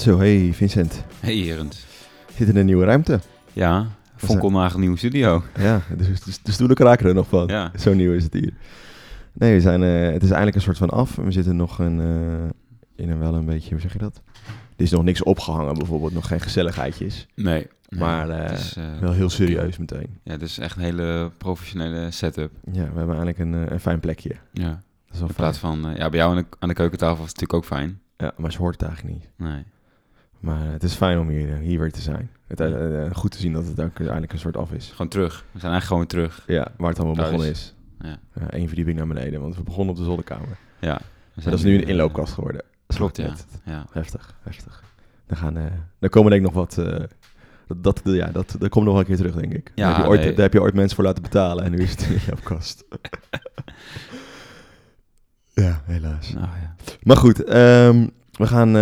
Zo, 0.00 0.18
hey 0.18 0.50
Vincent. 0.52 1.04
Hey 1.18 1.34
Erend. 1.34 1.86
Zit 2.36 2.48
in 2.48 2.56
een 2.56 2.66
nieuwe 2.66 2.84
ruimte. 2.84 3.20
Ja, 3.52 3.86
Fonkelnagel 4.16 4.78
nieuwe 4.78 4.96
studio. 4.96 5.42
Ja, 5.58 5.82
dus, 5.96 6.20
dus 6.20 6.42
de 6.42 6.52
stoelen 6.52 6.76
kraken 6.76 7.06
er 7.06 7.14
nog 7.14 7.28
van. 7.28 7.46
Ja. 7.46 7.72
Zo 7.78 7.94
nieuw 7.94 8.12
is 8.12 8.24
het 8.24 8.32
hier. 8.32 8.52
Nee, 9.32 9.54
we 9.54 9.60
zijn, 9.60 9.82
eh, 9.82 10.12
het 10.12 10.22
is 10.22 10.28
eindelijk 10.28 10.56
een 10.56 10.62
soort 10.62 10.78
van 10.78 10.90
af. 10.90 11.16
We 11.16 11.30
zitten 11.30 11.56
nog 11.56 11.78
een, 11.78 12.00
eh, 12.00 13.04
in 13.04 13.10
een 13.10 13.18
wel 13.18 13.34
een 13.34 13.44
beetje, 13.44 13.70
hoe 13.70 13.80
zeg 13.80 13.92
je 13.92 13.98
dat? 13.98 14.22
Er 14.76 14.84
is 14.84 14.90
nog 14.90 15.02
niks 15.02 15.22
opgehangen 15.22 15.74
bijvoorbeeld, 15.74 16.12
nog 16.12 16.26
geen 16.26 16.40
gezelligheidjes. 16.40 17.26
Nee. 17.34 17.66
Maar 17.88 18.28
eh, 18.28 18.52
is, 18.52 18.76
wel 19.00 19.12
heel 19.12 19.30
serieus 19.30 19.78
meteen. 19.78 20.18
Ja, 20.22 20.32
het 20.32 20.42
is 20.42 20.58
echt 20.58 20.76
een 20.76 20.82
hele 20.82 21.30
professionele 21.38 22.10
setup. 22.10 22.52
Ja, 22.72 22.92
we 22.92 22.98
hebben 22.98 23.16
eigenlijk 23.16 23.38
een, 23.38 23.72
een 23.72 23.80
fijn 23.80 24.00
plekje. 24.00 24.34
Ja. 24.52 24.68
Dat 24.68 25.12
is 25.12 25.18
wel 25.18 25.28
In 25.28 25.34
plaats 25.34 25.58
van, 25.58 25.92
ja, 25.96 26.08
bij 26.08 26.18
jou 26.18 26.36
aan 26.36 26.36
de, 26.36 26.56
aan 26.58 26.68
de 26.68 26.74
keukentafel 26.74 27.24
is 27.24 27.30
het 27.30 27.40
natuurlijk 27.40 27.54
ook 27.54 27.78
fijn. 27.78 28.00
Ja, 28.16 28.32
maar 28.36 28.52
ze 28.52 28.58
hoort 28.58 28.80
het 28.80 28.88
eigenlijk 28.88 29.18
niet. 29.18 29.28
Nee. 29.36 29.64
Maar 30.40 30.72
het 30.72 30.82
is 30.82 30.94
fijn 30.94 31.18
om 31.18 31.28
hier, 31.28 31.52
eh, 31.52 31.58
hier 31.58 31.78
weer 31.78 31.92
te 31.92 32.00
zijn. 32.00 32.30
Het, 32.46 32.60
eh, 32.60 33.04
eh, 33.04 33.14
goed 33.14 33.30
te 33.30 33.38
zien 33.38 33.52
dat 33.52 33.66
het 33.66 33.80
ook 33.80 33.98
eigenlijk 33.98 34.32
een 34.32 34.38
soort 34.38 34.56
af 34.56 34.72
is. 34.72 34.90
Gewoon 34.90 35.08
terug. 35.08 35.44
We 35.52 35.58
zijn 35.58 35.72
eigenlijk 35.72 35.84
gewoon 35.84 36.06
terug. 36.06 36.44
Ja, 36.46 36.72
waar 36.76 36.88
het 36.88 36.98
allemaal 36.98 37.16
Thuis. 37.16 37.28
begonnen 37.30 37.50
is. 37.50 37.74
Ja. 38.00 38.18
Ja, 38.40 38.50
één 38.50 38.66
verdieping 38.66 38.96
naar 38.96 39.06
beneden, 39.06 39.40
want 39.40 39.56
we 39.56 39.62
begonnen 39.62 39.90
op 39.90 39.96
de 39.96 40.04
zolderkamer. 40.04 40.56
Ja. 40.80 41.00
Dat 41.34 41.52
is 41.52 41.62
nu 41.62 41.74
een 41.74 41.86
inloopkast 41.86 42.32
geworden. 42.32 42.62
Klopt, 42.86 43.16
ja. 43.16 43.34
Ja. 43.64 43.86
Heftig, 43.90 44.34
heftig. 44.42 44.82
Dan 45.26 45.36
gaan, 45.36 45.56
eh 45.56 45.64
dan 45.98 46.10
komen 46.10 46.30
denk 46.30 46.46
ik 46.46 46.52
nog 46.52 46.68
wat... 46.68 46.74
dat, 47.66 47.82
dat, 47.82 48.00
ja, 48.04 48.26
dat, 48.26 48.56
dat 48.58 48.68
komt 48.68 48.84
nog 48.84 48.94
wel 48.94 49.02
een 49.02 49.08
keer 49.08 49.16
terug, 49.16 49.34
denk 49.34 49.52
ik. 49.52 49.72
Ja, 49.74 49.86
daar, 49.86 49.94
heb 49.94 50.04
je 50.04 50.10
ooit, 50.10 50.20
nee. 50.20 50.32
daar 50.32 50.42
heb 50.42 50.52
je 50.52 50.60
ooit 50.60 50.74
mensen 50.74 50.96
voor 50.96 51.04
laten 51.04 51.22
betalen 51.22 51.64
en 51.64 51.70
nu 51.70 51.78
is 51.78 51.90
het 51.90 52.02
in 52.02 52.18
jouw 52.26 52.38
kast. 52.42 52.84
ja, 55.64 55.82
helaas. 55.84 56.32
Nou 56.32 56.46
ja. 56.46 56.74
Maar 57.02 57.16
goed, 57.16 57.44
ehm, 57.44 58.06
we, 58.32 58.46
gaan, 58.46 58.76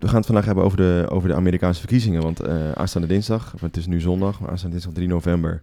we 0.00 0.06
gaan 0.08 0.16
het 0.16 0.26
vandaag 0.26 0.44
hebben 0.44 0.64
over 0.64 0.76
de, 0.76 1.06
over 1.08 1.28
de 1.28 1.34
Amerikaanse 1.34 1.80
verkiezingen. 1.80 2.22
Want 2.22 2.40
eh, 2.40 2.72
aanstaande 2.72 3.08
dinsdag, 3.08 3.54
het 3.60 3.76
is 3.76 3.86
nu 3.86 4.00
zondag, 4.00 4.40
maar 4.40 4.50
aanstaande 4.50 4.74
dinsdag 4.76 4.94
3 4.94 5.08
november... 5.08 5.62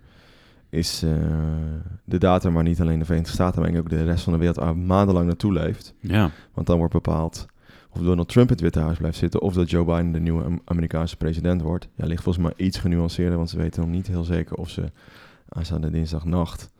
is 0.69 1.03
eh, 1.03 1.11
de 2.03 2.17
datum 2.17 2.53
waar 2.53 2.63
niet 2.63 2.81
alleen 2.81 2.99
de 2.99 3.05
Verenigde 3.05 3.33
Staten, 3.33 3.61
maar 3.61 3.79
ook 3.79 3.89
de 3.89 4.03
rest 4.03 4.23
van 4.23 4.33
de 4.33 4.39
wereld 4.39 4.75
maandenlang 4.75 5.27
naartoe 5.27 5.53
leeft. 5.53 5.93
Ja. 5.99 6.31
Want 6.53 6.67
dan 6.67 6.77
wordt 6.77 6.93
bepaald 6.93 7.45
of 7.89 8.01
Donald 8.01 8.27
Trump 8.29 8.47
in 8.47 8.53
het 8.53 8.61
Witte 8.61 8.79
Huis 8.79 8.97
blijft 8.97 9.17
zitten... 9.17 9.41
of 9.41 9.53
dat 9.53 9.69
Joe 9.69 9.85
Biden 9.85 10.11
de 10.11 10.19
nieuwe 10.19 10.43
Am- 10.43 10.61
Amerikaanse 10.65 11.17
president 11.17 11.61
wordt. 11.61 11.87
Ja, 11.95 12.05
ligt 12.05 12.23
volgens 12.23 12.45
mij 12.45 12.65
iets 12.65 12.77
genuanceerder... 12.77 13.37
want 13.37 13.49
ze 13.49 13.57
weten 13.57 13.81
nog 13.81 13.89
niet 13.89 14.07
heel 14.07 14.23
zeker 14.23 14.55
of 14.55 14.69
ze 14.69 14.91
aanstaande 15.49 15.89
dinsdagnacht... 15.89 16.71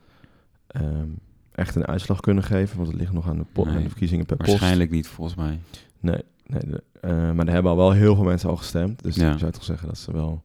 ehm, 0.66 1.08
echt 1.52 1.74
een 1.74 1.86
uitslag 1.86 2.20
kunnen 2.20 2.44
geven. 2.44 2.76
Want 2.76 2.88
het 2.88 2.98
ligt 2.98 3.12
nog 3.12 3.28
aan 3.28 3.36
de, 3.36 3.44
Nee, 3.54 3.74
aan 3.74 3.82
de 3.82 3.88
verkiezingen 3.88 4.26
per 4.26 4.36
post. 4.36 4.50
Waarschijnlijk 4.50 4.90
niet, 4.90 5.06
volgens 5.06 5.36
mij. 5.36 5.58
Nee, 6.00 6.22
nee 6.48 6.80
eh, 7.00 7.32
maar 7.32 7.46
er 7.46 7.52
hebben 7.52 7.70
al 7.70 7.76
wel 7.76 7.92
heel 7.92 8.14
veel 8.14 8.24
mensen 8.24 8.48
al 8.48 8.56
gestemd. 8.56 9.02
Dus 9.02 9.16
Ja. 9.16 9.32
ik 9.32 9.38
zou 9.38 9.50
toch 9.52 9.64
zeggen 9.64 9.88
dat 9.88 9.98
ze 9.98 10.12
wel... 10.12 10.44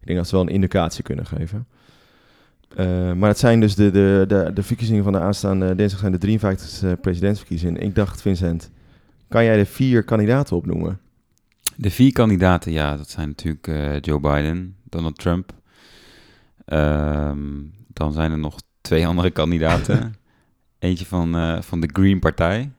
Ik 0.00 0.06
denk 0.06 0.18
dat 0.18 0.28
ze 0.28 0.34
wel 0.34 0.44
een 0.44 0.52
indicatie 0.52 1.02
kunnen 1.02 1.26
geven. 1.26 1.66
Eh, 2.76 3.12
maar 3.12 3.28
het 3.28 3.38
zijn 3.38 3.60
dus 3.60 3.74
de, 3.74 3.90
de, 3.90 4.24
de, 4.28 4.50
de 4.54 4.62
verkiezingen 4.62 5.04
van 5.04 5.12
de 5.12 5.20
aanstaande 5.20 5.74
dinsdag... 5.74 6.00
zijn 6.00 6.12
de 6.18 6.38
53e 6.96 7.00
presidentsverkiezingen. 7.00 7.80
Ik 7.82 7.94
dacht, 7.94 8.22
Vincent, 8.22 8.70
kan 9.28 9.44
jij 9.44 9.56
de 9.56 9.66
vier 9.66 10.02
kandidaten 10.02 10.56
opnoemen? 10.56 10.98
De 11.76 11.90
vier 11.90 12.12
kandidaten, 12.12 12.72
ja, 12.72 12.96
dat 12.96 13.10
zijn 13.10 13.28
natuurlijk 13.28 13.66
eh, 13.66 14.00
Joe 14.00 14.20
Biden, 14.20 14.76
Donald 14.84 15.18
Trump. 15.18 15.52
Ehm, 16.64 17.38
dan 17.92 18.12
zijn 18.12 18.30
er 18.32 18.38
nog 18.38 18.56
twee 18.80 19.06
andere 19.06 19.30
kandidaten. 19.30 20.14
Eentje 20.78 21.06
van, 21.06 21.62
van 21.62 21.80
de 21.80 21.88
Green 21.92 22.18
Partij 22.18 22.70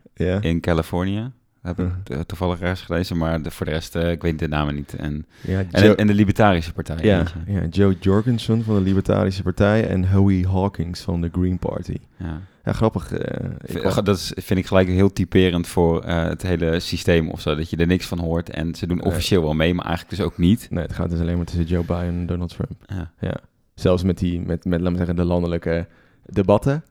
in 0.42 0.60
Californië. 0.60 1.32
Heb 1.62 1.80
ik 1.80 1.86
Mhm. 1.86 2.14
eh, 2.14 2.20
toevallig 2.20 2.60
ergens 2.60 2.82
gelezen, 2.82 3.18
maar 3.18 3.42
de, 3.42 3.52
voor 3.52 3.66
de 3.66 3.72
rest, 3.72 3.96
eh, 3.96 4.12
ik 4.12 4.22
weet 4.22 4.40
de 4.40 4.48
namen 4.48 4.76
niet. 4.76 4.94
En, 4.96 5.26
Ja, 5.42 5.64
en, 5.72 5.84
Joe, 5.84 5.96
en 5.96 6.08
de 6.08 6.14
Libertarische 6.14 6.74
Partij. 6.74 6.98
ja, 7.02 7.24
Joe 7.70 7.96
Jorgensen 8.00 8.64
van 8.64 8.76
de 8.76 8.82
Libertarische 8.82 9.44
Partij 9.44 9.88
en 9.88 10.12
Howie 10.12 10.48
Hawkins 10.48 11.02
van 11.02 11.22
de 11.22 11.30
Green 11.32 11.58
Party. 11.60 11.98
Ja. 12.18 12.42
Ja, 12.64 12.74
grappig. 12.74 13.12
eh, 13.14 13.98
Dat 14.04 14.18
is, 14.18 14.32
vind 14.36 14.60
ik 14.60 14.66
gelijk 14.66 14.88
heel 14.88 15.14
typerend 15.14 15.68
voor 15.68 16.06
het 16.06 16.42
hele 16.42 16.80
systeem 16.80 17.30
of 17.30 17.42
zo. 17.42 17.56
Dat 17.56 17.70
je 17.70 17.78
er 17.78 17.88
niks 17.88 18.06
van 18.06 18.20
hoort. 18.20 18.50
En 18.50 18.76
ze 18.76 18.88
doen 18.88 19.04
officieel 19.04 19.42
wel 19.42 19.54
mee, 19.54 19.74
maar 19.74 19.86
eigenlijk 19.86 20.16
dus 20.18 20.26
ook 20.26 20.38
niet. 20.38 20.68
nee, 20.70 20.84
het 20.84 20.94
gaat 20.94 21.10
dus 21.10 21.20
alleen 21.20 21.38
maar 21.38 21.46
tussen 21.46 21.66
Joe 21.66 21.84
Biden 21.84 22.04
en 22.08 22.26
Donald 22.26 22.50
Trump. 22.50 22.72
Ja. 22.86 23.12
Ja. 23.20 23.38
Zelfs 23.76 24.04
met 24.04 24.18
die, 24.18 24.40
met, 24.42 24.66
met 24.66 24.80
laten 24.80 24.92
we 24.92 24.98
zeggen, 24.98 25.16
de 25.16 25.24
landelijke 25.24 25.88
debatten, 26.26 26.84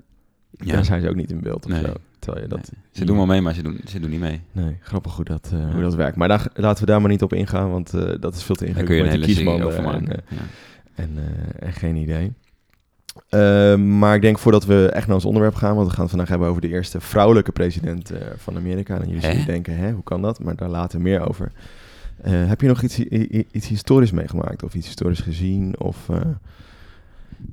Ja. 0.51 0.73
daar 0.73 0.85
zijn 0.85 1.01
ze 1.01 1.09
ook 1.09 1.15
niet 1.15 1.31
in 1.31 1.41
beeld 1.41 1.65
of 1.65 1.71
Nee. 1.71 1.81
zo. 1.83 1.93
Terwijl 2.19 2.45
je 2.45 2.49
dat... 2.49 2.71
Nee. 2.73 2.83
Ze 2.91 3.05
doen 3.05 3.17
wel 3.17 3.27
mee, 3.27 3.41
maar 3.41 3.55
ze 3.55 3.63
doen, 3.63 3.81
ze 3.87 4.01
doen 4.01 4.11
niet 4.11 4.21
mee. 4.21 4.41
Nee, 4.53 4.77
grappig 4.81 5.17
hoe 5.17 5.25
dat, 5.25 5.51
eh, 5.55 5.73
hoe 5.73 5.83
dat 5.83 5.95
werkt. 5.95 6.17
Maar 6.17 6.29
daar, 6.29 6.47
laten 6.55 6.85
we 6.85 6.91
daar 6.91 7.01
maar 7.01 7.11
niet 7.11 7.23
op 7.23 7.33
ingaan, 7.33 7.71
want 7.71 7.95
eh, 7.95 8.15
dat 8.21 8.35
is 8.35 8.43
veel 8.43 8.55
te 8.55 8.65
Daar 8.65 8.85
kun 8.85 8.95
je 8.95 9.05
ingewikkeld 9.05 9.39
een 9.39 9.45
met 9.45 9.55
hele 9.55 9.67
over 9.67 9.83
maken. 9.83 10.09
en, 10.09 10.23
ja. 10.29 10.37
eh, 10.95 11.05
en, 11.05 11.19
en 11.59 11.73
geen 11.73 11.97
idee. 11.97 12.33
Eh, 13.29 13.77
maar 13.77 14.15
ik 14.15 14.23
denk 14.23 14.39
voordat 14.39 14.65
we 14.65 14.91
echt 14.93 15.07
naar 15.07 15.15
ons 15.15 15.25
onderwerp 15.25 15.55
gaan, 15.55 15.75
want 15.75 15.87
we 15.87 15.93
gaan 15.93 16.03
het 16.03 16.11
vandaag 16.11 16.29
hebben 16.29 16.49
over 16.49 16.61
de 16.61 16.69
eerste 16.69 17.01
vrouwelijke 17.01 17.53
president 17.53 18.11
eh, 18.11 18.21
van 18.37 18.57
Amerika. 18.57 19.01
En 19.01 19.07
jullie 19.07 19.23
zullen 19.23 19.47
denken, 19.47 19.77
hè, 19.77 19.93
hoe 19.93 20.03
kan 20.03 20.23
dat? 20.23 20.41
Maar 20.41 20.57
daar 20.57 20.69
later 20.69 21.01
meer 21.01 21.29
over. 21.29 21.53
Eh, 22.23 22.47
heb 22.47 22.61
je 22.61 22.67
nog 22.67 22.83
iets, 22.83 22.99
iets 23.53 23.69
historisch 23.69 24.11
meegemaakt 24.11 24.63
of 24.63 24.75
iets 24.75 24.87
historisch 24.87 25.21
gezien? 25.21 25.81
Of, 25.81 26.09
eh, 26.09 26.17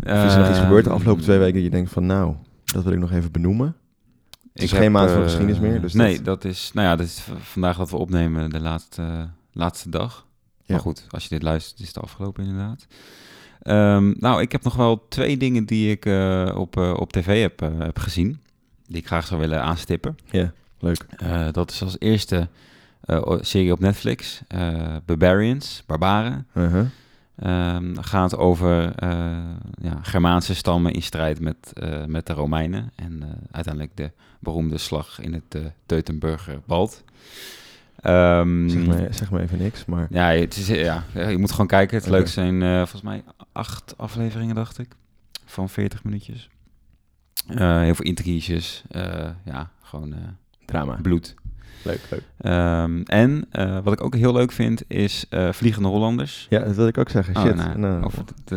of 0.04 0.26
is 0.26 0.34
er 0.34 0.40
nog 0.40 0.50
iets 0.50 0.60
gebeurd 0.60 0.84
de 0.84 0.90
afgelopen 0.90 1.24
twee 1.24 1.38
weken 1.38 1.54
dat 1.54 1.64
je 1.64 1.70
denkt 1.70 1.92
van 1.92 2.06
nou, 2.06 2.36
dat 2.64 2.84
wil 2.84 2.94
ik 2.94 3.00
nog 3.00 3.12
even 3.12 3.32
benoemen? 3.32 3.76
Het 4.56 4.64
is 4.64 4.70
Ik 4.72 4.76
geen 4.76 4.82
heb, 4.84 4.92
maand 4.92 5.10
voor 5.10 5.18
eh, 5.20 5.24
geschiedenis 5.24 5.60
meer, 5.60 5.82
dus 5.82 5.94
nee, 5.94 6.16
dat- 6.16 6.26
dat... 6.42 6.46
is, 6.52 6.72
nou 6.74 6.88
ja, 6.88 6.96
dat 6.96 7.06
is 7.06 7.24
vandaag 7.40 7.78
dat 7.78 7.90
we 7.90 7.98
opnemen 7.98 8.50
de 8.50 8.60
laatste, 8.60 9.30
laatste 9.52 9.90
dag. 9.90 10.26
Ja. 10.58 10.64
Maar 10.74 10.80
goed, 10.80 11.06
als 11.10 11.24
je 11.24 11.30
dit 11.30 11.44
luistert, 11.44 11.80
is 11.80 11.88
het 11.88 12.00
afgelopen 12.00 12.44
inderdaad. 12.44 12.88
Ehm, 13.62 14.14
nou, 14.20 14.42
ik 14.42 14.52
heb 14.52 14.64
nog 14.64 14.76
wel 14.76 15.06
twee 15.10 15.38
dingen 15.38 15.66
die 15.66 15.92
ik 15.92 16.06
eh, 16.06 16.52
op, 16.58 16.78
eh, 16.78 16.94
op 17.00 17.12
tv 17.12 17.42
heb, 17.42 17.60
heb 17.78 18.00
gezien. 18.00 18.40
Die 18.88 18.98
ik 18.98 19.08
graag 19.08 19.28
zou 19.28 19.40
willen 19.40 19.62
aanstippen. 19.62 20.18
Ja, 20.32 20.52
leuk. 20.80 21.06
Dat 21.52 21.72
is 21.72 21.82
als 21.82 21.96
eerste 22.00 22.48
serie 23.40 23.72
op 23.72 23.80
Netflix, 23.80 24.42
Barbarians, 25.06 25.84
Barbaren. 25.86 26.48
Uh-huh. 26.54 26.86
Ehm 27.36 27.96
gaat 28.02 28.38
over 28.38 28.96
eh, 28.96 29.10
ja, 29.82 30.00
Germaanse 30.02 30.56
stammen 30.56 30.94
in 30.94 31.02
strijd 31.02 31.40
met, 31.40 31.74
eh, 31.74 32.06
met 32.06 32.28
de 32.28 32.34
Romeinen. 32.34 32.92
En 32.96 33.24
eh, 33.24 33.30
uiteindelijk 33.52 33.98
de 33.98 34.12
beroemde 34.40 34.78
slag 34.78 35.20
in 35.20 35.34
het 35.34 35.56
uh, 35.56 35.66
Teutenburger 35.86 36.60
Bald. 36.66 37.04
Ehm, 38.00 38.70
Zeg, 38.70 38.86
maar, 38.86 39.14
zeg 39.14 39.32
maar 39.32 39.42
even 39.42 39.58
niks, 39.58 39.86
maar... 39.86 40.08
ja, 40.10 40.30
het 40.30 40.58
is, 40.58 40.68
ja, 40.68 41.04
je 41.14 41.38
moet 41.38 41.52
gewoon 41.52 41.68
kijken. 41.68 41.98
Het 41.98 42.08
leukste 42.08 42.42
zijn 42.42 42.62
volgens 42.62 43.02
mij 43.02 43.24
acht 43.52 43.94
afleveringen, 43.98 44.56
dacht 44.56 44.78
ik. 44.78 44.96
Van 45.46 45.70
40 45.70 46.04
minuutjes. 46.04 46.50
Heel 47.46 47.96
veel 47.96 48.06
intriges. 48.06 48.84
ja, 49.44 49.72
gewoon 49.82 50.16
Drama. 50.66 51.00
bloed. 51.02 51.36
Leuk, 51.86 52.00
leuk. 52.10 52.22
Ehm, 52.38 53.02
en 53.02 53.46
eh, 53.52 53.78
wat 53.84 53.94
ik 53.94 54.04
ook 54.04 54.16
heel 54.16 54.34
leuk 54.34 54.52
vind, 54.52 54.84
is 54.88 55.26
eh, 55.30 55.52
Vliegende 55.52 55.88
Hollanders. 55.88 56.48
Ja, 56.50 56.60
dat 56.60 56.76
wil 56.76 56.88
ik 56.88 56.98
ook 56.98 57.10
zeggen. 57.10 57.36
Oh, 57.36 57.42
Shit. 57.42 57.56
nou, 57.56 57.78
Nou, 57.78 58.10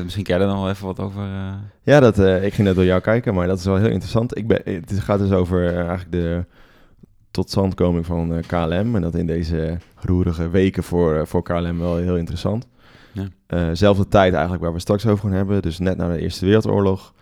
misschien 0.02 0.24
ken 0.24 0.36
je 0.36 0.42
er 0.42 0.48
nog 0.48 0.60
wel 0.60 0.70
even 0.70 0.86
wat 0.86 1.00
over. 1.00 1.22
eh, 1.22 1.52
Ja, 1.82 2.00
dat, 2.00 2.18
eh, 2.18 2.44
ik 2.44 2.54
ging 2.54 2.66
net 2.66 2.76
door 2.76 2.84
jou 2.84 3.00
kijken, 3.00 3.34
maar 3.34 3.46
dat 3.46 3.58
is 3.58 3.64
wel 3.64 3.76
heel 3.76 3.88
interessant. 3.88 4.36
Ik 4.38 4.46
ben, 4.46 4.60
het 4.64 4.92
gaat 5.00 5.18
dus 5.18 5.30
over 5.30 5.74
eigenlijk 5.76 6.12
de 6.12 6.44
totstandkoming 7.30 8.06
van 8.06 8.34
eh, 8.34 8.42
KLM. 8.46 8.94
En 8.96 9.00
dat 9.02 9.14
in 9.14 9.26
deze 9.26 9.76
roerige 9.94 10.48
weken 10.48 10.82
voor, 10.82 11.26
voor 11.26 11.42
KLM 11.42 11.78
wel 11.78 11.96
heel 11.96 12.16
interessant. 12.16 12.66
Ja. 13.12 13.28
Eh, 13.46 13.68
zelfde 13.72 14.08
tijd 14.08 14.32
eigenlijk 14.32 14.62
waar 14.62 14.72
we 14.72 14.78
straks 14.78 15.06
over 15.06 15.28
gaan 15.28 15.36
hebben. 15.36 15.62
Dus 15.62 15.78
net 15.78 15.96
na 15.96 16.08
de 16.12 16.20
Eerste 16.20 16.44
Wereldoorlog 16.44 17.12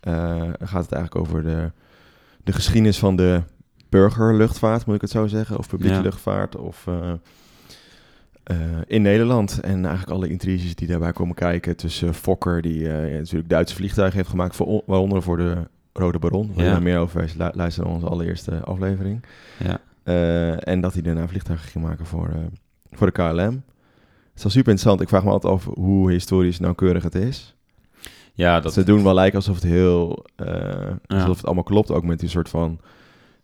eh, 0.00 0.12
gaat 0.62 0.82
het 0.82 0.92
eigenlijk 0.92 1.16
over 1.16 1.42
de, 1.42 1.70
de 2.44 2.52
geschiedenis 2.52 2.98
van 2.98 3.16
de 3.16 3.42
burgerluchtvaart, 3.90 4.86
moet 4.86 4.94
ik 4.94 5.00
het 5.00 5.10
zo 5.10 5.26
zeggen. 5.26 5.58
Of 5.58 5.68
publieke 5.68 5.94
Ja. 5.94 6.00
luchtvaart. 6.00 6.56
Of 6.56 6.86
eh, 6.86 7.12
eh, 8.42 8.56
in 8.86 9.02
Nederland. 9.02 9.60
En 9.60 9.84
eigenlijk 9.84 10.10
alle 10.10 10.28
intriges 10.28 10.74
die 10.74 10.88
daarbij 10.88 11.12
komen 11.12 11.34
kijken. 11.34 11.76
Tussen 11.76 12.14
Fokker, 12.14 12.62
die 12.62 12.88
eh, 12.92 13.18
natuurlijk 13.18 13.48
Duitse 13.48 13.74
vliegtuigen 13.74 14.16
heeft 14.16 14.30
gemaakt. 14.30 14.56
Voor, 14.56 14.82
waaronder 14.86 15.22
voor 15.22 15.36
de 15.36 15.56
Rode 15.92 16.18
Baron. 16.18 16.52
Je 16.54 16.62
Ja. 16.62 16.70
daar 16.70 16.82
meer 16.82 16.98
over 16.98 17.20
weten, 17.20 17.38
lu- 17.38 17.50
luister 17.52 17.84
naar 17.84 17.92
onze 17.92 18.06
allereerste 18.06 18.60
aflevering. 18.64 19.24
ja. 19.58 19.78
En 20.58 20.80
dat 20.80 20.92
hij 20.92 21.02
daarna 21.02 21.28
vliegtuigen 21.28 21.68
ging 21.68 21.84
maken 21.84 22.06
voor, 22.06 22.30
voor 22.90 23.06
de 23.06 23.12
KLM. 23.12 23.62
Het 24.30 24.34
is 24.34 24.42
wel 24.42 24.52
super 24.52 24.70
interessant. 24.72 25.00
Ik 25.00 25.08
vraag 25.08 25.24
me 25.24 25.30
altijd 25.30 25.52
af 25.52 25.64
hoe 25.64 26.10
historisch 26.10 26.58
nauwkeurig 26.58 27.02
het 27.02 27.14
is. 27.14 27.54
ja, 28.34 28.60
dat 28.60 28.72
Ze 28.72 28.82
doen 28.84 29.02
wel 29.02 29.14
lijken 29.14 29.36
alsof 29.36 29.54
het 29.54 29.64
heel... 29.64 30.24
Alsof 31.06 31.36
het 31.36 31.44
allemaal 31.46 31.64
klopt. 31.64 31.90
Ook 31.90 32.04
met 32.04 32.18
die 32.20 32.28
soort 32.28 32.48
van 32.48 32.80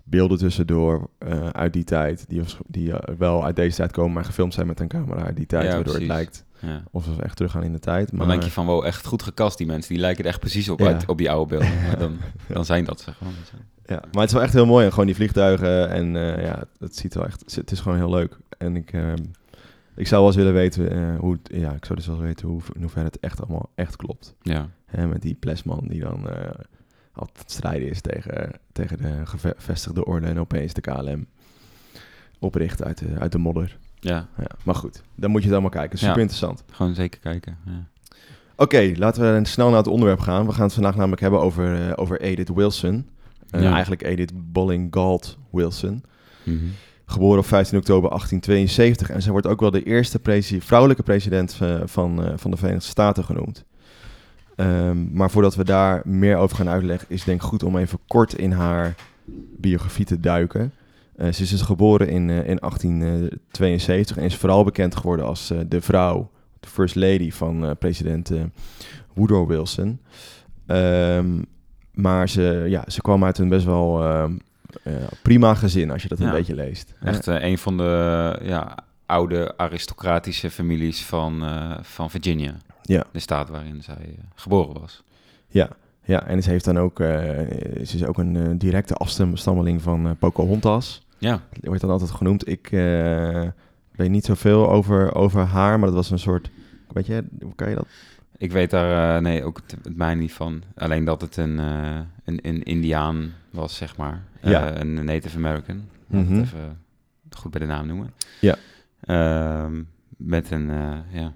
beelden 0.09 0.39
tussendoor 0.39 1.11
eh, 1.19 1.49
uit 1.49 1.73
die 1.73 1.85
tijd. 1.85 2.25
Die, 2.29 2.43
die 2.67 2.93
eh, 2.93 3.15
wel 3.19 3.45
uit 3.45 3.57
deze 3.57 3.77
tijd 3.77 3.93
komen, 3.93 4.13
maar 4.13 4.25
gefilmd 4.25 4.55
zijn 4.55 4.67
met 4.67 4.81
een 4.81 4.89
camera 4.89 5.23
uit 5.25 5.37
die 5.37 5.47
tijd. 5.47 5.65
Ja, 5.65 5.69
waardoor 5.75 5.95
precies. 5.95 6.09
het 6.09 6.17
lijkt 6.17 6.45
Ja. 6.61 6.83
alsof 6.93 7.17
we 7.17 7.23
echt 7.23 7.37
teruggaan 7.37 7.63
in 7.63 7.73
de 7.73 7.79
tijd. 7.79 8.11
Maar 8.13 8.21
Dan 8.21 8.29
denk 8.29 8.43
je 8.43 8.51
van, 8.51 8.67
wow, 8.67 8.85
echt 8.85 9.07
goed 9.07 9.23
gekast 9.23 9.59
die 9.59 9.67
mensen. 9.67 9.93
Die 9.93 10.03
lijken 10.03 10.25
er 10.25 10.31
echt 10.31 10.41
precies 10.41 10.69
op, 10.69 10.79
Ja. 10.79 10.87
uit, 10.87 11.07
op 11.07 11.19
die 11.19 11.31
oude 11.31 11.49
beelden. 11.57 11.81
Maar 11.87 11.99
dan, 11.99 12.17
dan 12.49 12.65
zijn 12.65 12.85
dat 12.85 13.01
ze 13.01 13.13
gewoon. 13.13 13.33
Ja, 13.87 13.95
maar 14.13 14.21
het 14.21 14.25
is 14.29 14.33
wel 14.33 14.43
echt 14.43 14.53
heel 14.53 14.67
mooi. 14.67 14.85
En 14.85 14.91
gewoon 14.91 15.07
die 15.07 15.15
vliegtuigen. 15.15 15.91
En 15.91 16.17
eh, 16.17 16.45
ja, 16.45 16.65
het 16.79 16.97
ziet 16.97 17.15
wel 17.15 17.25
echt... 17.27 17.55
Het 17.55 17.71
is 17.71 17.81
gewoon 17.81 17.99
heel 17.99 18.11
leuk. 18.11 18.39
En 18.59 18.77
ik... 18.77 18.93
ehm, 18.93 19.17
Ik 19.95 20.07
zou 20.07 20.21
wel 20.21 20.27
eens 20.27 20.37
willen 20.37 20.53
weten 20.53 21.17
hoe 21.17 21.39
ja, 21.43 21.73
ik 21.73 21.85
zou 21.85 21.99
dus 21.99 22.07
wel 22.09 22.19
weten 22.21 22.49
hoe, 22.49 22.61
in 22.75 22.81
hoeverre 22.81 23.07
het 23.07 23.21
echt 23.21 23.41
allemaal 23.41 23.71
echt 23.75 23.97
klopt. 23.97 24.35
Ja, 24.43 24.69
Hè, 24.87 25.07
met 25.07 25.23
die 25.23 25.35
Plesman 25.35 25.85
die 25.89 26.01
dan 26.01 26.27
altijd 27.17 27.39
het 27.39 27.51
strijden 27.51 27.89
is 27.89 28.01
tegen, 28.01 28.51
tegen 28.73 28.97
de 28.99 29.13
gevestigde 29.25 30.05
orde 30.05 30.27
en 30.27 30.39
opeens 30.41 30.73
de 30.73 30.81
KLM 30.81 31.27
opricht 32.39 32.83
uit 32.85 32.99
de, 32.99 33.07
uit 33.19 33.33
de 33.33 33.39
modder. 33.39 33.79
ja. 34.01 34.29
Ja, 34.39 34.47
maar 34.63 34.75
goed, 34.75 35.03
dan 35.15 35.31
moet 35.31 35.41
je 35.41 35.47
het 35.47 35.53
allemaal 35.57 35.81
kijken. 35.81 35.99
Super 35.99 36.15
Ja. 36.15 36.21
interessant. 36.21 36.65
gewoon 36.71 36.95
zeker 36.95 37.21
kijken. 37.21 37.57
Ja. 37.65 37.87
Oké, 38.57 38.93
laten 38.97 39.35
we 39.41 39.47
snel 39.49 39.69
naar 39.69 39.79
het 39.79 39.87
onderwerp 39.87 40.21
gaan. 40.21 40.47
We 40.47 40.53
gaan 40.53 40.65
het 40.65 40.73
vandaag 40.75 40.97
namelijk 40.97 41.21
hebben 41.21 41.41
over, 41.41 41.87
eh, 41.89 41.93
over 41.97 42.21
Edith 42.21 42.49
Wilson. 42.49 43.09
Eh. 43.51 43.73
Eigenlijk 43.73 44.03
Edith 44.03 44.53
Bolling-Galt 44.53 45.39
Wilson. 45.51 46.05
Mhm. 46.43 46.57
Geboren 47.07 47.39
op 47.39 47.47
15 47.47 47.79
oktober 47.79 48.11
1872. 48.11 49.11
En 49.11 49.23
zij 49.23 49.33
wordt 49.33 49.47
ook 49.47 49.61
wel 49.61 49.71
de 49.71 49.83
eerste 49.83 50.19
presi- 50.19 50.61
vrouwelijke 50.61 51.03
president 51.03 51.59
eh, 51.61 51.81
van, 51.85 52.25
eh, 52.25 52.33
van 52.37 52.51
de 52.51 52.57
Verenigde 52.57 52.89
Staten 52.89 53.25
genoemd. 53.25 53.65
Ehm, 54.57 55.13
maar 55.13 55.31
voordat 55.31 55.55
we 55.55 55.65
daar 55.65 56.03
meer 56.05 56.37
over 56.37 56.57
gaan 56.57 56.69
uitleggen, 56.69 57.09
is 57.11 57.17
het 57.17 57.27
denk 57.27 57.43
ik 57.43 57.47
goed 57.47 57.63
om 57.63 57.77
even 57.77 57.99
kort 58.07 58.35
in 58.35 58.53
haar 58.53 58.95
biografie 59.57 60.05
te 60.05 60.21
duiken. 60.21 60.73
Eh, 61.17 61.33
ze 61.33 61.43
is 61.43 61.51
dus 61.51 61.63
geboren 61.63 62.09
in, 62.09 62.31
eh, 62.31 62.49
in 62.49 62.59
1872 62.61 64.17
en 64.17 64.25
is 64.25 64.37
vooral 64.37 64.65
bekend 64.65 64.97
geworden 64.97 65.27
als 65.27 65.51
eh, 65.51 65.59
de 65.69 65.81
vrouw, 65.81 66.31
de 66.61 66.69
first 66.69 66.95
lady 66.95 67.31
van 67.31 67.65
eh, 67.65 67.71
president 67.79 68.31
eh, 68.31 68.43
Woodrow 69.15 69.49
Wilson. 69.49 70.01
Ehm, 70.67 71.43
maar 71.93 72.29
ze, 72.29 72.65
ja, 72.69 72.85
ze 72.87 73.01
kwam 73.01 73.25
uit 73.25 73.39
een 73.39 73.49
best 73.49 73.65
wel 73.65 74.05
ehm, 74.05 74.33
eh, 74.83 74.93
prima 75.23 75.55
gezin, 75.55 75.91
als 75.91 76.03
je 76.03 76.09
dat 76.09 76.21
een 76.21 76.31
beetje 76.31 76.55
leest. 76.55 76.95
Echt 77.03 77.27
eh, 77.29 77.43
een 77.43 77.59
van 77.59 77.77
de 77.77 78.39
ja, 78.43 78.75
oude 79.07 79.55
aristocratische 79.57 80.51
families 80.51 81.05
van, 81.05 81.45
eh, 81.45 81.79
van 81.83 82.11
Virginia. 82.11 82.55
Ja. 82.89 83.05
De 83.13 83.19
staat 83.19 83.49
waarin 83.49 83.83
zij 83.83 83.95
eh, 83.95 84.25
geboren 84.35 84.81
was. 84.81 85.03
Ja, 85.49 85.69
ja, 86.07 86.27
en 86.27 86.43
ze 86.43 86.51
heeft 86.51 86.65
dan 86.65 86.79
ook, 86.79 87.01
eh, 87.01 87.09
ze 87.85 87.97
is 87.97 88.05
ook 88.05 88.19
een 88.19 88.37
eh, 88.37 88.51
directe 88.57 88.95
afstammeling 88.95 89.83
van 89.83 90.07
eh, 90.07 90.13
Pocahontas. 90.19 91.07
Ja, 91.19 91.43
wordt 91.61 91.81
dan 91.81 91.91
altijd 91.91 92.11
genoemd. 92.11 92.49
Ik 92.49 92.69
weet 93.93 94.11
niet 94.11 94.25
zoveel 94.25 94.71
over, 94.71 95.15
over 95.15 95.41
haar, 95.41 95.79
maar 95.79 95.89
dat 95.89 95.97
was 95.97 96.11
een 96.11 96.19
soort, 96.19 96.51
weet 96.93 97.07
je, 97.07 97.25
hoe 97.41 97.55
kan 97.55 97.69
je 97.69 97.75
dat? 97.75 97.87
ik 98.39 98.53
weet 98.53 98.71
daar 98.71 99.23
nee, 99.23 99.45
ook 99.45 99.57
het, 99.57 99.77
het 99.83 99.97
mij 99.97 100.15
niet 100.15 100.33
van. 100.33 100.63
Alleen 100.75 101.05
dat 101.05 101.21
het 101.21 101.37
een, 101.37 101.59
een, 102.25 102.39
een 102.43 102.63
Indiaan 102.63 103.33
was, 103.51 103.77
zeg 103.77 103.97
maar. 103.97 104.23
Ja. 104.43 104.81
Een 104.81 105.05
Native 105.05 105.37
American. 105.37 105.89
Het 106.11 106.31
even 106.31 106.79
goed 107.31 107.51
bij 107.51 107.61
de 107.61 107.67
naam 107.67 107.87
noemen. 107.87 108.13
Ja. 108.41 108.57
Ehm, 109.01 109.83
met 110.17 110.51
een, 110.51 110.71
ja. 111.11 111.33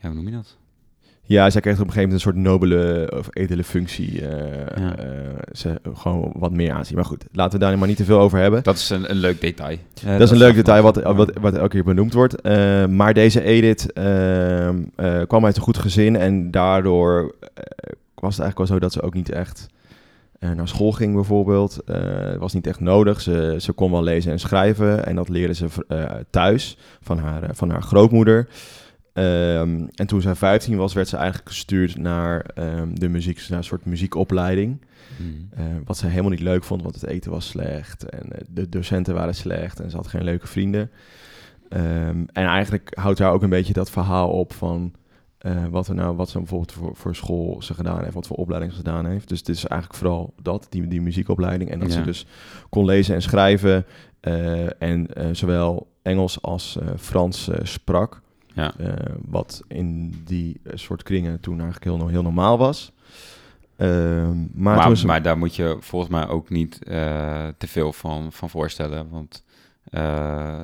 Ja, 0.00 0.06
hoe 0.08 0.14
noem 0.14 0.28
je 0.28 0.34
dat? 0.34 0.56
Ja, 1.28 1.50
zij 1.50 1.60
kreeg 1.60 1.74
op 1.80 1.86
een 1.86 1.92
gegeven 1.92 2.08
moment 2.08 2.26
een 2.26 2.32
soort 2.32 2.44
nobele 2.44 3.12
of 3.16 3.28
edele 3.32 3.64
functie. 3.64 4.26
eh, 4.28 4.82
Ja. 4.82 4.96
eh, 4.98 5.06
ze 5.52 5.80
gewoon 5.94 6.32
wat 6.36 6.52
meer 6.52 6.72
aanzien. 6.72 6.96
Maar 6.96 7.04
goed, 7.04 7.24
laten 7.32 7.58
we 7.58 7.64
daar 7.64 7.78
maar 7.78 7.88
niet 7.88 7.96
te 7.96 8.04
veel 8.04 8.18
over 8.20 8.38
hebben. 8.38 8.62
Dat 8.62 8.76
is 8.76 8.90
een, 8.90 9.10
een 9.10 9.16
leuk 9.16 9.40
detail. 9.40 9.76
Dat 10.04 10.20
is 10.20 10.30
een 10.30 10.36
leuk 10.36 10.54
detail 10.54 10.82
wat, 10.82 11.02
wat, 11.02 11.32
wat 11.40 11.54
elke 11.54 11.68
keer 11.68 11.84
benoemd 11.84 12.12
wordt. 12.12 12.40
Eh, 12.40 12.86
maar 12.86 13.14
deze 13.14 13.42
Edith 13.42 13.92
ehm, 13.92 14.82
eh, 14.96 15.22
kwam 15.26 15.44
uit 15.44 15.56
een 15.56 15.62
goed 15.62 15.78
gezin 15.78 16.16
en 16.16 16.50
daardoor 16.50 17.34
eh, 17.54 17.62
was 18.14 18.36
het 18.36 18.40
eigenlijk 18.44 18.58
wel 18.58 18.66
zo 18.66 18.78
dat 18.78 18.92
ze 18.92 19.02
ook 19.02 19.14
niet 19.14 19.30
echt 19.30 19.66
eh, 20.38 20.50
naar 20.50 20.68
school 20.68 20.92
ging 20.92 21.14
bijvoorbeeld. 21.14 21.78
Eh, 21.86 21.96
Het 22.18 22.38
was 22.38 22.52
niet 22.52 22.66
echt 22.66 22.80
nodig. 22.80 23.20
Ze, 23.20 23.56
ze 23.58 23.72
kon 23.72 23.90
wel 23.90 24.02
lezen 24.02 24.32
en 24.32 24.38
schrijven 24.38 25.06
en 25.06 25.16
dat 25.16 25.28
leerde 25.28 25.54
ze 25.54 25.66
eh, 25.88 26.04
thuis 26.30 26.76
van 27.00 27.18
haar, 27.18 27.42
van 27.52 27.70
haar 27.70 27.82
grootmoeder. 27.82 28.48
Ehm, 29.16 29.86
en 29.94 30.06
toen 30.06 30.20
zij 30.20 30.34
15 30.34 30.76
was, 30.76 30.94
werd 30.94 31.08
ze 31.08 31.16
eigenlijk 31.16 31.48
gestuurd 31.48 31.96
naar 31.96 32.40
ehm, 32.54 32.94
de 32.94 33.08
muziek, 33.08 33.46
naar 33.48 33.58
een 33.58 33.64
soort 33.64 33.84
muziekopleiding. 33.84 34.80
Mhm. 35.16 35.60
Eh, 35.60 35.64
wat 35.84 35.96
ze 35.96 36.06
helemaal 36.06 36.30
niet 36.30 36.40
leuk 36.40 36.64
vond, 36.64 36.82
want 36.82 36.94
het 36.94 37.06
eten 37.06 37.30
was 37.30 37.46
slecht 37.46 38.08
en 38.08 38.32
eh, 38.32 38.40
de 38.48 38.68
docenten 38.68 39.14
waren 39.14 39.34
slecht 39.34 39.80
en 39.80 39.90
ze 39.90 39.96
had 39.96 40.06
geen 40.06 40.24
leuke 40.24 40.46
vrienden. 40.46 40.90
Ehm, 41.68 42.24
en 42.32 42.46
eigenlijk 42.46 42.90
houdt 42.98 43.18
daar 43.18 43.32
ook 43.32 43.42
een 43.42 43.50
beetje 43.50 43.72
dat 43.72 43.90
verhaal 43.90 44.30
op 44.30 44.52
van 44.52 44.92
eh, 45.38 45.66
wat, 45.70 45.88
er 45.88 45.94
nou, 45.94 46.16
wat 46.16 46.28
ze 46.28 46.38
bijvoorbeeld 46.38 46.72
voor, 46.72 46.96
voor 46.96 47.14
school 47.14 47.62
ze 47.62 47.74
gedaan 47.74 48.02
heeft, 48.02 48.14
wat 48.14 48.26
voor 48.26 48.36
opleiding 48.36 48.72
ze 48.72 48.78
gedaan 48.78 49.06
heeft. 49.06 49.28
Dus 49.28 49.38
het 49.38 49.48
is 49.48 49.66
eigenlijk 49.66 50.00
vooral 50.00 50.34
dat, 50.42 50.66
die, 50.70 50.86
die 50.86 51.00
muziekopleiding. 51.00 51.70
En 51.70 51.78
dat 51.78 51.92
ze 51.92 52.02
dus 52.02 52.26
kon 52.68 52.84
lezen 52.84 53.14
en 53.14 53.22
schrijven 53.22 53.86
en 54.78 55.08
zowel 55.32 55.88
Engels 56.02 56.42
als 56.42 56.78
Frans 56.96 57.50
sprak. 57.62 58.24
Ja. 58.56 58.74
Eh, 58.78 59.14
wat 59.24 59.62
in 59.68 60.14
die 60.24 60.60
eh, 60.64 60.72
soort 60.76 61.02
kringen 61.02 61.40
toen 61.40 61.60
eigenlijk 61.60 61.84
heel, 61.84 62.08
heel 62.08 62.22
normaal 62.22 62.58
was. 62.58 62.92
Ehm, 63.76 64.36
maar, 64.38 64.76
Maar, 64.76 64.86
toen 64.86 64.96
ze- 64.96 65.06
maar 65.06 65.22
daar 65.22 65.38
moet 65.38 65.56
je 65.56 65.76
volgens 65.80 66.10
mij 66.10 66.28
ook 66.28 66.48
niet 66.50 66.84
eh, 66.84 67.46
te 67.58 67.66
veel 67.68 67.92
van, 67.92 68.32
van 68.32 68.50
voorstellen. 68.50 69.08
Want 69.08 69.44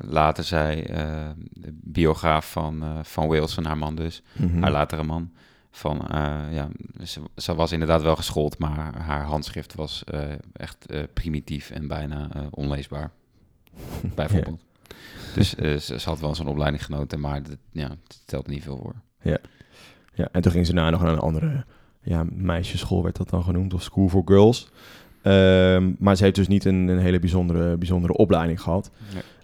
later 0.09 0.43
zei 0.43 0.81
eh, 0.81 1.29
de 1.51 1.73
biograaf 1.83 2.51
van, 2.51 2.83
van 3.03 3.29
Wilson, 3.29 3.65
haar 3.65 3.77
man 3.77 3.95
dus, 3.95 4.21
Mhm. 4.33 4.61
haar 4.61 4.71
latere 4.71 5.03
man, 5.03 5.31
van 5.71 6.01
ja, 6.51 6.67
ze, 7.03 7.21
ze 7.35 7.55
was 7.55 7.71
inderdaad 7.71 8.01
wel 8.01 8.15
geschoold, 8.15 8.57
maar 8.57 8.97
haar 9.01 9.23
handschrift 9.23 9.75
was 9.75 10.03
echt 10.53 10.85
primitief 11.13 11.69
en 11.69 11.87
bijna 11.87 12.27
onleesbaar. 12.51 13.11
Bijvoorbeeld. 14.15 14.61
Dus 15.33 15.55
eh, 15.55 15.75
ze, 15.77 15.99
ze 15.99 16.09
had 16.09 16.19
wel 16.19 16.35
zo'n 16.35 16.47
opleiding 16.47 16.85
genoten, 16.85 17.19
maar 17.19 17.43
dat, 17.43 17.57
ja, 17.71 17.89
het 17.89 18.19
stelt 18.25 18.47
niet 18.47 18.63
veel 18.63 18.77
voor. 18.77 18.95
Ja, 20.15 20.27
en 20.31 20.41
toen 20.41 20.51
ging 20.51 20.65
ze 20.65 20.73
daarna 20.73 20.89
nog 20.89 21.01
naar 21.01 21.11
een 21.13 21.19
andere 21.19 21.65
ja, 22.01 22.25
meisjesschool, 22.31 23.03
werd 23.03 23.15
dat 23.17 23.29
dan 23.29 23.43
genoemd, 23.43 23.73
of 23.73 23.83
School 23.83 24.09
for 24.09 24.21
Girls. 24.25 24.69
Ehm, 25.21 25.91
maar 25.99 26.15
ze 26.15 26.23
heeft 26.23 26.35
dus 26.35 26.47
niet 26.47 26.65
een, 26.65 26.87
een 26.87 26.99
hele 26.99 27.19
bijzondere, 27.19 27.77
bijzondere 27.77 28.13
opleiding 28.13 28.61
gehad. 28.61 28.91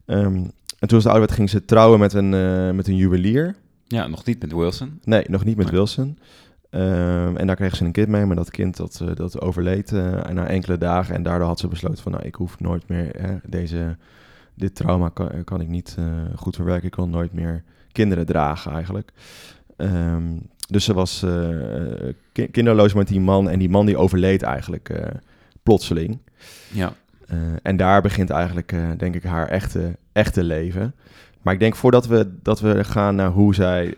Ehm, 0.06 0.44
en 0.80 0.88
toen 0.88 1.02
ze 1.02 1.08
ouder 1.08 1.26
werd, 1.26 1.38
ging 1.38 1.50
ze 1.50 1.66
trouwen 1.66 2.00
met 2.00 2.14
een, 2.14 2.34
eh, 2.34 2.72
met 2.72 2.88
een 2.88 2.96
juwelier. 2.96 3.56
Ja, 3.88 4.08
nog 4.08 4.26
niet 4.26 4.42
met 4.42 4.52
Wilson. 4.52 5.00
Nee, 5.04 5.24
nog 5.28 5.46
niet 5.46 5.58
met 5.58 5.66
Nee. 5.66 5.76
Wilson. 5.76 6.18
Ehm, 6.70 7.36
en 7.36 7.48
daar 7.48 7.56
kreeg 7.56 7.76
ze 7.76 7.86
een 7.86 7.92
kind 7.92 8.08
mee, 8.08 8.26
maar 8.26 8.36
dat 8.36 8.52
kind 8.52 8.78
dat, 8.78 9.02
eh, 9.04 9.16
dat 9.16 9.42
overleed 9.42 9.92
eh, 9.92 10.30
na 10.30 10.48
enkele 10.48 10.78
dagen. 10.78 11.16
En 11.16 11.24
daardoor 11.24 11.48
had 11.48 11.60
ze 11.60 11.68
besloten 11.68 12.04
van, 12.04 12.12
nou, 12.12 12.24
ik 12.24 12.36
hoef 12.36 12.60
nooit 12.60 12.88
meer 12.88 13.16
hè, 13.18 13.36
deze, 13.46 13.98
dit 14.60 14.76
trauma 14.76 15.10
kan, 15.10 15.44
kan 15.44 15.62
ik 15.62 15.68
niet 15.68 15.96
eh, 16.00 16.06
goed 16.36 16.56
verwerken. 16.56 16.86
Ik 16.86 16.92
kan 16.92 17.10
nooit 17.10 17.34
meer 17.34 17.64
kinderen 17.92 18.26
dragen 18.26 18.72
eigenlijk. 18.72 19.12
Ehm, 19.78 20.24
dus 20.68 20.84
ze 20.86 20.94
was 20.94 21.24
eh, 21.24 22.10
ki- 22.32 22.48
kinderloos 22.52 22.94
met 22.94 23.08
die 23.08 23.20
man. 23.20 23.50
En 23.50 23.60
die 23.60 23.70
man 23.70 23.86
die 23.86 23.98
overleed 23.98 24.42
eigenlijk 24.42 24.90
eh, 24.90 25.06
plotseling. 25.64 26.20
Ja, 26.72 26.94
en 27.62 27.78
daar 27.78 28.02
begint 28.02 28.30
eigenlijk, 28.30 28.76
denk 28.98 29.16
ik, 29.16 29.24
haar 29.24 29.48
echte, 29.48 29.98
echte 30.12 30.44
leven. 30.44 30.96
Maar 31.42 31.54
ik 31.54 31.60
denk 31.60 31.76
voordat 31.76 32.08
we, 32.08 32.32
dat 32.42 32.60
we 32.60 32.84
gaan 32.84 33.16
naar 33.16 33.30
hoe 33.30 33.56
zij 33.56 33.96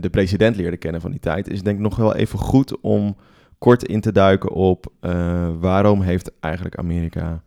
de 0.00 0.08
president 0.10 0.56
leerde 0.56 0.76
kennen 0.76 1.00
van 1.00 1.10
die 1.10 1.20
tijd, 1.20 1.48
is 1.48 1.56
het 1.56 1.64
denk 1.64 1.76
ik 1.76 1.82
nog 1.82 1.96
wel 1.96 2.14
even 2.14 2.38
goed 2.38 2.80
om 2.80 3.16
kort 3.58 3.84
in 3.84 4.00
te 4.00 4.12
duiken 4.12 4.50
op 4.50 4.86
waarom 5.60 6.02
heeft 6.02 6.30
eigenlijk 6.40 6.76
Amerika 6.78 7.42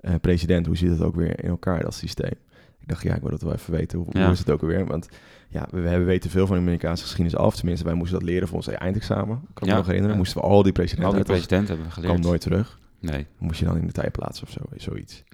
eh, 0.00 0.14
president? 0.20 0.66
Hoe 0.66 0.76
zit 0.76 0.90
het 0.90 1.02
ook 1.02 1.14
weer 1.14 1.44
in 1.44 1.48
elkaar, 1.50 1.82
dat 1.82 1.94
systeem? 1.94 2.34
Ik 2.80 2.88
dacht, 2.88 3.02
ja, 3.02 3.14
ik 3.14 3.20
wil 3.20 3.30
dat 3.30 3.42
wel 3.42 3.52
even 3.52 3.72
weten. 3.72 3.98
Hoe, 3.98 4.06
Ja. 4.10 4.22
hoe 4.22 4.32
is 4.32 4.38
het 4.38 4.50
ook 4.50 4.60
alweer? 4.62 4.86
Want 4.86 5.08
ja, 5.48 5.66
we, 5.70 5.80
we 5.80 5.98
weten 6.02 6.30
veel 6.30 6.46
van 6.46 6.56
de 6.56 6.62
Amerikaanse 6.62 7.02
geschiedenis 7.02 7.36
af. 7.36 7.56
Tenminste, 7.56 7.84
wij 7.84 7.94
moesten 7.94 8.18
dat 8.18 8.28
leren 8.28 8.48
voor 8.48 8.56
ons 8.56 8.68
eindexamen. 8.68 9.40
Kan 9.54 9.66
ik 9.68 9.72
me 9.72 9.78
nog 9.78 9.86
herinneren. 9.86 10.10
Ja. 10.10 10.16
Moesten 10.22 10.40
we 10.40 10.46
al 10.46 10.62
die 10.62 10.72
presidenten 10.72 11.10
al 11.10 11.16
die 11.16 11.24
presidenten 11.24 11.68
hebben 11.74 11.92
kwam 11.92 12.04
geleerd. 12.04 12.22
nooit 12.22 12.40
terug. 12.40 12.78
Nee. 13.00 13.26
Moest 13.38 13.58
je 13.58 13.64
dan 13.64 13.76
in 13.76 13.86
de 13.86 13.92
tijd 13.92 14.12
plaatsen 14.12 14.46
of 14.46 14.52
zo, 14.52 14.60
zoiets. 14.76 15.24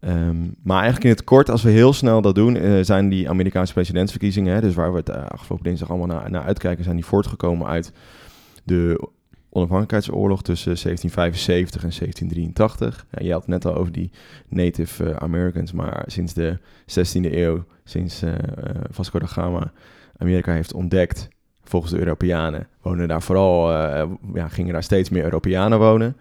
Ehm, 0.00 0.36
maar 0.62 0.76
eigenlijk 0.76 1.04
in 1.04 1.10
het 1.10 1.24
kort, 1.24 1.50
als 1.50 1.62
we 1.62 1.70
heel 1.70 1.92
snel 1.92 2.20
dat 2.22 2.34
doen, 2.34 2.56
eh, 2.56 2.82
zijn 2.82 3.08
die 3.08 3.28
Amerikaanse 3.28 3.72
presidentsverkiezingen, 3.72 4.54
hè, 4.54 4.60
dus 4.60 4.74
waar 4.74 4.90
we 4.92 4.98
het 4.98 5.08
eh, 5.08 5.26
afgelopen 5.26 5.64
dinsdag 5.64 5.88
allemaal 5.90 6.06
naar, 6.06 6.30
naar 6.30 6.42
uitkijken, 6.42 6.84
zijn 6.84 6.96
die 6.96 7.04
voortgekomen 7.04 7.66
uit 7.66 7.92
de 8.64 9.08
onafhankelijkheidsoorlog 9.50 10.42
tussen 10.42 10.76
1775 10.82 11.82
en 11.82 11.90
1783. 11.98 13.06
Ja, 13.10 13.24
je 13.24 13.32
had 13.32 13.40
het 13.40 13.50
net 13.50 13.64
al 13.64 13.74
over 13.74 13.92
die 13.92 14.10
Native 14.48 15.04
eh, 15.04 15.16
Americans, 15.16 15.72
maar 15.72 16.04
sinds 16.06 16.34
de 16.34 16.58
16e 16.80 17.32
eeuw, 17.32 17.64
sinds 17.84 18.22
eh, 18.22 18.34
eh, 18.34 18.40
Vasco 18.90 19.18
da 19.18 19.26
Gama 19.26 19.72
Amerika 20.16 20.52
heeft 20.52 20.74
ontdekt, 20.74 21.28
volgens 21.62 21.92
de 21.92 21.98
Europeanen, 21.98 22.68
wonen 22.82 23.08
daar 23.08 23.22
vooral, 23.22 23.70
ja, 24.34 24.48
gingen 24.48 24.72
daar 24.72 24.82
steeds 24.82 25.10
meer 25.10 25.24
Europeanen 25.24 25.78
wonen. 25.78 26.16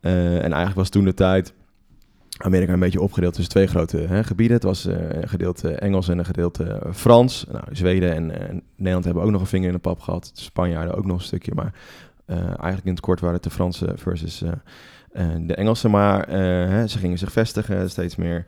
En 0.00 0.40
eigenlijk 0.40 0.74
was 0.74 0.88
toen 0.88 1.04
de 1.04 1.14
tijd 1.14 1.52
Amerika 2.38 2.72
een 2.72 2.80
beetje 2.80 3.00
opgedeeld 3.00 3.34
tussen 3.34 3.52
twee 3.52 3.66
grote 3.66 3.96
hè, 3.96 4.24
gebieden. 4.24 4.56
Het 4.56 4.64
was 4.64 4.86
eh, 4.86 4.96
een 5.10 5.28
gedeelte 5.28 5.72
Engels 5.72 6.08
en 6.08 6.18
een 6.18 6.24
gedeelte 6.24 6.80
Frans. 6.92 7.46
Nou, 7.52 7.64
Zweden 7.70 8.14
en 8.14 8.62
Nederland 8.76 9.04
hebben 9.04 9.22
ook 9.22 9.30
nog 9.30 9.40
een 9.40 9.46
vinger 9.46 9.66
in 9.66 9.72
de 9.72 9.78
pap 9.78 10.00
gehad. 10.00 10.30
De 10.34 10.40
Spanjaarden 10.40 10.94
ook 10.94 11.06
nog 11.06 11.18
een 11.18 11.24
stukje. 11.24 11.52
Maar 11.54 11.74
eigenlijk 12.36 12.84
in 12.84 12.90
het 12.90 13.00
kort 13.00 13.20
waren 13.20 13.34
het 13.34 13.44
de 13.44 13.50
Fransen 13.50 13.98
versus 13.98 14.42
de 15.40 15.54
Engelsen. 15.54 15.90
Maar 15.90 16.30
hè, 16.68 16.86
ze 16.86 16.98
gingen 16.98 17.18
zich 17.18 17.32
vestigen 17.32 17.90
steeds 17.90 18.16
meer 18.16 18.44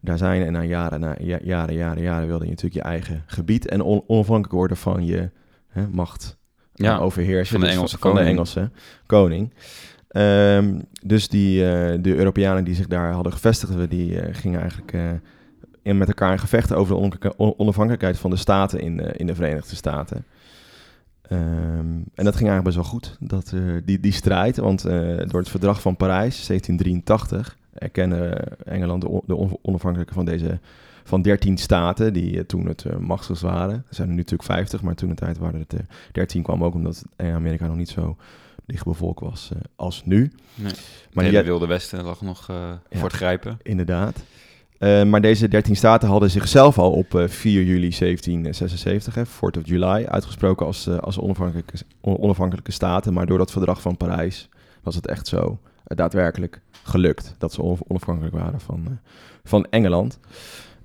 daar 0.00 0.18
zijn. 0.18 0.42
En 0.42 0.52
na 0.52 0.62
jaren, 0.62 1.00
na 1.00 1.16
jaren, 1.18 1.74
jaren, 1.74 2.02
jaren 2.02 2.26
wilde 2.26 2.44
je 2.44 2.50
natuurlijk 2.50 2.82
je 2.82 2.90
eigen 2.90 3.22
gebied 3.26 3.68
en 3.68 3.80
on 3.80 4.04
onafhankelijk 4.06 4.52
worden 4.52 4.76
van 4.76 5.04
je 5.04 5.30
hè, 5.68 5.88
macht 5.88 6.36
ja, 6.74 6.98
overheersen. 6.98 7.58
Van 7.58 7.68
de 7.68 7.72
Engelse 7.72 7.92
dus 7.94 8.00
van, 8.00 8.10
koning. 8.10 8.26
de 8.26 8.30
Engelse 8.30 8.70
koning. 9.06 9.52
Um, 10.16 10.84
dus 11.02 11.28
die, 11.28 11.60
uh, 11.60 11.66
de 12.02 12.14
Europeanen 12.14 12.64
die 12.64 12.74
zich 12.74 12.86
daar 12.86 13.12
hadden 13.12 13.32
gevestigd, 13.32 13.90
die 13.90 14.10
uh, 14.10 14.34
gingen 14.34 14.60
eigenlijk 14.60 14.92
uh, 14.92 15.10
in 15.82 15.98
met 15.98 16.08
elkaar 16.08 16.32
in 16.32 16.38
gevechten 16.38 16.76
over 16.76 17.20
de 17.20 17.38
onafhankelijkheid 17.38 18.18
van 18.18 18.30
de 18.30 18.36
staten 18.36 18.80
in, 18.80 18.98
in 18.98 19.26
de 19.26 19.34
Verenigde 19.34 19.76
Staten. 19.76 20.24
Um, 21.32 22.04
en 22.14 22.24
dat 22.24 22.36
ging 22.36 22.48
eigenlijk 22.48 22.64
best 22.64 22.76
wel 22.76 22.84
goed, 22.84 23.16
dat, 23.20 23.52
die, 23.84 24.00
die 24.00 24.12
strijd. 24.12 24.56
Want 24.56 24.82
door 24.82 25.40
het 25.40 25.48
verdrag 25.48 25.80
van 25.80 25.96
Parijs, 25.96 26.46
1783, 26.46 27.56
erkennen 27.72 28.58
Engeland 28.66 29.02
de, 29.02 29.20
de 29.26 29.58
onafhankelijke 29.62 30.14
van 30.14 30.24
deze 30.24 30.58
van 31.04 31.22
13 31.22 31.58
staten 31.58 32.12
die 32.12 32.46
toen 32.46 32.66
het 32.66 32.98
machtigst 33.00 33.42
waren. 33.42 33.74
Er 33.74 33.94
zijn 33.94 34.08
er 34.08 34.14
nu 34.14 34.20
natuurlijk 34.20 34.48
50, 34.48 34.82
maar 34.82 34.94
toen 34.94 35.08
de 35.08 35.14
tijd 35.14 35.38
waren 35.38 35.60
het 35.60 35.72
er 35.72 35.86
13. 36.12 36.42
kwam 36.42 36.64
ook 36.64 36.74
omdat 36.74 37.02
Amerika 37.16 37.66
nog 37.66 37.76
niet 37.76 37.88
zo 37.88 38.16
dicht 38.66 38.84
bevolkt 38.84 39.20
was 39.20 39.50
als 39.76 40.02
nu. 40.04 40.32
Nee. 40.54 40.72
Maar 41.12 41.30
de 41.30 41.42
Wilde 41.42 41.66
Westen 41.66 42.04
lag 42.04 42.20
nog 42.20 42.46
ja, 42.46 42.80
voor 42.90 43.08
het 43.08 43.16
grijpen. 43.16 43.58
Inderdaad. 43.62 44.22
Uh, 44.84 45.04
maar 45.04 45.20
deze 45.20 45.48
13 45.48 45.76
staten 45.76 46.08
hadden 46.08 46.30
zichzelf 46.30 46.78
al 46.78 46.92
op 46.92 47.24
4 47.26 47.62
juli 47.62 47.90
1776, 47.98 49.14
hè, 49.14 49.22
4th 49.26 49.58
of 49.58 49.62
July, 49.64 50.04
uitgesproken 50.04 50.66
als, 50.66 50.88
als 51.00 51.18
onafhankelijke, 51.18 51.76
onafhankelijke 52.00 52.72
staten. 52.72 53.12
Maar 53.12 53.26
door 53.26 53.38
dat 53.38 53.50
verdrag 53.50 53.80
van 53.80 53.96
Parijs 53.96 54.48
was 54.82 54.94
het 54.94 55.06
echt 55.06 55.26
zo 55.26 55.58
daadwerkelijk 55.84 56.60
gelukt 56.82 57.34
dat 57.38 57.52
ze 57.52 57.62
onafhankelijk 57.86 58.34
waren 58.34 58.60
van, 58.60 58.98
van 59.44 59.66
Engeland. 59.70 60.18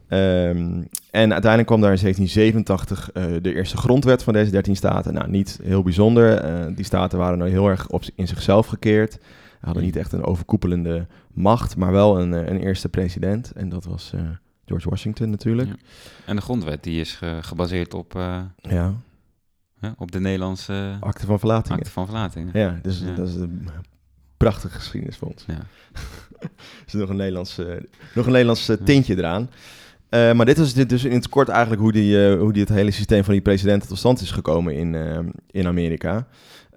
Um, 0.09 0.87
en 1.11 1.31
uiteindelijk 1.31 1.65
kwam 1.65 1.81
daar 1.81 1.93
in 1.93 1.99
1787 2.01 3.09
uh, 3.13 3.23
de 3.41 3.55
eerste 3.55 3.77
grondwet 3.77 4.23
van 4.23 4.33
deze 4.33 4.51
13 4.51 4.75
staten. 4.75 5.13
Nou, 5.13 5.29
niet 5.29 5.59
heel 5.63 5.83
bijzonder. 5.83 6.43
Uh, 6.45 6.75
die 6.75 6.85
staten 6.85 7.17
waren 7.17 7.37
nou 7.37 7.49
heel 7.49 7.67
erg 7.67 7.89
op, 7.89 8.03
in 8.15 8.27
zichzelf 8.27 8.67
gekeerd. 8.67 9.17
Hadden 9.59 9.83
niet 9.83 9.95
echt 9.95 10.11
een 10.11 10.23
overkoepelende 10.23 11.07
macht, 11.33 11.75
maar 11.75 11.91
wel 11.91 12.19
een, 12.19 12.31
een 12.31 12.59
eerste 12.59 12.89
president. 12.89 13.51
En 13.51 13.69
dat 13.69 13.85
was 13.85 14.11
uh, 14.15 14.21
George 14.65 14.89
Washington 14.89 15.29
natuurlijk. 15.29 15.67
Ja. 15.67 15.75
En 16.25 16.35
de 16.35 16.41
grondwet 16.41 16.83
die 16.83 16.99
is 16.99 17.13
ge 17.13 17.37
gebaseerd 17.41 17.93
op, 17.93 18.13
ja. 18.61 18.93
op 19.97 20.11
de 20.11 20.19
Nederlandse... 20.19 20.97
Akte 20.99 21.25
van 21.25 21.39
verlating. 21.39 21.77
Akte 21.77 21.91
van 21.91 22.05
verlating. 22.05 22.49
Ja, 22.53 22.79
dus 22.81 22.99
ja. 22.99 23.13
dat 23.15 23.27
is 23.27 23.35
een 23.35 23.69
prachtige 24.37 24.75
geschiedenis 24.75 25.17
voor 25.17 25.27
ons. 25.27 25.43
Ja. 25.47 25.53
er 26.39 26.49
is 26.85 26.93
nog 26.93 27.09
een 27.09 27.15
Nederlands, 27.15 27.57
nog 28.15 28.25
een 28.25 28.31
Nederlands 28.31 28.71
tintje 28.83 29.17
eraan. 29.17 29.49
Uh, 30.09 30.33
maar 30.33 30.45
dit 30.45 30.57
is 30.57 30.73
dit 30.73 30.89
dus 30.89 31.03
in 31.03 31.11
het 31.11 31.29
kort 31.29 31.49
eigenlijk 31.49 31.81
hoe, 31.81 31.91
die, 31.91 32.31
uh, 32.31 32.39
hoe 32.39 32.53
die 32.53 32.61
het 32.61 32.71
hele 32.71 32.91
systeem 32.91 33.23
van 33.23 33.33
die 33.33 33.41
presidenten 33.41 33.87
tot 33.87 33.97
stand 33.97 34.21
is 34.21 34.31
gekomen 34.31 34.75
in, 34.75 34.93
uh, 34.93 35.19
in 35.51 35.67
Amerika. 35.67 36.27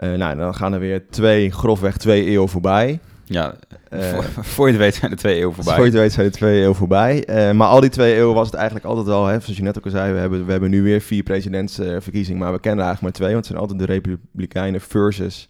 Nou, 0.09 0.37
dan 0.37 0.55
gaan 0.55 0.73
er 0.73 0.81
weer 0.81 1.03
twee, 1.11 1.51
grofweg 1.51 1.97
twee 1.97 2.25
eeuwen 2.25 2.49
voorbij. 2.49 3.01
Ja, 3.25 3.55
voor, 3.91 4.25
voor, 4.55 4.67
je 4.67 4.73
het 4.73 4.83
weet 4.83 4.95
zijn 4.95 5.11
er 5.11 5.17
twee 5.17 5.37
eeuwen 5.37 5.55
voorbij. 5.55 5.75
Voor 5.75 5.85
je 5.85 5.91
het 5.91 6.01
weet 6.01 6.13
zijn 6.13 6.27
er 6.27 6.33
twee 6.33 6.59
eeuwen 6.59 6.75
voorbij. 6.75 7.25
maar 7.55 7.69
al 7.69 7.81
die 7.81 7.91
twee 7.91 8.15
eeuwen 8.15 8.35
was 8.35 8.47
het 8.47 8.57
eigenlijk 8.57 8.87
altijd 8.87 9.09
al, 9.09 9.27
hè, 9.27 9.41
zoals 9.41 9.57
je 9.57 9.63
net 9.63 9.79
ook 9.79 9.85
al 9.85 9.91
zei, 9.91 10.13
we 10.13 10.19
hebben, 10.19 10.45
we 10.45 10.51
hebben 10.51 10.71
nu 10.71 10.83
weer 10.83 11.01
vier 11.01 11.23
presidentsverkiezingen, 11.23 12.41
maar 12.41 12.53
we 12.53 12.61
kennen 12.61 12.85
eigenlijk 12.85 13.03
maar 13.03 13.29
twee, 13.29 13.33
want 13.33 13.47
het 13.47 13.57
zijn 13.57 13.69
altijd 13.69 13.79
de 13.79 13.93
Republikeinen 13.95 14.81
versus 14.81 15.49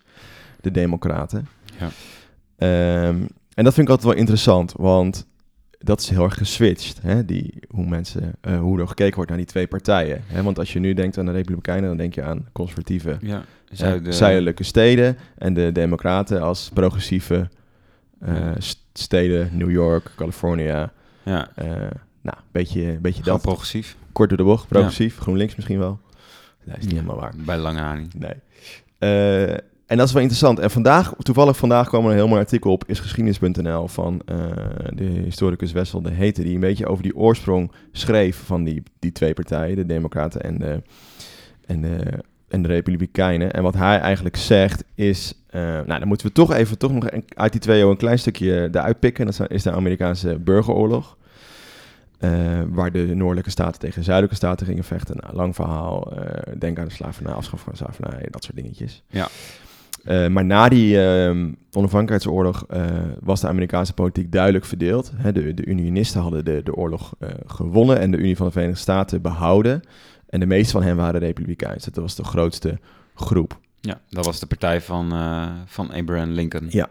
de 0.61 0.71
Democraten. 0.71 1.49
Ja. 1.78 1.88
Um, 3.09 3.28
en 3.54 3.64
dat 3.64 3.75
vind 3.75 3.87
ik 3.87 3.92
altijd 3.92 4.12
wel 4.12 4.21
interessant, 4.21 4.73
want 4.76 5.26
dat 5.85 6.01
is 6.01 6.09
heel 6.09 6.25
erg 6.25 6.35
geswitcht. 6.35 7.03
Hè? 7.03 7.25
Die, 7.25 7.55
hoe, 7.71 7.87
mensen, 7.87 8.35
uh, 8.43 8.59
hoe 8.59 8.81
er 8.81 8.89
gekeken 8.89 9.15
wordt 9.15 9.31
naar 9.31 9.39
die 9.39 9.49
twee 9.49 9.67
partijen. 9.67 10.23
Hè? 10.27 10.43
Want 10.43 10.59
als 10.59 10.73
je 10.73 10.79
nu 10.79 10.95
denkt 10.95 11.19
aan 11.19 11.27
de 11.27 11.33
Republikeinen, 11.33 11.89
dan 11.89 11.97
denk 11.97 12.15
je 12.15 12.23
aan 12.23 12.49
conservatieve 12.53 13.17
ja, 13.21 13.45
zuiden... 13.71 14.15
zuidelijke 14.15 14.65
steden. 14.65 15.19
En 15.39 15.55
de 15.55 15.73
Democraten 15.73 16.41
als 16.43 16.71
progressieve 16.75 17.49
uh, 18.29 18.51
steden, 18.93 19.51
New 19.53 19.71
York, 19.71 20.11
California. 20.17 20.93
Ja. 21.23 21.49
Nou, 22.21 22.37
beetje, 22.53 22.99
beetje 23.01 23.23
dat. 23.23 23.43
progressief. 23.43 23.97
Kort 24.12 24.29
door 24.29 24.39
de 24.39 24.45
bocht, 24.45 24.69
progressief. 24.69 25.17
Ja. 25.17 25.23
GroenLinks 25.23 25.55
misschien 25.55 25.79
wel. 25.79 26.01
Dat 26.65 26.77
is 26.79 26.85
niet 26.85 26.93
helemaal 26.93 27.17
waar. 27.17 27.33
Bij 27.37 27.59
lange 27.59 27.81
haar 27.81 27.99
niet. 27.99 28.15
Nee. 28.19 28.35
En 29.93 29.99
dat 29.99 30.07
is 30.07 30.13
wel 30.13 30.23
interessant. 30.23 30.59
En 30.59 30.71
vandaag, 30.71 31.15
toevallig 31.19 31.57
vandaag 31.57 31.89
kwam 31.89 32.05
er 32.05 32.11
een 32.11 32.17
heel 32.17 32.29
mooi 32.29 32.41
artikel 32.41 32.73
op 32.73 32.85
isgeschiedenis.nl 32.87 33.89
van 33.89 34.23
uh, 34.33 34.37
de 34.95 35.05
historicus 35.05 35.73
Wessel 35.73 36.03
de 36.03 36.11
Hete, 36.11 36.43
die 36.43 36.55
een 36.55 36.61
beetje 36.61 36.87
over 36.87 37.03
die 37.03 37.17
oorsprong 37.17 37.73
schreef 37.93 38.37
van 38.37 38.65
die, 38.65 38.83
die 38.99 39.13
twee 39.13 39.35
partijen, 39.35 39.77
de 39.77 39.87
Democraten 39.87 40.43
en 40.43 40.59
de, 40.59 40.83
en 41.67 41.81
de, 41.81 42.25
en 42.49 42.63
de 42.63 42.69
Republikeinen. 42.69 43.53
En 43.53 43.63
wat 43.63 43.75
hij 43.75 43.99
eigenlijk 43.99 44.37
zegt 44.37 44.85
is, 44.95 45.35
uh, 45.51 45.63
nou 45.63 45.99
dan 45.99 46.09
moeten 46.09 46.27
we 46.27 46.33
toch 46.33 46.53
even 46.53 46.79
toch 46.79 46.93
nog 46.93 47.09
uit 47.35 47.53
die 47.53 47.61
twee 47.61 47.83
een 47.85 47.97
klein 47.97 48.19
stukje 48.19 48.69
eruit 48.73 48.99
pikken. 48.99 49.27
Dat 49.27 49.51
is 49.51 49.63
de 49.63 49.73
Amerikaanse 49.73 50.39
burgeroorlog. 50.39 51.17
Uh, 52.21 52.31
waar 52.69 52.93
de 52.93 53.15
noordelijke 53.15 53.51
staten 53.51 53.81
tegen 53.81 53.99
de 53.99 54.05
zuidelijke 54.05 54.37
staten 54.37 54.67
gingen 54.67 54.85
vechten. 54.85 55.17
Nou, 55.17 55.35
lang 55.35 55.55
verhaal. 55.55 56.13
Denk 56.59 56.79
aan 56.79 56.89
de 56.89 56.93
slavernij, 56.93 57.33
afschaf 57.33 57.61
van 57.61 57.77
slavernij, 57.77 58.27
dat 58.31 58.45
soort 58.45 58.57
dingetjes. 58.57 59.03
Ja. 59.09 59.29
Uh, 60.04 60.28
maar 60.28 60.44
na 60.44 60.68
die 60.68 60.94
uh, 60.94 61.28
onafhankelijkheidsoorlog 61.73 62.64
uh, 62.71 62.87
was 63.21 63.40
de 63.40 63.49
Amerikaanse 63.49 63.94
politiek 63.94 64.32
duidelijk 64.32 64.64
verdeeld. 64.64 65.12
Hè, 65.14 65.32
de, 65.32 65.54
de 65.54 65.64
Unionisten 65.64 66.21
hadden 66.21 66.44
de, 66.44 66.61
de 66.64 66.75
oorlog 66.75 67.14
gewonnen 67.47 67.99
en 67.99 68.11
de 68.11 68.16
Unie 68.16 68.37
van 68.37 68.47
de 68.47 68.52
Verenigde 68.52 68.80
Staten 68.80 69.23
behouden. 69.23 69.80
En 70.28 70.40
de 70.40 70.47
meeste 70.47 70.73
van 70.73 70.82
hen 70.82 70.97
waren 70.97 71.21
republikeins. 71.21 71.85
Dat 71.85 71.97
was 71.97 72.14
de 72.14 72.25
grootste 72.25 72.78
groep. 73.14 73.59
Ja, 73.80 74.00
dat 74.09 74.25
was 74.25 74.40
de 74.40 74.47
partij 74.47 74.80
van, 74.80 75.12
van 75.66 75.92
Abraham 75.92 76.30
Lincoln. 76.30 76.66
Ja. 76.68 76.88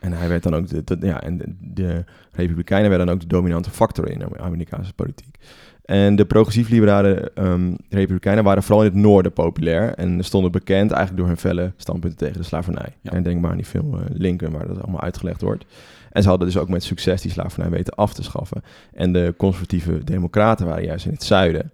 En 0.00 0.12
hij 0.12 0.28
werd 0.28 0.42
dan 0.42 0.54
ook 0.54 0.68
de, 0.68 0.84
de 0.84 1.06
ja, 1.06 1.22
en 1.22 1.36
de, 1.36 1.44
de 1.60 2.04
Republikeinen 2.32 2.88
werden 2.88 3.06
dan 3.06 3.14
ook 3.14 3.20
de 3.20 3.26
dominante 3.26 3.70
factor 3.70 4.10
in 4.10 4.18
de 4.18 4.38
Amerikaanse 4.38 4.94
politiek. 4.94 5.36
En 5.84 6.16
de 6.16 6.24
progressief-liberale 6.24 7.32
um, 7.34 7.76
republikeinen 7.88 8.44
waren 8.44 8.62
vooral 8.62 8.84
in 8.84 8.90
het 8.90 9.00
noorden 9.00 9.32
populair. 9.32 9.94
En 9.94 10.24
stonden 10.24 10.52
bekend 10.52 10.90
eigenlijk 10.90 11.16
door 11.16 11.26
hun 11.26 11.36
felle 11.36 11.72
standpunten 11.76 12.18
tegen 12.18 12.36
de 12.36 12.42
slavernij. 12.42 12.96
Ja. 13.00 13.10
En 13.10 13.22
denk 13.22 13.40
maar 13.40 13.50
aan 13.50 13.56
die 13.56 13.66
film 13.66 13.94
uh, 13.94 14.00
Lincoln, 14.08 14.52
waar 14.52 14.66
dat 14.66 14.82
allemaal 14.82 15.00
uitgelegd 15.00 15.40
wordt. 15.40 15.64
En 16.10 16.22
ze 16.22 16.28
hadden 16.28 16.46
dus 16.46 16.56
ook 16.56 16.68
met 16.68 16.82
succes 16.82 17.22
die 17.22 17.30
slavernij 17.30 17.70
weten 17.70 17.94
af 17.94 18.14
te 18.14 18.22
schaffen. 18.22 18.62
En 18.92 19.12
de 19.12 19.34
conservatieve 19.36 20.04
democraten 20.04 20.66
waren 20.66 20.84
juist 20.84 21.04
in 21.04 21.12
het 21.12 21.22
zuiden. 21.22 21.72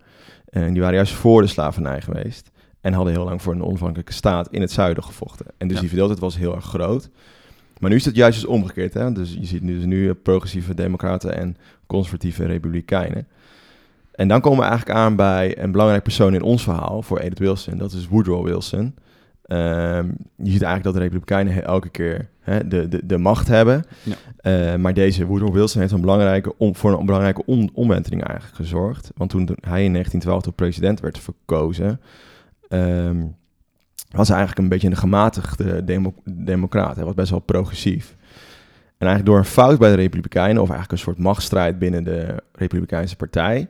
En 0.48 0.72
die 0.72 0.80
waren 0.80 0.96
juist 0.96 1.12
voor 1.12 1.42
de 1.42 1.48
slavernij 1.48 2.00
geweest. 2.00 2.50
En 2.80 2.92
hadden 2.92 3.12
heel 3.12 3.24
lang 3.24 3.42
voor 3.42 3.54
een 3.54 3.64
onafhankelijke 3.64 4.12
staat 4.12 4.48
in 4.50 4.60
het 4.60 4.72
zuiden 4.72 5.02
gevochten. 5.02 5.46
En 5.58 5.66
dus 5.66 5.74
ja. 5.74 5.80
die 5.80 5.88
verdeeldheid 5.88 6.20
was 6.20 6.36
heel 6.36 6.54
erg 6.54 6.64
groot. 6.64 7.10
Maar 7.80 7.90
nu 7.90 7.96
is 7.96 8.04
het 8.04 8.16
juist 8.16 8.38
eens 8.38 8.46
omgekeerd. 8.46 8.94
Hè? 8.94 9.12
Dus 9.12 9.36
je 9.40 9.46
ziet 9.46 9.66
dus 9.66 9.84
nu 9.84 10.14
progressieve 10.14 10.74
democraten 10.74 11.36
en 11.36 11.56
conservatieve 11.86 12.44
republikeinen. 12.44 13.26
En 14.12 14.28
dan 14.28 14.40
komen 14.40 14.58
we 14.58 14.64
eigenlijk 14.64 14.98
aan 14.98 15.16
bij 15.16 15.58
een 15.58 15.72
belangrijk 15.72 16.02
persoon 16.02 16.34
in 16.34 16.42
ons 16.42 16.62
verhaal 16.62 17.02
voor 17.02 17.18
Edith 17.18 17.38
Wilson. 17.38 17.78
Dat 17.78 17.92
is 17.92 18.08
Woodrow 18.08 18.44
Wilson. 18.44 18.94
Um, 19.48 20.16
je 20.36 20.50
ziet 20.50 20.62
eigenlijk 20.62 20.82
dat 20.82 20.94
de 20.94 21.00
Republikeinen 21.00 21.64
elke 21.64 21.88
keer 21.88 22.28
hè, 22.40 22.68
de, 22.68 22.88
de, 22.88 23.06
de 23.06 23.18
macht 23.18 23.48
hebben. 23.48 23.84
Ja. 24.02 24.72
Uh, 24.72 24.78
maar 24.78 24.94
deze 24.94 25.26
Woodrow 25.26 25.52
Wilson 25.52 25.80
heeft 25.80 25.92
een 25.92 26.00
belangrijke 26.00 26.58
om, 26.58 26.76
voor 26.76 26.98
een 26.98 27.06
belangrijke 27.06 27.42
om, 27.44 27.70
omwenteling 27.72 28.22
eigenlijk 28.22 28.56
gezorgd. 28.56 29.10
Want 29.16 29.30
toen 29.30 29.42
hij 29.60 29.84
in 29.84 29.92
1912 29.92 30.42
tot 30.42 30.54
president 30.54 31.00
werd 31.00 31.18
verkozen, 31.18 32.00
um, 32.68 33.36
was 34.10 34.28
eigenlijk 34.28 34.58
een 34.58 34.68
beetje 34.68 34.88
een 34.88 34.96
gematigde 34.96 35.84
demo, 35.84 36.14
democraat. 36.24 36.96
Hij 36.96 37.04
was 37.04 37.14
best 37.14 37.30
wel 37.30 37.38
progressief. 37.38 38.16
En 38.98 39.06
eigenlijk 39.06 39.26
door 39.26 39.38
een 39.38 39.52
fout 39.52 39.78
bij 39.78 39.90
de 39.90 39.96
Republikeinen, 39.96 40.62
of 40.62 40.68
eigenlijk 40.70 40.92
een 40.92 41.04
soort 41.06 41.18
machtsstrijd 41.18 41.78
binnen 41.78 42.04
de 42.04 42.42
Republikeinse 42.52 43.16
partij, 43.16 43.68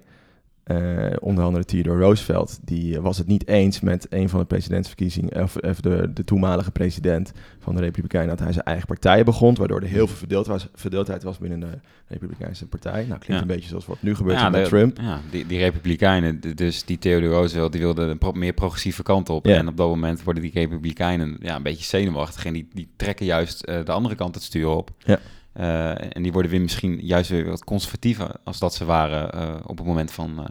uh, 0.73 1.06
onder 1.20 1.44
andere 1.44 1.64
Theodore 1.64 2.00
Roosevelt, 2.00 2.58
die 2.62 3.00
was 3.00 3.18
het 3.18 3.26
niet 3.26 3.49
eens 3.49 3.80
met 3.80 4.06
een 4.11 4.28
van 4.28 4.40
de 4.40 4.46
presidentsverkiezingen, 4.46 5.42
of, 5.42 5.56
of 5.56 5.80
de, 5.80 6.11
de, 6.12 6.25
toenmalige 6.25 6.70
president 6.70 7.32
van 7.58 7.75
de 7.75 7.80
Republikeinen, 7.80 8.28
dat 8.28 8.44
hij 8.44 8.52
zijn 8.52 8.64
eigen 8.64 8.87
partij 8.87 9.25
begon, 9.25 9.54
waardoor 9.54 9.80
er 9.80 9.87
heel 9.87 10.06
veel 10.06 10.16
verdeeld 10.16 10.46
was, 10.46 10.68
verdeeldheid 10.75 11.23
was 11.23 11.38
binnen 11.38 11.61
de 11.61 11.78
Republikeinse 12.06 12.66
partij. 12.66 13.04
Nou, 13.04 13.06
klinkt 13.06 13.26
ja. 13.26 13.40
een 13.40 13.46
beetje 13.46 13.68
zoals 13.68 13.87
wat 13.87 14.02
nu 14.02 14.14
gebeurt 14.14 14.38
ja, 14.38 14.49
met 14.49 14.62
de, 14.62 14.68
Trump. 14.68 14.99
Ja, 15.00 15.20
die, 15.30 15.46
die 15.46 15.58
Republikeinen, 15.58 16.40
dus 16.56 16.85
die 16.85 16.99
Theodore 16.99 17.32
Roosevelt, 17.32 17.73
die 17.73 17.80
wilde 17.80 18.02
een 18.02 18.18
pro 18.18 18.32
meer 18.32 18.52
progressieve 18.52 19.02
kant 19.02 19.28
op. 19.28 19.46
En 19.46 19.68
op 19.68 19.76
dat 19.76 19.88
moment 19.88 20.23
worden 20.23 20.42
die 20.42 20.52
Republikeinen 20.52 21.37
ja, 21.40 21.56
een 21.56 21.62
beetje 21.62 21.85
zenuwachtig 21.85 22.44
en 22.44 22.52
die, 22.52 22.68
die 22.73 22.88
trekken 22.96 23.26
juist 23.26 23.68
uh, 23.68 23.85
de 23.85 23.92
andere 23.92 24.14
kant 24.14 24.35
het 24.35 24.44
stuur 24.44 24.68
op. 24.68 24.90
Ja. 24.99 25.18
Uh, 25.60 26.16
en 26.16 26.22
die 26.22 26.32
worden 26.32 26.50
weer 26.50 26.60
misschien 26.60 26.98
juist 27.00 27.30
weer 27.30 27.44
wat 27.48 27.64
conservatiever 27.64 28.30
als 28.44 28.58
dat 28.58 28.75
ze 28.75 28.84
waren 28.84 29.34
uh, 29.34 29.54
op 29.66 29.78
het 29.78 29.86
moment 29.86 30.12
van, 30.12 30.30
uh, 30.40 30.44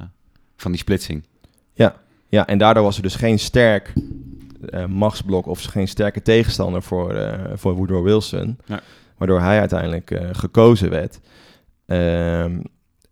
van 0.57 0.71
die 0.71 0.79
splitsing. 0.79 1.23
Ja. 1.73 1.95
ja, 2.27 2.47
en 2.47 2.57
daardoor 2.57 2.83
was 2.83 2.95
er 2.95 3.01
dus 3.01 3.15
geen 3.15 3.39
sterk 3.39 3.93
eh, 4.69 4.85
machtsblok 4.85 5.45
of 5.45 5.63
geen 5.63 5.87
sterke 5.87 6.21
tegenstander 6.21 6.83
voor, 6.83 7.13
eh, 7.13 7.51
voor 7.53 7.73
Woodrow 7.73 8.03
Wilson. 8.03 8.57
Ja. 8.65 8.81
Waardoor 9.17 9.41
hij 9.41 9.59
uiteindelijk 9.59 10.11
eh, 10.11 10.29
gekozen 10.31 10.89
werd. 10.89 11.19
Ehm, 11.85 12.59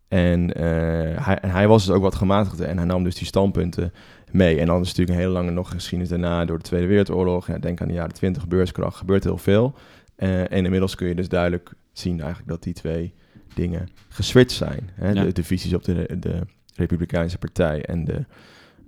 en 0.07 0.53
eh, 0.53 1.25
hij, 1.25 1.37
hij 1.41 1.67
was 1.67 1.85
dus 1.85 1.95
ook 1.95 2.01
wat 2.01 2.15
gematigder 2.15 2.67
en 2.67 2.77
hij 2.77 2.85
nam 2.85 3.03
dus 3.03 3.15
die 3.15 3.27
standpunten 3.27 3.93
mee. 4.31 4.59
En 4.59 4.65
dan 4.65 4.81
is 4.81 4.87
natuurlijk 4.87 5.17
een 5.17 5.23
hele 5.23 5.33
lange 5.33 5.51
nog 5.51 5.69
geschiedenis 5.69 6.09
daarna 6.09 6.45
door 6.45 6.57
de 6.57 6.63
Tweede 6.63 6.87
Wereldoorlog. 6.87 7.47
Ja, 7.47 7.57
denk 7.57 7.81
aan 7.81 7.87
de 7.87 7.93
jaren 7.93 8.13
20 8.13 8.47
beurskracht, 8.47 8.97
gebeurt 8.97 9.23
heel 9.23 9.37
veel. 9.37 9.73
Eh, 10.15 10.51
en 10.51 10.65
inmiddels 10.65 10.95
kun 10.95 11.07
je 11.07 11.15
dus 11.15 11.29
duidelijk 11.29 11.73
zien 11.93 12.19
eigenlijk 12.19 12.49
dat 12.49 12.63
die 12.63 12.73
twee 12.73 13.13
dingen 13.55 13.89
geswitcht 14.09 14.57
zijn. 14.57 14.89
Hè? 14.93 15.11
Ja. 15.11 15.23
De, 15.23 15.31
de 15.31 15.43
visies 15.43 15.73
op 15.73 15.83
de, 15.83 16.17
de 16.19 16.41
Republikeinse 16.75 17.37
Partij 17.37 17.85
en 17.85 18.05
de 18.05 18.25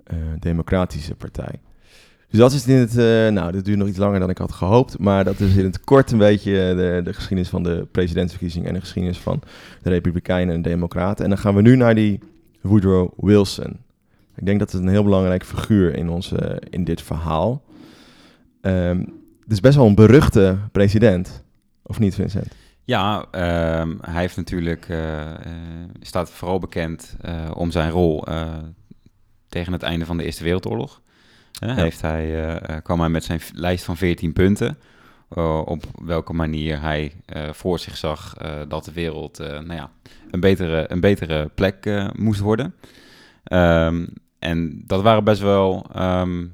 eh, 0.04 0.16
Democratische 0.38 1.14
Partij. 1.14 1.60
Dus 2.28 2.38
dat 2.38 2.52
is 2.52 2.66
in 2.66 2.76
het, 2.76 2.96
eh, 2.96 3.28
nou, 3.28 3.52
dit 3.52 3.64
duurt 3.64 3.78
nog 3.78 3.88
iets 3.88 3.98
langer 3.98 4.20
dan 4.20 4.30
ik 4.30 4.38
had 4.38 4.52
gehoopt, 4.52 4.98
maar 4.98 5.24
dat 5.24 5.40
is 5.40 5.56
in 5.56 5.64
het 5.64 5.80
kort 5.80 6.10
een 6.10 6.18
beetje 6.18 6.68
eh, 6.68 6.76
de, 6.76 7.00
de 7.04 7.12
geschiedenis 7.12 7.48
van 7.48 7.62
de 7.62 7.86
presidentsverkiezing 7.92 8.66
en 8.66 8.74
de 8.74 8.80
geschiedenis 8.80 9.18
van 9.18 9.42
de 9.82 9.90
Republikeinen 9.90 10.54
en 10.54 10.62
de 10.62 10.68
Democraten. 10.68 11.24
En 11.24 11.30
dan 11.30 11.38
gaan 11.38 11.54
we 11.54 11.62
nu 11.62 11.76
naar 11.76 11.94
die 11.94 12.20
Woodrow 12.60 13.10
Wilson. 13.16 13.76
Ik 14.36 14.46
denk 14.46 14.58
dat 14.58 14.72
het 14.72 14.82
een 14.82 14.88
heel 14.88 15.04
belangrijk 15.04 15.44
figuur 15.44 15.94
in, 15.94 16.08
onze, 16.08 16.62
in 16.70 16.84
dit 16.84 17.02
verhaal. 17.02 17.62
Ehm 18.60 19.04
het 19.46 19.54
is 19.54 19.60
best 19.60 19.76
wel 19.76 19.86
een 19.86 19.94
beruchte 19.94 20.58
president, 20.72 21.44
of 21.82 21.98
niet 21.98 22.14
Vincent? 22.14 22.54
Ja, 22.86 23.26
ehm, 23.30 23.96
hij 24.00 24.20
heeft 24.20 24.36
natuurlijk, 24.36 24.88
eh, 24.88 25.32
staat 26.00 26.30
vooral 26.30 26.58
bekend 26.58 27.16
eh, 27.20 27.50
om 27.54 27.70
zijn 27.70 27.90
rol 27.90 28.24
tegen 29.48 29.72
het 29.72 29.82
einde 29.82 30.04
van 30.06 30.16
de 30.16 30.24
Eerste 30.24 30.44
Wereldoorlog. 30.44 31.00
Eh, 31.60 31.76
heeft 31.76 32.00
hij, 32.00 32.60
kwam 32.82 33.00
hij 33.00 33.08
met 33.08 33.24
zijn 33.24 33.40
lijst 33.52 33.84
van 33.84 33.96
14 33.96 34.32
punten. 34.32 34.78
op 35.64 35.84
welke 36.02 36.32
manier 36.32 36.80
hij 36.80 37.12
voor 37.52 37.78
zich 37.78 37.96
zag 37.96 38.34
dat 38.68 38.84
de 38.84 38.92
wereld 38.92 39.38
nou 39.38 39.74
ja, 39.74 39.90
een, 40.30 40.40
betere, 40.40 40.84
een 40.88 41.00
betere 41.00 41.50
plek 41.54 42.08
moest 42.16 42.40
worden. 42.40 42.74
Ehm, 43.44 44.06
en 44.38 44.82
dat 44.86 45.02
waren 45.02 45.24
best 45.24 45.40
wel, 45.40 45.86
ehm, 45.92 46.46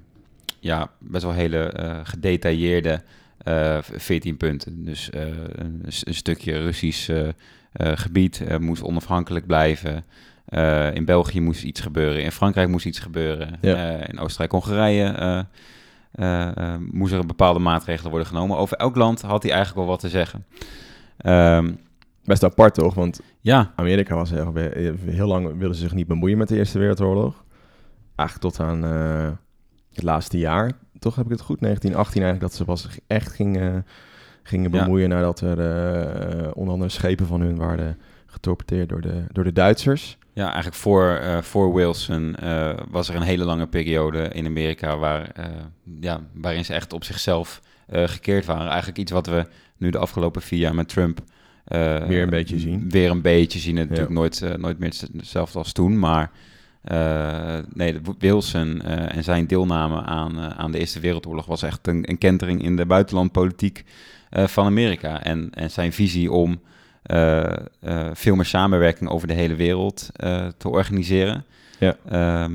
ja, 0.61 0.91
best 0.99 1.25
wel 1.25 1.33
hele 1.33 1.73
gedetailleerde 2.05 3.03
14 3.83 4.37
punten. 4.37 4.85
Dus 4.85 5.11
eh, 5.11 5.27
een, 5.53 5.83
een 5.83 6.15
stukje 6.15 6.59
Russisch 6.59 7.09
eh, 7.09 7.29
eh, 7.29 7.33
gebied 7.95 8.41
eh, 8.41 8.59
moest 8.59 8.83
onafhankelijk 8.83 9.47
blijven. 9.47 10.05
Eh, 10.45 10.95
in 10.95 11.05
België 11.05 11.41
moest 11.41 11.63
iets 11.63 11.81
gebeuren. 11.81 12.23
In 12.23 12.33
Frankrijk 12.33 12.69
moest 12.69 12.87
iets 12.87 12.99
gebeuren. 12.99 13.59
Ja. 13.61 13.99
Eh, 13.99 14.09
in 14.09 14.19
Oostenrijk-Hongarije 14.19 15.05
eh 15.05 15.41
eh, 16.13 16.57
eh, 16.57 16.81
moesten 16.91 17.19
er 17.19 17.27
bepaalde 17.27 17.59
maatregelen 17.59 18.11
worden 18.11 18.29
genomen. 18.29 18.57
Over 18.57 18.77
elk 18.77 18.97
land 18.97 19.23
had 19.23 19.43
hij 19.43 19.53
eigenlijk 19.53 19.81
wel 19.81 19.91
wat 19.91 20.01
te 20.01 20.09
zeggen. 20.09 20.45
Ehm, 21.17 21.73
Best 22.25 22.45
apart 22.45 22.75
toch? 22.75 22.95
Want 22.95 23.21
ja, 23.41 23.73
Amerika 23.77 24.15
was 24.15 24.31
heel, 24.31 24.53
heel 25.05 25.27
lang 25.27 25.59
willen 25.59 25.75
ze 25.75 25.81
zich 25.81 25.95
niet 25.95 26.07
bemoeien 26.07 26.39
met 26.39 26.49
de 26.49 26.57
Eerste 26.57 26.79
Wereldoorlog. 26.79 27.45
Eigenlijk 28.17 28.55
tot 28.55 28.67
aan 28.67 28.85
eh, 28.85 29.31
het 29.93 30.03
laatste 30.03 30.39
jaar, 30.39 30.73
toch 31.03 31.17
heb 31.17 31.25
ik 31.25 31.31
het 31.31 31.41
goed? 31.41 31.61
1918 31.61 32.23
eigenlijk, 32.23 32.51
dat 32.53 32.59
ze 32.59 32.65
pas 32.65 32.99
echt 33.07 33.33
gingen, 33.33 33.87
gingen 34.43 34.73
Ja. 34.73 34.83
bemoeien 34.83 35.09
nadat 35.09 35.41
er 35.41 35.61
eh, 35.61 36.51
onder 36.55 36.73
andere 36.75 36.91
schepen 36.91 37.27
van 37.27 37.41
hun 37.41 37.57
waren 37.57 37.99
getorpedeerd 38.27 38.89
door 38.89 39.01
de, 39.01 39.25
door 39.33 39.45
de 39.45 39.53
Duitsers. 39.53 40.19
Ja, 40.33 40.45
eigenlijk 40.45 40.75
voor, 40.77 41.09
eh, 41.09 41.39
voor 41.43 41.75
Wilson 41.75 42.35
eh, 42.37 42.71
was 42.91 43.09
er 43.09 43.15
een 43.15 43.23
hele 43.23 43.45
lange 43.45 43.67
periode 43.67 44.29
in 44.29 44.47
Amerika 44.47 44.99
waar, 44.99 45.33
ja, 46.01 46.21
waarin 46.35 46.65
ze 46.65 46.75
echt 46.75 46.93
op 46.93 47.05
zichzelf 47.05 47.61
gekeerd 47.89 48.45
waren. 48.45 48.69
Eigenlijk 48.69 48.99
iets 48.99 49.13
wat 49.13 49.27
we 49.27 49.47
nu 49.77 49.91
de 49.91 49.99
afgelopen 49.99 50.43
vier 50.43 50.59
jaar 50.59 50.75
met 50.75 50.89
Trump 50.89 51.21
Weer 52.09 52.23
een 52.23 52.31
beetje 52.31 52.59
zien. 52.59 52.91
Weer 52.91 53.11
een 53.11 53.23
beetje 53.23 53.59
zien. 53.59 53.77
Het 53.77 53.89
Ja. 53.89 53.95
natuurlijk 53.95 54.19
nooit, 54.19 54.59
nooit 54.59 54.79
meer 54.79 54.95
hetzelfde 55.17 55.59
als 55.59 55.73
toen, 55.73 55.99
maar 55.99 56.31
eh, 56.83 57.59
nee, 57.75 58.01
Wilson 58.19 58.83
eh, 58.83 59.17
en 59.17 59.25
zijn 59.25 59.47
deelname 59.47 60.03
aan, 60.03 60.39
eh, 60.39 60.49
aan 60.49 60.73
de 60.73 60.79
Eerste 60.79 61.01
Wereldoorlog 61.01 61.47
was 61.47 61.63
echt 61.63 61.87
een, 61.87 62.11
een 62.11 62.19
kentering 62.19 62.63
in 62.63 62.77
de 62.77 62.87
buitenlandpolitiek 62.87 63.85
van 64.31 64.67
Amerika. 64.67 65.23
En, 65.23 65.51
en 65.55 65.71
zijn 65.71 65.93
visie 65.93 66.33
om 66.33 66.61
veel 68.13 68.35
meer 68.35 68.45
samenwerking 68.45 69.11
over 69.11 69.29
de 69.29 69.35
hele 69.35 69.55
wereld 69.55 70.11
te 70.57 70.69
organiseren. 70.69 71.45
Ja. 71.79 71.97
Ehm, 72.09 72.53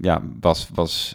ja, 0.00 0.22
was, 0.40 0.68
was, 0.74 1.14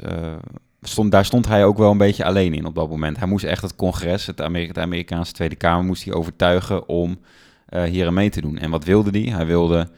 stond, 0.82 1.12
daar 1.12 1.26
stond 1.26 1.48
hij 1.48 1.66
ook 1.66 1.78
wel 1.78 1.92
een 1.92 1.98
beetje 1.98 2.26
alleen 2.26 2.54
in 2.54 2.66
op 2.66 2.76
dat 2.76 2.90
moment. 2.90 3.18
Hij 3.18 3.28
moest 3.28 3.46
echt 3.46 3.62
het 3.62 3.76
congres, 3.76 4.26
het 4.26 4.42
Amerika, 4.42 4.74
de 4.74 4.80
Amerikaanse 4.80 5.34
Tweede 5.34 5.56
Kamer, 5.56 5.86
moest 5.86 6.06
hij 6.06 6.14
overtuigen 6.14 6.88
om 6.88 7.20
hier 7.86 8.08
aan 8.08 8.14
mee 8.14 8.30
te 8.30 8.42
doen. 8.42 8.58
En 8.58 8.70
wat 8.70 8.84
wilde 8.84 9.20
hij? 9.20 9.36
Hij 9.36 9.46
wilde 9.46 9.90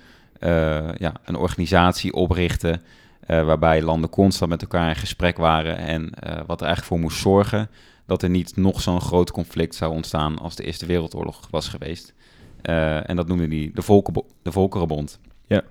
ja, 0.97 1.13
een 1.25 1.35
organisatie 1.35 2.13
oprichten 2.13 2.81
eh, 3.19 3.43
waarbij 3.45 3.81
landen 3.81 4.09
constant 4.09 4.51
met 4.51 4.61
elkaar 4.61 4.89
in 4.89 4.95
gesprek 4.95 5.37
waren 5.37 5.77
en 5.77 6.09
eh, 6.13 6.31
wat 6.45 6.59
er 6.61 6.65
eigenlijk 6.65 6.83
voor 6.95 6.99
moest 6.99 7.19
zorgen 7.19 7.69
dat 8.05 8.23
er 8.23 8.29
niet 8.29 8.55
nog 8.55 8.81
zo'n 8.81 9.01
groot 9.01 9.31
conflict 9.31 9.75
zou 9.75 9.93
ontstaan 9.93 10.37
als 10.39 10.55
de 10.55 10.63
Eerste 10.63 10.85
Wereldoorlog 10.85 11.47
was 11.51 11.67
geweest. 11.67 12.13
Eh, 12.61 13.09
en 13.09 13.15
dat 13.15 13.27
noemde 13.27 13.47
hij 13.47 13.71
de, 13.73 14.23
de 14.43 14.51
Volkerenbond. 14.51 15.19
Ja. 15.47 15.61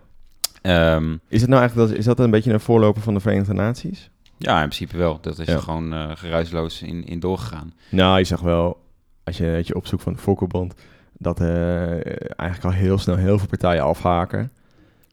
Ehm, 0.62 1.16
Is, 1.28 1.40
het 1.40 1.50
nou 1.50 1.60
eigenlijk, 1.60 1.88
dat- 1.90 1.98
is 1.98 2.04
dat 2.04 2.18
een 2.20 2.30
beetje 2.30 2.52
een 2.52 2.60
voorloper 2.60 3.02
van 3.02 3.14
de 3.14 3.20
Verenigde 3.20 3.52
Naties? 3.52 4.10
ja, 4.38 4.54
in 4.62 4.68
principe 4.68 4.96
wel. 4.96 5.18
Dat 5.20 5.38
is 5.38 5.46
Ja. 5.46 5.52
er 5.52 5.60
gewoon 5.62 5.92
eh, 5.94 6.10
geruisloos 6.14 6.82
in, 6.82 7.04
in 7.04 7.20
doorgegaan. 7.20 7.74
Nou, 7.88 8.18
je 8.18 8.24
zag 8.24 8.40
wel, 8.40 8.82
als 9.24 9.36
je, 9.36 9.52
dat 9.56 9.66
je 9.66 9.74
opzoekt 9.74 10.02
van 10.02 10.12
de 10.12 10.18
Volkerbond, 10.18 10.74
dat 11.12 11.40
eh, 11.40 11.90
eigenlijk 12.40 12.64
al 12.64 12.70
heel 12.70 12.98
snel 12.98 13.16
heel 13.16 13.38
veel 13.38 13.48
partijen 13.48 13.82
afhaken. 13.84 14.50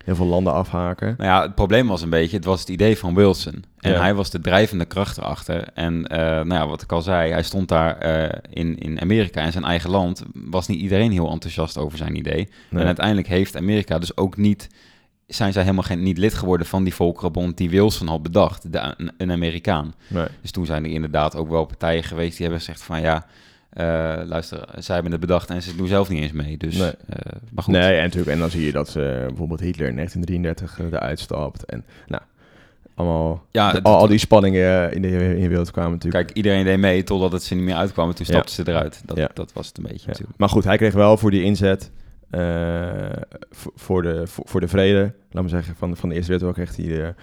Heel 0.04 0.16
veel 0.16 0.26
landen 0.26 0.54
afhaken. 0.54 1.16
Nou 1.18 1.30
ja, 1.30 1.42
het 1.42 1.56
probleem 1.56 1.88
was 1.88 2.02
een 2.02 2.10
beetje, 2.10 2.36
het 2.36 2.46
was 2.46 2.60
het 2.60 2.70
idee 2.70 2.98
van 2.98 3.16
Wilson. 3.16 3.63
En 3.80 3.92
Ja. 3.92 4.00
hij 4.00 4.13
was 4.13 4.30
de 4.30 4.39
drijvende 4.39 4.86
kracht 4.86 5.18
erachter. 5.18 5.68
En 5.74 6.08
eh, 6.08 6.18
nou 6.20 6.54
ja, 6.54 6.68
wat 6.68 6.82
ik 6.82 6.92
al 6.92 7.02
zei, 7.02 7.32
hij 7.32 7.44
stond 7.44 7.68
daar 7.68 7.98
eh, 7.98 8.39
in, 8.50 8.78
in 8.80 9.02
Amerika 9.02 9.42
en 9.42 9.52
zijn 9.52 9.63
eigen 9.63 9.89
land. 9.89 10.24
Was 10.34 10.68
niet 10.68 10.80
iedereen 10.80 11.12
heel 11.12 11.32
enthousiast 11.32 11.78
over 11.78 11.98
zijn 11.98 12.16
idee. 12.16 12.50
Nee. 12.70 12.82
En 12.82 12.86
uiteindelijk 12.88 13.28
heeft 13.28 13.56
Amerika 13.58 14.00
dus 14.00 14.18
ook 14.18 14.38
niet... 14.38 14.68
Zijn 15.28 15.54
zij 15.54 15.62
helemaal 15.62 15.84
geen, 15.84 16.04
niet 16.04 16.18
lid 16.18 16.34
geworden 16.34 16.68
van 16.68 16.84
die 16.84 16.94
Volkerenbond 16.94 17.58
die 17.58 17.70
Wilson 17.70 18.08
had 18.08 18.24
bedacht, 18.24 18.72
de, 18.72 18.96
een, 19.18 19.32
Amerikaan. 19.32 19.94
Nee. 20.08 20.28
Dus 20.42 20.52
toen 20.52 20.66
zijn 20.66 20.84
er 20.86 20.92
inderdaad 20.92 21.36
ook 21.36 21.50
wel 21.50 21.66
partijen 21.66 22.04
geweest 22.04 22.32
die 22.38 22.42
hebben 22.46 22.60
gezegd 22.60 22.84
van 22.84 23.02
ja, 23.02 23.26
luister, 24.28 24.68
zij 24.78 24.94
hebben 24.96 25.12
het 25.12 25.22
bedacht 25.22 25.50
en 25.50 25.62
ze 25.62 25.76
doen 25.76 25.88
zelf 25.88 26.10
niet 26.10 26.22
eens 26.22 26.32
mee. 26.32 26.58
Dus, 26.58 26.78
Nee. 26.78 26.92
eh, 27.10 27.32
maar 27.52 27.64
goed. 27.64 27.74
Nee, 27.74 27.96
en 27.98 28.04
natuurlijk, 28.04 28.32
en 28.32 28.40
dan 28.40 28.50
zie 28.50 28.66
je 28.66 28.72
dat 28.72 28.90
ze 28.90 29.24
bijvoorbeeld 29.28 29.60
Hitler 29.60 29.88
in 29.88 29.96
1933 29.96 30.80
eh, 30.80 30.86
eruit 30.86 31.20
stapt. 31.20 31.66
En 31.66 31.84
nou, 32.08 32.22
allemaal, 32.96 33.46
Ja, 33.52 33.72
de- 33.72 33.82
al, 33.84 33.96
al 33.98 34.08
die 34.08 34.18
spanningen 34.18 34.94
in 34.94 35.02
de, 35.02 35.08
in 35.36 35.42
de 35.42 35.48
wereld 35.48 35.72
kwamen 35.72 35.92
natuurlijk. 35.92 36.26
Kijk, 36.26 36.38
iedereen 36.38 36.64
deed 36.64 36.78
mee 36.80 37.04
totdat 37.04 37.32
het 37.32 37.44
ze 37.44 37.56
niet 37.56 37.64
meer 37.64 37.76
uitkwam. 37.76 38.14
Toen 38.14 38.26
Ja. 38.28 38.34
stapten 38.34 38.54
ze 38.56 38.68
eruit. 38.72 39.02
Dat, 39.06 39.18
Ja. 39.18 39.30
dat 39.34 39.54
was 39.54 39.68
het 39.68 39.78
een 39.78 39.84
beetje 39.84 40.12
Ja. 40.18 40.26
Maar 40.38 40.50
goed, 40.50 40.64
hij 40.64 40.78
kreeg 40.78 40.94
wel 40.94 41.18
voor 41.18 41.32
die 41.32 41.44
inzet 41.44 41.92
eh, 42.30 43.10
voor, 43.76 44.02
de, 44.02 44.28
voor, 44.28 44.44
voor 44.48 44.60
de 44.60 44.68
vrede, 44.68 45.14
laat 45.32 45.44
me 45.44 45.50
zeggen, 45.50 45.76
van, 45.76 45.90
de- 45.90 45.96
van 45.96 46.10
de 46.10 46.16
Eerste 46.16 46.32
Wereldoorlog 46.32 46.74
kreeg 46.74 46.86
hij 46.88 46.96
de, 46.98 47.14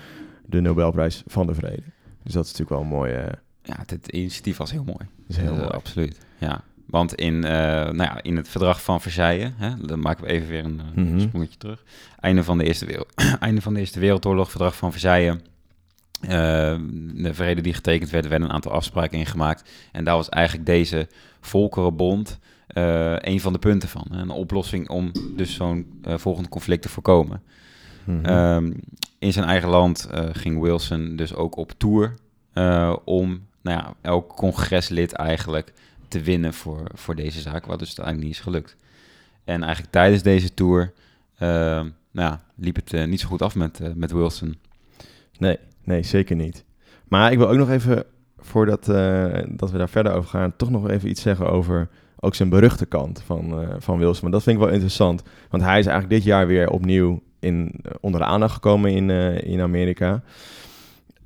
de 0.47 0.61
Nobelprijs 0.61 1.23
van 1.27 1.47
de 1.47 1.55
Vrede. 1.55 1.83
Dus 2.23 2.33
dat 2.33 2.45
is 2.45 2.51
natuurlijk 2.51 2.71
wel 2.71 2.81
een 2.81 2.87
mooie... 2.87 3.13
eh, 3.15 3.33
Ja, 3.63 3.75
het, 3.79 3.91
het 3.91 4.09
initiatief 4.09 4.57
was 4.57 4.71
heel 4.71 4.85
mooi. 4.85 5.07
is 5.29 5.37
heel 5.37 5.47
Eh, 5.53 5.57
mooi. 5.57 5.69
Absoluut, 5.69 6.19
ja. 6.41 6.63
Want 6.87 7.15
in, 7.15 7.45
eh, 7.45 7.51
nou 7.73 7.97
ja, 7.97 8.23
in 8.23 8.37
het 8.37 8.49
verdrag 8.49 8.83
van 8.83 9.01
Versailles, 9.01 9.51
hè, 9.57 9.71
dan 9.87 10.01
maken 10.01 10.25
we 10.25 10.31
even 10.31 10.49
weer 10.49 10.65
een 10.65 10.81
Mhm. 10.95 11.21
sprongetje 11.21 11.59
terug. 11.59 11.83
Einde 12.21 12.45
van 12.45 12.59
de 12.59 12.65
Eerste, 12.65 12.87
wereld, 12.87 13.13
einde 13.41 13.61
van 13.61 13.75
de 13.75 13.81
Eerste 13.81 14.01
Wereldoorlog, 14.01 14.51
verdrag 14.51 14.77
van 14.77 14.91
Versailles. 14.93 15.37
Eh, 16.21 16.29
de 17.15 17.35
vrede 17.35 17.61
die 17.61 17.75
getekend 17.75 18.11
werd, 18.11 18.25
er 18.25 18.31
werden 18.31 18.49
een 18.49 18.55
aantal 18.55 18.73
afspraken 18.73 19.19
ingemaakt. 19.19 19.71
En 19.93 20.05
daar 20.05 20.17
was 20.17 20.29
eigenlijk 20.29 20.67
deze 20.67 21.09
Volkerenbond 21.41 22.39
een 23.19 23.41
van 23.41 23.53
de 23.53 23.59
punten 23.59 23.89
van. 23.89 24.07
hè. 24.11 24.21
Een 24.21 24.31
oplossing 24.31 24.89
om 24.89 25.13
dus 25.37 25.55
zo'n 25.55 26.01
volgend 26.05 26.49
conflict 26.49 26.83
te 26.83 26.89
voorkomen. 26.89 27.43
Mhm. 28.05 28.25
Ehm, 28.25 28.73
in 29.19 29.33
zijn 29.33 29.45
eigen 29.47 29.69
land 29.69 30.09
ging 30.33 30.61
Wilson 30.61 31.17
dus 31.17 31.35
ook 31.35 31.57
op 31.57 31.73
tour 31.79 32.15
om 33.05 33.47
nou 33.63 33.79
ja, 33.79 33.95
elk 34.01 34.37
congreslid 34.37 35.13
eigenlijk 35.13 35.73
te 36.11 36.21
winnen 36.21 36.55
voor, 36.55 36.91
voor 36.95 37.15
deze 37.15 37.41
zaak, 37.41 37.67
wat 37.67 37.79
dus 37.79 37.89
uiteindelijk 37.89 38.27
niet 38.27 38.37
is 38.37 38.43
gelukt. 38.43 38.77
En 39.45 39.63
eigenlijk 39.63 39.93
tijdens 39.93 40.23
deze 40.23 40.55
tour 40.55 40.93
ehm, 41.39 41.89
nou 42.11 42.31
ja, 42.31 42.43
liep 42.55 42.77
het 42.77 42.93
eh, 42.93 43.05
niet 43.05 43.21
zo 43.21 43.29
goed 43.29 43.43
af 43.43 43.55
met, 43.55 43.81
eh, 43.81 43.89
met 43.95 44.13
Wilson. 44.13 44.57
Nee, 45.39 45.59
nee, 45.85 46.03
zeker 46.03 46.37
niet. 46.37 46.65
Maar 47.09 47.33
ik 47.33 47.39
wil 47.39 47.49
ook 47.49 47.57
nog 47.57 47.71
even, 47.71 48.05
voordat 48.39 48.89
eh, 48.89 49.43
dat 49.47 49.71
we 49.71 49.79
daar 49.79 49.89
verder 49.89 50.13
over 50.13 50.31
gaan, 50.31 50.57
toch 50.57 50.71
nog 50.71 50.89
even 50.89 51.09
iets 51.09 51.23
zeggen 51.23 51.51
over 51.51 51.89
ook 52.21 52.35
zijn 52.35 52.49
beruchte 52.49 52.87
kant 52.87 53.23
van, 53.27 53.67
van 53.79 53.99
Wilson. 53.99 54.21
Want 54.21 54.33
dat 54.33 54.43
vind 54.43 54.57
ik 54.57 54.63
wel 54.63 54.73
interessant. 54.73 55.23
Want 55.51 55.63
hij 55.63 55.79
is 55.79 55.87
eigenlijk 55.87 56.15
dit 56.15 56.25
jaar 56.25 56.47
weer 56.47 56.71
opnieuw 56.71 57.23
in, 57.39 57.85
onder 58.01 58.21
de 58.21 58.27
aandacht 58.27 58.55
gekomen 58.55 58.91
in, 58.91 59.11
in 59.45 59.61
Amerika. 59.61 60.23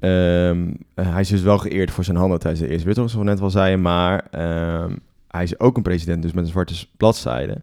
Ehm, 0.05 0.75
eh, 0.95 1.13
hij 1.13 1.21
is 1.21 1.29
dus 1.29 1.43
wel 1.43 1.59
geëerd 1.59 1.91
voor 1.91 2.05
zijn 2.05 2.17
handen 2.17 2.39
tijdens 2.39 2.63
de 2.63 2.69
Eerste 2.69 2.87
Wereldoorlog, 2.87 3.13
zoals 3.13 3.27
we 3.27 3.33
net 3.35 3.43
al 3.43 3.51
zeiden. 3.51 3.83
Maar 3.83 4.27
ehm, 4.31 4.97
hij 5.29 5.43
is 5.43 5.59
ook 5.59 5.77
een 5.77 5.83
president, 5.83 6.23
dus 6.23 6.33
met 6.33 6.45
een 6.45 6.51
zwarte 6.51 6.87
bladzijde. 6.97 7.61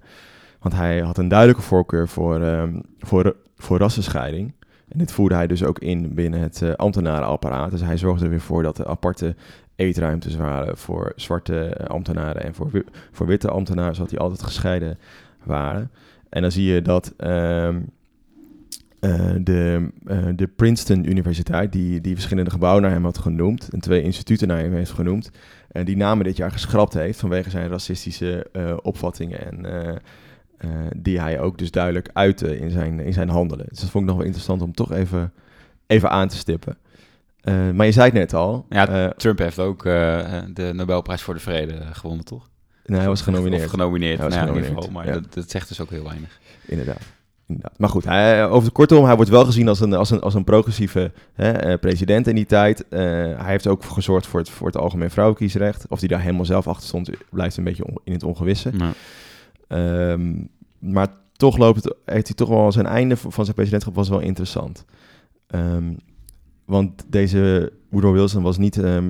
Want 0.60 0.76
hij 0.76 1.00
had 1.00 1.18
een 1.18 1.28
duidelijke 1.28 1.62
voorkeur 1.62 2.08
voor, 2.08 2.42
ehm, 2.42 2.80
voor, 3.00 3.36
voor 3.58 3.78
rassenscheiding. 3.78 4.54
En 4.88 4.98
dit 4.98 5.12
voerde 5.12 5.36
hij 5.36 5.48
dus 5.48 5.64
ook 5.64 5.80
in 5.80 6.14
binnen 6.14 6.40
het 6.40 6.62
eh, 6.62 6.74
ambtenarenapparaat. 6.74 7.72
Dus 7.72 7.82
hij 7.82 7.98
zorgde 7.98 8.24
er 8.24 8.30
weer 8.30 8.42
voor 8.42 8.64
dat 8.64 8.78
er 8.78 8.86
aparte 8.86 9.36
eetruimtes 9.76 10.36
waren 10.36 10.78
voor 10.78 11.14
zwarte 11.16 11.66
eh, 11.66 11.86
ambtenaren 11.86 12.44
en 12.44 12.54
voor, 12.54 12.70
voor 13.12 13.28
witte 13.28 13.50
ambtenaren, 13.50 13.96
zodat 13.96 14.10
die 14.10 14.20
altijd 14.20 14.44
gescheiden 14.44 15.00
waren. 15.44 15.92
En 16.30 16.42
dan 16.42 16.52
zie 16.52 16.74
je 16.74 16.82
dat 16.82 17.14
eh, 19.02 19.36
de, 19.40 19.90
eh, 20.06 20.28
de 20.36 20.48
Princeton 20.48 21.10
Universiteit, 21.10 21.72
die, 21.72 22.02
die 22.02 22.14
verschillende 22.14 22.52
gebouwen 22.52 22.82
naar 22.82 22.92
hem 22.92 23.04
had 23.04 23.18
genoemd, 23.18 23.70
en 23.72 23.80
twee 23.80 24.02
instituten 24.02 24.48
naar 24.48 24.60
hem 24.60 24.74
heeft 24.74 24.92
genoemd, 24.92 25.32
en 25.72 25.86
die 25.86 25.98
namen 25.98 26.26
dit 26.26 26.38
jaar 26.38 26.52
geschrapt 26.52 26.94
heeft 26.94 27.20
vanwege 27.20 27.50
zijn 27.50 27.70
racistische 27.70 28.48
eh, 28.52 28.78
opvattingen 28.82 29.46
en 29.46 29.66
eh, 29.66 29.96
eh, 30.58 30.70
die 30.98 31.20
hij 31.20 31.40
ook 31.40 31.58
dus 31.58 31.72
duidelijk 31.72 32.10
uitte 32.14 32.60
in 32.60 32.70
zijn, 32.70 33.00
in 33.00 33.14
zijn 33.14 33.30
handelen. 33.30 33.66
Dus 33.70 33.80
dat 33.80 33.90
vond 33.90 34.04
ik 34.04 34.10
nog 34.10 34.18
wel 34.18 34.26
interessant 34.26 34.62
om 34.62 34.74
toch 34.74 34.92
even, 34.92 35.34
even 35.88 36.10
aan 36.10 36.28
te 36.28 36.38
stippen. 36.38 36.78
Eh, 37.42 37.70
maar 37.72 37.86
je 37.86 37.92
zei 37.92 38.06
het 38.06 38.14
net 38.14 38.34
al. 38.34 38.66
Ja, 38.70 38.88
eh, 38.88 39.10
Trump 39.10 39.38
heeft 39.38 39.60
ook 39.60 39.86
eh, 39.86 40.42
de 40.54 40.72
Nobelprijs 40.74 41.22
voor 41.22 41.34
de 41.34 41.40
Vrede 41.40 41.80
gewonnen, 41.92 42.26
toch? 42.26 42.50
nee, 42.86 43.00
hij 43.00 43.08
was 43.08 43.22
genomineerd. 43.22 43.64
Of 43.64 43.70
genomineerd, 43.70 44.20
Hij 44.20 44.28
was 44.28 44.36
nou 44.36 44.48
in 44.48 44.54
genomineerd, 44.54 44.84
ieder 44.84 44.94
geval. 44.94 45.04
Maar 45.04 45.16
ja. 45.16 45.22
dat, 45.22 45.34
dat 45.34 45.50
zegt 45.50 45.68
dus 45.68 45.82
ook 45.82 45.90
heel 45.90 46.04
weinig. 46.04 46.40
Inderdaad. 46.66 47.02
Inderdaad. 47.52 47.80
Maar 47.80 47.90
goed, 47.90 48.06
hij, 48.06 48.46
over 48.46 48.64
het 48.64 48.74
kortom, 48.74 49.06
hij 49.06 49.16
wordt 49.16 49.32
wel 49.32 49.46
gezien 49.46 49.68
als 49.68 49.80
een, 49.80 49.94
als 49.94 50.10
een, 50.10 50.22
als 50.22 50.34
een 50.34 50.44
progressieve 50.44 51.12
hè, 51.34 51.52
eh, 51.52 51.80
president 51.80 52.28
in 52.28 52.36
die 52.36 52.46
tijd. 52.46 52.88
Eh, 52.88 53.00
hij 53.00 53.50
heeft 53.50 53.68
ook 53.68 53.84
gezorgd 53.84 54.28
voor 54.28 54.40
het, 54.40 54.50
voor 54.50 54.68
het 54.68 54.78
algemeen 54.78 55.10
vrouwenkiesrecht. 55.10 55.86
Of 55.90 56.00
hij 56.00 56.08
daar 56.08 56.22
helemaal 56.22 56.46
zelf 56.46 56.68
achter 56.68 56.88
stond, 56.88 57.10
blijft 57.30 57.58
een 57.58 57.64
beetje 57.64 57.86
on- 57.86 58.00
in 58.04 58.14
het 58.14 58.24
ongewisse. 58.24 58.72
Ehm, 59.68 60.34
maar 60.80 61.08
toch 61.34 61.58
loopt 61.58 61.84
het, 61.84 61.96
heeft 62.06 62.28
hij 62.28 62.36
toch 62.36 62.50
wel 62.50 62.72
zijn 62.72 62.86
einde 62.86 63.18
van 63.18 63.44
zijn 63.44 63.56
presidentschap 63.56 63.96
was 63.96 64.10
wel 64.10 64.20
interessant. 64.20 64.86
Ehm, 65.48 65.94
want 66.66 67.06
deze 67.08 67.72
Woodrow 67.90 68.14
Wilson 68.14 68.44
was 68.44 68.58
niet, 68.58 68.78
ehm, 68.78 69.10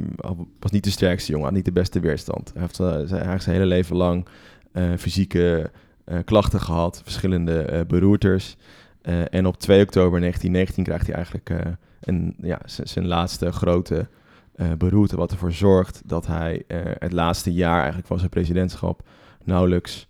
was 0.60 0.71
niet 0.71 0.84
de 0.84 0.89
sterkste 0.89 1.32
jongen, 1.32 1.47
had 1.47 1.56
niet 1.56 1.65
de 1.65 1.71
beste 1.71 1.99
weerstand. 1.99 2.51
Hij 2.54 2.62
heeft 2.62 2.80
eh, 2.80 2.88
zijn, 2.88 3.10
eigenlijk 3.10 3.41
zijn 3.41 3.56
hele 3.56 3.67
leven 3.67 3.95
lang 3.95 4.25
eh, 4.71 4.84
fysieke 4.97 5.58
eh, 5.58 5.80
klachten 6.26 6.60
gehad, 6.62 7.02
verschillende 7.04 7.62
eh, 7.62 7.82
beroertes. 7.88 8.58
Eh, 9.02 9.34
en 9.34 9.46
op 9.46 9.58
2 9.60 9.82
oktober 9.84 10.20
1919 10.20 10.84
krijgt 10.84 11.06
hij 11.08 11.16
eigenlijk 11.16 11.50
eh, 11.50 11.72
een, 12.02 12.36
ja, 12.42 12.60
zijn 12.66 13.08
laatste 13.08 13.52
grote 13.52 14.08
eh, 14.56 14.72
beroerte, 14.78 15.16
wat 15.16 15.32
ervoor 15.32 15.52
zorgt 15.52 16.02
dat 16.06 16.28
hij 16.28 16.64
eh, 16.68 16.78
het 16.84 17.12
laatste 17.12 17.54
jaar 17.54 17.78
eigenlijk 17.78 18.08
van 18.08 18.18
zijn 18.18 18.30
presidentschap 18.30 19.02
nauwelijks 19.44 20.08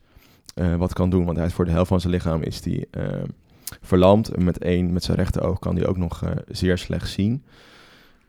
eh, 0.55 0.75
wat 0.75 0.93
kan 0.93 1.09
doen. 1.09 1.25
Want 1.25 1.37
hij 1.37 1.45
is 1.45 1.53
voor 1.53 1.65
de 1.65 1.71
helft 1.71 1.87
van 1.89 1.99
zijn 2.01 2.13
lichaam 2.13 2.41
is 2.41 2.61
die, 2.61 2.87
eh, 2.91 3.03
verlamd. 3.81 4.29
En 4.29 4.43
met 4.43 4.57
één, 4.57 4.93
met 4.93 5.03
zijn 5.03 5.17
rechteroog 5.17 5.59
kan 5.59 5.75
hij 5.75 5.85
ook 5.87 5.97
nog 5.97 6.23
eh, 6.23 6.31
zeer 6.47 6.77
slecht 6.77 7.09
zien. 7.09 7.43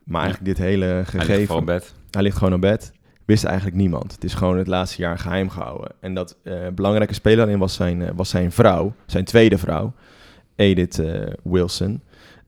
Maar 0.04 0.20
Ja. 0.20 0.26
eigenlijk 0.26 0.56
dit 0.56 0.66
hele 0.66 0.84
hij 0.84 0.94
ligt 0.96 1.10
gegeven... 1.10 1.46
voor 1.46 1.64
bed. 1.64 1.94
Hij 2.10 2.22
ligt 2.22 2.36
gewoon 2.36 2.54
op 2.54 2.60
bed. 2.60 2.92
Wist 3.24 3.44
eigenlijk 3.44 3.76
niemand. 3.76 4.12
Het 4.12 4.24
is 4.24 4.34
gewoon 4.34 4.58
het 4.58 4.66
laatste 4.66 5.02
jaar 5.02 5.18
geheim 5.18 5.50
gehouden. 5.50 5.90
En 6.00 6.14
dat 6.14 6.36
eh, 6.42 6.68
belangrijke 6.74 7.14
speler 7.14 7.38
daarin 7.38 7.58
was 7.58 7.74
zijn, 7.74 8.02
eh, 8.02 8.10
was 8.14 8.28
zijn 8.28 8.52
vrouw, 8.52 8.94
zijn 9.06 9.24
tweede 9.24 9.58
vrouw, 9.58 9.92
Edith 10.56 10.98
eh, 10.98 11.32
Wilson. 11.42 12.00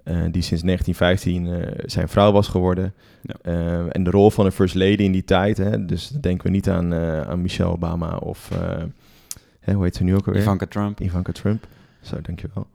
die 0.05 0.43
sinds 0.43 0.63
1915 0.63 1.47
eh, 1.47 1.83
zijn 1.87 2.09
vrouw 2.09 2.33
was 2.33 2.49
geworden. 2.49 2.95
Ja. 3.23 3.35
En 3.89 4.05
de 4.05 4.11
rol 4.11 4.31
van 4.31 4.47
een 4.47 4.53
first 4.53 4.75
lady 4.75 5.03
in 5.03 5.13
die 5.13 5.25
tijd, 5.25 5.57
hè, 5.57 5.85
dus 5.85 6.09
denken 6.09 6.47
we 6.47 6.53
niet 6.53 6.69
aan, 6.69 6.95
aan 6.95 7.43
Michelle 7.43 7.71
Obama 7.71 8.17
of, 8.17 8.51
hè, 9.61 9.73
hoe 9.73 9.85
heet 9.85 9.97
ze 9.97 10.05
nu 10.05 10.15
ook 10.15 10.27
alweer? 10.27 10.43
Ivanka 10.43 10.67
Trump. 10.67 11.01
Ivanka 11.01 11.33
Trump. 11.33 11.67
Zo, 12.01 12.21
dankjewel. 12.21 12.67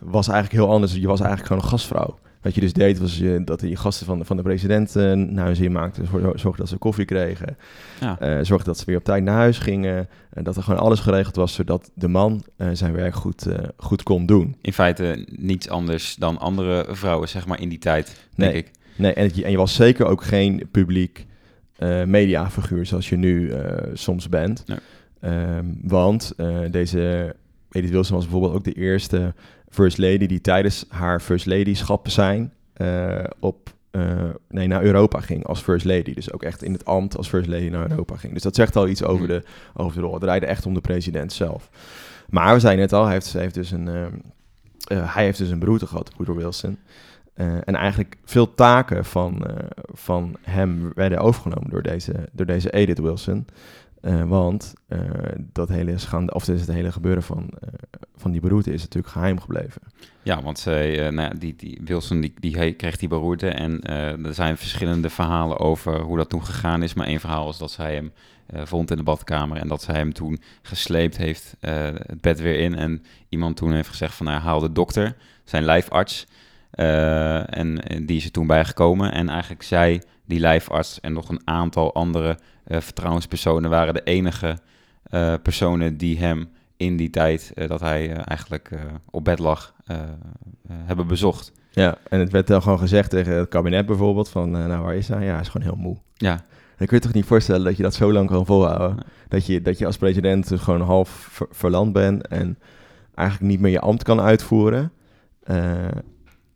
Was 0.00 0.28
eigenlijk 0.28 0.62
heel 0.62 0.72
anders. 0.72 0.94
Je 0.94 1.06
was 1.06 1.20
eigenlijk 1.20 1.48
gewoon 1.48 1.62
een 1.62 1.68
gastvrouw. 1.68 2.18
Wat 2.42 2.54
je 2.54 2.60
dus 2.60 2.72
deed, 2.72 2.98
was 2.98 3.18
je, 3.18 3.40
dat 3.44 3.60
je 3.60 3.76
gasten 3.76 4.06
van 4.06 4.18
de, 4.18 4.24
van 4.24 4.36
de 4.36 4.42
president 4.42 4.96
eh, 4.96 5.12
naar 5.12 5.44
huis 5.44 5.60
in 5.60 5.72
maakte. 5.72 6.04
Zorg- 6.04 6.40
Zorgde 6.40 6.60
dat 6.60 6.68
ze 6.70 6.76
koffie 6.76 7.04
kregen. 7.04 7.56
Ja. 8.00 8.18
eh 8.20 8.38
zorgde 8.42 8.64
dat 8.64 8.78
ze 8.78 8.84
weer 8.86 8.96
op 8.96 9.04
tijd 9.04 9.22
naar 9.24 9.34
huis 9.34 9.58
gingen. 9.58 10.08
En 10.30 10.44
dat 10.44 10.56
er 10.56 10.62
gewoon 10.62 10.80
alles 10.80 11.00
geregeld 11.00 11.36
was, 11.36 11.54
zodat 11.54 11.90
de 11.94 12.08
man 12.08 12.44
eh, 12.56 12.68
zijn 12.72 12.92
werk 12.92 13.14
goed, 13.14 13.46
goed 13.76 14.02
kon 14.02 14.26
doen. 14.26 14.56
In 14.60 14.72
feite 14.72 15.26
niets 15.36 15.68
anders 15.68 16.14
dan 16.16 16.38
andere 16.38 16.86
vrouwen, 16.90 17.28
zeg 17.28 17.46
maar, 17.46 17.60
in 17.60 17.68
die 17.68 17.78
tijd, 17.78 18.06
denk 18.34 18.52
Nee. 18.52 18.62
ik. 18.62 18.70
Nee, 18.96 19.12
en, 19.12 19.24
het- 19.26 19.42
en 19.42 19.50
je 19.50 19.56
was 19.56 19.74
zeker 19.74 20.06
ook 20.06 20.22
geen 20.24 20.68
publiek 20.70 21.26
mediafiguur 22.06 22.86
zoals 22.86 23.08
je 23.08 23.16
nu 23.16 23.52
soms 23.94 24.28
bent. 24.28 24.64
Nee. 24.66 24.78
Ehm, 25.20 25.64
want 25.82 26.32
deze 26.70 27.34
Edith 27.70 27.90
Wilson 27.90 28.14
was 28.16 28.24
bijvoorbeeld 28.24 28.54
ook 28.54 28.64
de 28.64 28.72
eerste 28.72 29.34
first 29.72 29.98
lady 29.98 30.26
die 30.26 30.40
tijdens 30.40 30.84
haar 30.88 31.20
first 31.20 31.46
ladyschap 31.46 32.08
zijn 32.08 32.52
eh, 32.72 33.24
op, 33.38 33.70
eh, 33.90 34.30
nee, 34.48 34.66
naar 34.66 34.82
Europa 34.82 35.20
ging 35.20 35.46
als 35.46 35.60
first 35.60 35.84
lady. 35.84 36.14
Dus 36.14 36.32
ook 36.32 36.42
echt 36.42 36.62
in 36.62 36.72
het 36.72 36.84
ambt 36.84 37.16
als 37.16 37.28
first 37.28 37.48
lady 37.48 37.68
naar 37.68 37.90
Europa 37.90 38.16
ging. 38.16 38.32
Dus 38.32 38.42
dat 38.42 38.54
zegt 38.54 38.76
al 38.76 38.88
iets 38.88 39.02
over 39.02 39.26
Hmm. 39.26 39.36
de, 39.36 39.42
over 39.74 39.94
de 39.94 40.00
rol. 40.02 40.12
Het 40.12 40.22
draaide 40.22 40.46
echt 40.46 40.66
om 40.66 40.74
de 40.74 40.80
president 40.80 41.32
zelf. 41.32 41.70
Maar 42.28 42.54
we 42.54 42.60
zeiden 42.60 42.82
net 42.82 42.92
al, 42.92 43.04
hij 43.04 43.12
heeft, 43.12 43.32
hij 43.32 43.42
heeft 43.42 43.54
dus 43.54 43.70
een, 43.70 43.88
eh, 43.88 45.14
hij 45.14 45.24
heeft 45.24 45.38
dus 45.38 45.50
een 45.50 45.58
beroerte 45.58 45.86
gehad, 45.86 46.12
Woodrow 46.16 46.36
Wilson. 46.36 46.78
En 47.64 47.74
eigenlijk 47.74 48.16
veel 48.24 48.54
taken 48.54 49.04
van, 49.04 49.46
van 49.92 50.36
hem 50.40 50.92
werden 50.94 51.18
overgenomen 51.18 51.70
door 51.70 51.82
deze, 51.82 52.12
door 52.32 52.46
deze 52.46 52.70
Edith 52.70 52.98
Wilson. 52.98 53.46
Eh, 54.02 54.22
want 54.22 54.74
eh, 54.88 55.00
dat 55.52 55.68
hele 55.68 55.98
schande, 55.98 56.34
of 56.34 56.44
dus 56.44 56.60
het 56.60 56.70
hele 56.70 56.92
gebeuren 56.92 57.22
van, 57.22 57.50
eh, 57.60 57.68
van 58.16 58.30
die 58.30 58.40
beroerte 58.40 58.72
is 58.72 58.80
natuurlijk 58.80 59.12
geheim 59.12 59.40
gebleven. 59.40 59.82
Ja, 60.22 60.42
want 60.42 60.58
zij, 60.58 61.10
nou 61.10 61.38
die, 61.38 61.56
die 61.56 61.80
Wilson 61.84 62.20
die, 62.20 62.34
die 62.40 62.72
kreeg 62.72 62.96
die 62.96 63.08
beroerte 63.08 63.48
en 63.48 63.82
er 64.24 64.34
zijn 64.34 64.56
verschillende 64.56 65.10
verhalen 65.10 65.58
over 65.58 66.00
hoe 66.00 66.16
dat 66.16 66.28
toen 66.28 66.44
gegaan 66.44 66.82
is. 66.82 66.94
Maar 66.94 67.06
één 67.06 67.20
verhaal 67.20 67.48
is 67.48 67.58
dat 67.58 67.70
zij 67.70 67.94
hem 67.94 68.12
vond 68.66 68.90
in 68.90 68.96
de 68.96 69.02
badkamer 69.02 69.56
en 69.56 69.68
dat 69.68 69.82
zij 69.82 69.94
hem 69.94 70.12
toen 70.12 70.40
gesleept 70.62 71.16
heeft 71.16 71.56
het 71.60 72.20
bed 72.20 72.40
weer 72.40 72.58
in. 72.58 72.74
En 72.74 73.02
iemand 73.28 73.56
toen 73.56 73.72
heeft 73.72 73.88
gezegd 73.88 74.14
van, 74.14 74.26
nou, 74.26 74.40
haal 74.40 74.60
de 74.60 74.72
dokter, 74.72 75.16
zijn 75.44 75.64
lijfarts. 75.64 76.26
En, 76.70 77.82
en 77.88 78.06
die 78.06 78.16
is 78.16 78.24
er 78.24 78.30
toen 78.30 78.46
bijgekomen. 78.46 79.12
En 79.12 79.28
eigenlijk 79.28 79.62
zij, 79.62 80.02
die 80.24 80.40
lijfarts 80.40 81.00
en 81.00 81.12
nog 81.12 81.28
een 81.28 81.40
aantal 81.44 81.94
andere 81.94 82.38
eh, 82.64 82.80
vertrouwenspersonen 82.80 83.70
waren 83.70 83.94
de 83.94 84.02
enige 84.02 84.58
eh, 85.02 85.34
personen 85.42 85.96
die 85.96 86.18
hem 86.18 86.48
in 86.76 86.96
die 86.96 87.10
tijd 87.10 87.52
eh, 87.54 87.68
dat 87.68 87.80
hij 87.80 88.12
eigenlijk 88.12 88.70
op 89.10 89.24
bed 89.24 89.38
lag, 89.38 89.74
hebben 90.68 91.06
bezocht. 91.06 91.52
Ja, 91.70 91.96
en 92.08 92.20
het 92.20 92.30
werd 92.30 92.46
dan 92.46 92.62
gewoon 92.62 92.78
gezegd 92.78 93.10
tegen 93.10 93.32
het 93.32 93.48
kabinet 93.48 93.86
bijvoorbeeld 93.86 94.28
van, 94.28 94.50
nou 94.50 94.82
waar 94.82 94.94
is 94.94 95.08
hij? 95.08 95.24
Ja, 95.24 95.32
hij 95.32 95.40
is 95.40 95.48
gewoon 95.48 95.66
heel 95.66 95.76
moe. 95.82 95.96
Ja, 96.14 96.44
Dan 96.76 96.86
kun 96.86 96.96
je 96.96 97.02
toch 97.02 97.12
niet 97.12 97.24
voorstellen 97.24 97.64
dat 97.64 97.76
je 97.76 97.82
dat 97.82 97.94
zo 97.94 98.12
lang 98.12 98.28
kan 98.28 98.46
volhouden. 98.46 98.96
Nee. 98.96 99.04
Dat, 99.28 99.46
je, 99.46 99.62
dat 99.62 99.78
je 99.78 99.86
als 99.86 99.96
president 99.96 100.48
dus 100.48 100.60
gewoon 100.60 100.80
half 100.80 101.08
ver- 101.08 101.46
verlamd 101.50 101.92
bent 101.92 102.28
en 102.28 102.58
eigenlijk 103.14 103.50
niet 103.50 103.60
meer 103.60 103.70
je 103.70 103.80
ambt 103.80 104.02
kan 104.02 104.20
uitvoeren. 104.20 104.92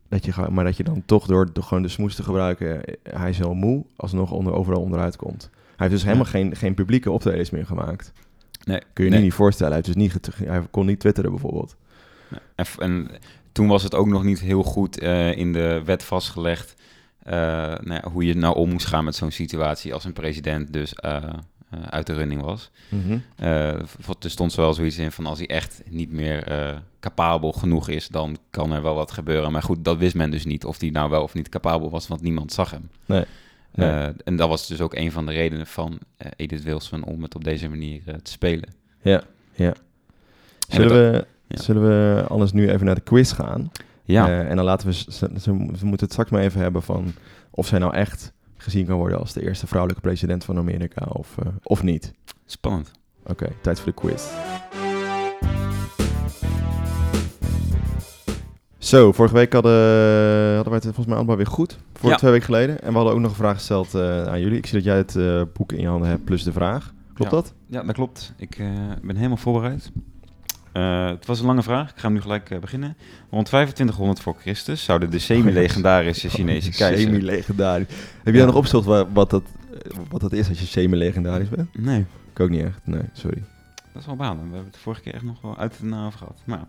Dat 0.09 0.25
je, 0.25 0.47
maar 0.49 0.63
dat 0.63 0.77
je 0.77 0.83
dan 0.83 1.03
toch 1.05 1.25
door, 1.25 1.53
door 1.53 1.63
gewoon 1.63 1.83
de 1.83 1.89
smoes 1.89 2.15
te 2.15 2.23
gebruiken, 2.23 2.85
eh, 2.85 3.19
hij 3.19 3.29
is 3.29 3.37
heel 3.37 3.53
moe, 3.53 3.85
alsnog 3.95 4.31
onder, 4.31 4.53
overal 4.53 4.81
onderuit 4.81 5.15
komt. 5.15 5.49
Hij 5.51 5.87
heeft 5.87 5.91
dus 5.91 6.03
helemaal 6.03 6.25
geen, 6.25 6.55
geen 6.55 6.73
publieke 6.73 7.11
optredens 7.11 7.49
meer 7.49 7.65
gemaakt. 7.65 8.11
nee. 8.63 8.81
Kun 8.93 9.03
je 9.03 9.09
nee. 9.09 9.19
nu 9.19 9.25
niet 9.25 9.33
voorstellen. 9.33 9.73
Hij, 9.73 9.81
heeft 9.85 9.99
dus 9.99 10.03
niet 10.03 10.47
hij 10.47 10.67
kon 10.71 10.85
niet 10.85 10.99
twitteren 10.99 11.31
bijvoorbeeld. 11.31 11.75
En, 12.79 13.09
toen 13.51 13.67
was 13.67 13.83
het 13.83 13.95
ook 13.95 14.07
nog 14.07 14.23
niet 14.23 14.39
heel 14.39 14.63
goed 14.63 14.99
eh, 14.99 15.37
in 15.37 15.53
de 15.53 15.81
wet 15.85 16.03
vastgelegd 16.03 16.75
eh, 17.27 17.33
nou 17.63 17.93
ja, 17.93 18.09
hoe 18.11 18.25
je 18.25 18.35
nou 18.35 18.55
om 18.55 18.69
moest 18.69 18.85
gaan 18.85 19.03
met 19.03 19.15
zo'n 19.15 19.31
situatie 19.31 19.93
als 19.93 20.03
een 20.05 20.13
president 20.13 20.73
dus 20.73 20.93
eh, 21.69 21.79
uit 21.89 22.05
de 22.07 22.13
running 22.13 22.41
was. 22.41 22.71
Eh, 23.35 23.73
v- 23.85 24.09
er 24.23 24.29
stond 24.29 24.55
wel 24.55 24.73
zoiets 24.73 24.97
in 24.97 25.11
van 25.11 25.25
als 25.25 25.37
hij 25.37 25.47
echt 25.47 25.81
niet 25.89 26.11
meer 26.11 26.43
eh, 26.43 26.75
capabel 26.99 27.51
genoeg 27.51 27.89
is, 27.89 28.07
dan 28.07 28.37
kan 28.49 28.71
er 28.71 28.81
wel 28.81 28.95
wat 28.95 29.11
gebeuren. 29.11 29.51
Maar 29.51 29.63
goed, 29.63 29.83
dat 29.85 29.97
wist 29.97 30.15
men 30.15 30.31
dus 30.31 30.45
niet 30.45 30.65
of 30.65 30.79
hij 30.79 30.89
nou 30.89 31.09
wel 31.09 31.23
of 31.23 31.33
niet 31.33 31.49
capabel 31.49 31.89
was, 31.89 32.07
want 32.07 32.21
niemand 32.21 32.53
zag 32.53 32.71
hem. 32.71 32.89
Nee. 33.05 33.25
Nee. 33.75 34.11
En 34.23 34.35
dat 34.35 34.49
was 34.49 34.67
dus 34.67 34.81
ook 34.81 34.95
een 34.95 35.11
van 35.11 35.25
de 35.25 35.31
redenen 35.31 35.67
van 35.67 35.99
Edith 36.35 36.63
Wilson 36.63 37.03
om 37.03 37.21
het 37.21 37.35
op 37.35 37.43
deze 37.43 37.69
manier 37.69 38.01
te 38.21 38.31
spelen. 38.31 38.69
Ja, 39.01 39.21
ja. 39.53 39.73
En 40.69 40.75
Zullen 40.75 41.11
we, 41.11 41.25
ja. 41.47 41.61
zullen 41.61 41.81
we 41.81 42.23
anders 42.27 42.51
nu 42.51 42.69
even 42.71 42.85
naar 42.85 42.95
de 42.95 43.01
quiz 43.01 43.33
gaan? 43.33 43.71
Ja, 44.03 44.43
en 44.43 44.55
dan 44.55 44.65
laten 44.65 44.87
we, 44.87 44.93
ze, 44.93 45.11
ze, 45.11 45.29
ze 45.39 45.51
moeten 45.51 45.89
het 45.99 46.11
straks 46.11 46.29
maar 46.29 46.41
even 46.41 46.61
hebben 46.61 46.81
van 46.83 47.13
of 47.49 47.67
zij 47.67 47.79
nou 47.79 47.93
echt 47.93 48.33
gezien 48.67 48.85
kan 48.85 48.97
worden 48.97 49.19
als 49.19 49.33
de 49.33 49.43
eerste 49.43 49.67
vrouwelijke 49.67 50.03
president 50.03 50.43
van 50.43 50.57
Amerika 50.57 51.05
of, 51.09 51.37
eh, 51.37 51.47
of 51.63 51.83
niet. 51.83 52.13
spannend. 52.45 52.91
Oké, 53.25 53.47
tijd 53.61 53.79
voor 53.79 53.93
de 53.95 54.01
quiz. 54.01 54.23
Zo, 58.77 59.11
vorige 59.11 59.33
week 59.35 59.53
hadden, 59.53 59.71
hadden 60.55 60.65
wij 60.71 60.73
het 60.75 60.83
volgens 60.83 61.05
mij 61.05 61.15
allemaal 61.15 61.35
weer 61.37 61.47
goed. 61.47 61.77
Voor 61.93 62.09
Ja. 62.09 62.15
twee 62.15 62.31
weken 62.31 62.45
geleden. 62.45 62.81
En 62.81 62.89
we 62.89 62.95
hadden 62.95 63.13
ook 63.13 63.19
nog 63.19 63.29
een 63.29 63.35
vraag 63.37 63.55
gesteld 63.55 63.93
eh, 63.95 64.23
aan 64.23 64.39
jullie. 64.39 64.57
Ik 64.57 64.65
zie 64.65 64.75
dat 64.75 64.83
jij 64.83 64.97
het 64.97 65.15
eh, 65.15 65.41
boek 65.53 65.71
in 65.71 65.81
je 65.81 65.87
handen 65.87 66.09
hebt 66.09 66.23
plus 66.23 66.43
de 66.43 66.51
vraag. 66.51 66.93
Klopt 67.13 67.31
Ja. 67.31 67.37
dat? 67.37 67.53
Ja, 67.67 67.83
dat 67.83 67.95
klopt. 67.95 68.33
Ik 68.37 68.57
ben 69.01 69.15
helemaal 69.15 69.37
voorbereid. 69.37 69.91
Eh, 70.77 71.05
het 71.07 71.25
was 71.25 71.39
een 71.39 71.45
lange 71.45 71.63
vraag. 71.63 71.89
Ik 71.89 71.95
ga 71.97 72.01
hem 72.05 72.13
nu 72.13 72.21
gelijk 72.21 72.49
eh, 72.49 72.59
beginnen. 72.59 72.97
Rond 73.29 73.45
2500 73.45 74.19
voor 74.19 74.35
Christus 74.39 74.83
zouden 74.83 75.09
de 75.11 75.19
semi-legendarische 75.19 76.29
Chinese 76.29 76.71
keizer... 76.77 77.05
Semi-legendarisch. 77.07 77.87
Heb 78.23 78.33
Ja. 78.33 78.37
daar 78.39 78.45
nog 78.47 78.55
opgezocht 78.55 78.85
wa- 78.85 79.11
wat 79.11 79.29
dat, 79.29 79.43
eh, 79.83 79.97
wat 80.09 80.21
dat 80.21 80.33
is 80.33 80.49
als 80.49 80.59
je 80.59 80.65
semi-legendarisch 80.65 81.49
bent? 81.49 81.77
Nee, 81.77 82.05
Ik 82.33 82.39
ook 82.39 82.49
niet 82.49 82.63
echt. 82.63 82.79
Nee, 82.83 83.01
sorry. 83.13 83.43
dat 83.93 84.01
is 84.01 84.05
wel 84.05 84.15
balen. 84.15 84.37
We 84.37 84.43
hebben 84.43 84.63
het 84.63 84.73
de 84.73 84.79
vorige 84.79 85.01
keer 85.01 85.13
echt 85.13 85.23
nog 85.23 85.41
wel 85.41 85.57
uit 85.57 85.77
en 85.81 85.89
na 85.89 86.05
over 86.05 86.17
gehad. 86.19 86.41
Maar, 86.45 86.59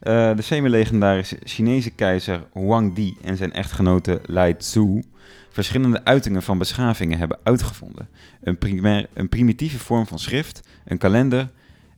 ja. 0.00 0.34
De 0.34 0.42
semi-legendarische 0.42 1.36
Chinese 1.44 1.90
keizer 1.90 2.44
Huang 2.52 2.94
Di 2.94 3.16
en 3.22 3.36
zijn 3.36 3.52
echtgenote 3.52 4.20
Lai 4.26 4.56
Tzu 4.56 5.02
verschillende 5.50 6.04
uitingen 6.04 6.42
van 6.42 6.58
beschavingen 6.58 7.18
hebben 7.18 7.38
uitgevonden. 7.42 8.08
Een, 8.42 8.58
primair, 8.58 9.06
een 9.14 9.28
primitieve 9.28 9.78
vorm 9.78 10.06
van 10.06 10.18
schrift, 10.18 10.68
een 10.84 10.98
kalender 10.98 11.48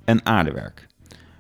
en 0.05 0.27
aardewerk. 0.27 0.87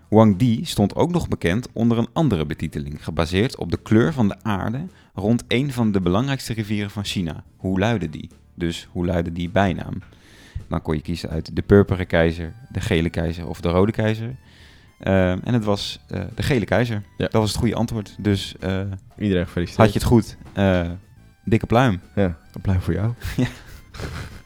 Huang 0.08 0.36
Di 0.36 0.64
stond 0.64 0.94
ook 0.94 1.10
nog 1.10 1.28
bekend 1.28 1.68
onder 1.72 1.98
een 1.98 2.08
andere 2.12 2.46
betiteling, 2.46 3.04
gebaseerd 3.04 3.56
op 3.56 3.70
de 3.70 3.78
kleur 3.82 4.12
van 4.12 4.28
de 4.28 4.36
aarde 4.42 4.86
rond 5.14 5.44
een 5.48 5.72
van 5.72 5.92
de 5.92 6.00
belangrijkste 6.00 6.52
rivieren 6.52 6.90
van 6.90 7.04
China. 7.04 7.44
Hoe 7.56 7.78
luidde 7.78 8.10
die? 8.10 8.30
Dus 8.54 8.88
hoe 8.92 9.06
luidde 9.06 9.32
die 9.32 9.50
bijnaam? 9.50 10.02
Dan 10.68 10.82
kon 10.82 10.94
je 10.94 11.00
kiezen 11.00 11.30
uit 11.30 11.56
de 11.56 11.62
purperen 11.62 12.06
keizer, 12.06 12.52
de 12.72 12.80
gele 12.80 13.10
keizer 13.10 13.48
of 13.48 13.60
de 13.60 13.68
rode 13.68 13.92
keizer. 13.92 14.36
Ehm, 14.98 15.38
en 15.44 15.54
het 15.54 15.64
was 15.64 16.00
eh, 16.08 16.20
de 16.34 16.42
gele 16.42 16.64
keizer. 16.64 17.02
Ja. 17.16 17.24
Dat 17.24 17.32
was 17.32 17.50
het 17.50 17.58
goede 17.58 17.74
antwoord. 17.74 18.16
Dus 18.18 18.54
eh, 18.60 18.80
Iedereen 19.18 19.46
gefeliciteerd. 19.46 19.84
had 19.84 19.92
je 19.92 19.98
het 19.98 20.08
goed. 20.08 20.36
Eh, 20.52 20.90
dikke 21.44 21.66
pluim. 21.66 22.00
Ja, 22.14 22.38
een 22.52 22.60
pluim 22.60 22.80
voor 22.80 22.94
jou. 22.94 23.12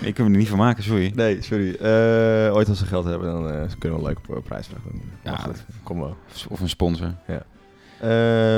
Ik 0.00 0.14
kan 0.14 0.24
me 0.26 0.30
er 0.32 0.38
niet 0.38 0.48
van 0.48 0.58
maken, 0.58 0.82
sorry. 0.82 1.12
Nee, 1.14 1.42
sorry. 1.42 1.74
Eh, 1.74 2.54
ooit 2.54 2.68
als 2.68 2.78
ze 2.78 2.86
geld 2.86 3.04
hebben, 3.04 3.32
dan 3.32 3.50
eh, 3.50 3.60
kunnen 3.78 3.98
we 3.98 4.06
een 4.08 4.14
leuke 4.26 4.40
prijsvraag 4.48 4.80
doen. 4.82 5.02
Ja, 5.24 5.30
Maar 5.30 5.38
goed, 5.40 5.64
kom 5.82 5.98
wel. 6.00 6.16
Of 6.48 6.60
een 6.60 6.68
sponsor. 6.68 7.14
Eh, 7.26 8.08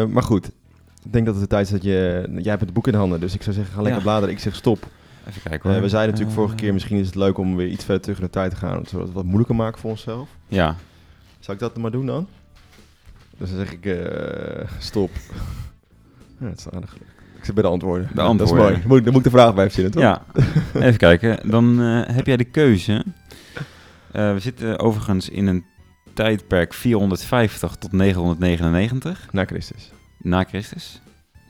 maar 0.05 0.23
goed, 0.23 0.47
ik 1.05 1.13
denk 1.13 1.25
dat 1.27 1.35
het 1.35 1.43
de 1.43 1.49
tijd 1.51 1.67
is 1.67 1.73
dat 1.73 1.83
je... 1.83 2.29
Jij 2.33 2.51
hebt 2.51 2.61
het 2.61 2.73
boek 2.73 2.87
in 2.87 2.93
de 2.93 2.99
handen, 2.99 3.21
dus 3.21 3.35
ik 3.35 3.43
zou 3.43 3.55
zeggen, 3.55 3.75
ga 3.75 3.81
lekker 3.83 3.99
Ja. 4.01 4.07
bladeren. 4.07 4.35
Ik 4.35 4.41
zeg 4.41 4.55
stop. 4.55 4.87
Even 5.29 5.43
kijken 5.43 5.71
hoor. 5.73 5.81
we 5.81 5.89
zeiden 5.89 6.11
natuurlijk 6.11 6.39
vorige 6.39 6.55
keer, 6.55 6.73
misschien 6.73 6.99
is 6.99 7.07
het 7.07 7.15
leuk 7.15 7.39
om 7.39 7.57
weer 7.57 7.69
iets 7.69 7.85
verder 7.85 8.03
terug 8.03 8.19
in 8.19 8.25
de 8.25 8.31
tijd 8.31 8.51
te 8.51 8.57
gaan. 8.57 8.75
Zodat 8.75 8.91
we 8.93 8.99
het 8.99 9.13
wat 9.13 9.25
moeilijker 9.25 9.55
maken 9.57 9.81
voor 9.81 9.91
onszelf. 9.91 10.29
Ja, 10.49 10.77
Zal 11.39 11.55
ik 11.55 11.61
dat 11.61 11.77
maar 11.77 11.91
doen 11.91 12.07
dan? 12.07 12.27
Dus 13.39 13.51
dan 13.51 13.59
zeg 13.59 13.73
ik 13.73 13.97
stop. 14.79 15.11
ja, 16.41 16.47
het 16.47 16.59
is 16.59 16.71
aardig. 16.71 16.97
Ik 17.41 17.47
zit 17.47 17.55
bij 17.55 17.63
de 17.65 17.71
antwoorden. 17.71 18.11
De 18.15 18.21
antwoorden. 18.21 18.57
Dat 18.57 18.71
is 18.71 18.73
mooi. 18.77 18.87
Moet, 18.87 19.05
dan 19.05 19.13
moet 19.13 19.27
ik 19.27 19.33
de 19.33 19.39
vraag 19.39 19.55
bij 19.55 19.65
verzinnen, 19.65 19.93
toch? 19.93 20.03
ja. 20.03 20.23
even 20.87 20.97
kijken. 20.97 21.49
Dan 21.51 21.81
eh, 21.81 22.15
heb 22.15 22.27
jij 22.27 22.37
de 22.37 22.45
keuze. 22.45 23.05
Eh, 24.13 24.33
we 24.33 24.39
zitten 24.39 24.79
overigens 24.79 25.29
in 25.29 25.47
een 25.47 25.65
tijdperk 26.15 26.75
450 26.75 27.77
tot 27.77 27.93
999 27.93 29.29
Na 29.33 29.45
Christus. 29.45 29.91
na 30.19 30.45
Christus. 30.45 31.01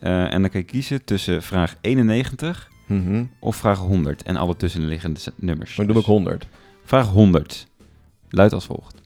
Eh, 0.00 0.32
en 0.32 0.40
dan 0.40 0.50
kan 0.50 0.60
je 0.60 0.66
kiezen 0.66 1.04
tussen 1.04 1.42
vraag 1.42 1.74
91 1.80 2.68
Mhm. 2.86 3.24
of 3.40 3.56
vraag 3.56 3.78
100 3.78 4.22
en 4.22 4.36
alle 4.36 4.56
tussenliggende 4.56 5.20
nummers. 5.36 5.76
Maar 5.76 5.86
ik 5.86 5.92
doe 5.92 6.00
ook 6.00 6.08
100. 6.08 6.46
Vraag 6.84 7.06
100 7.08 7.66
luidt 8.28 8.52
als 8.52 8.64
volgt. 8.66 8.99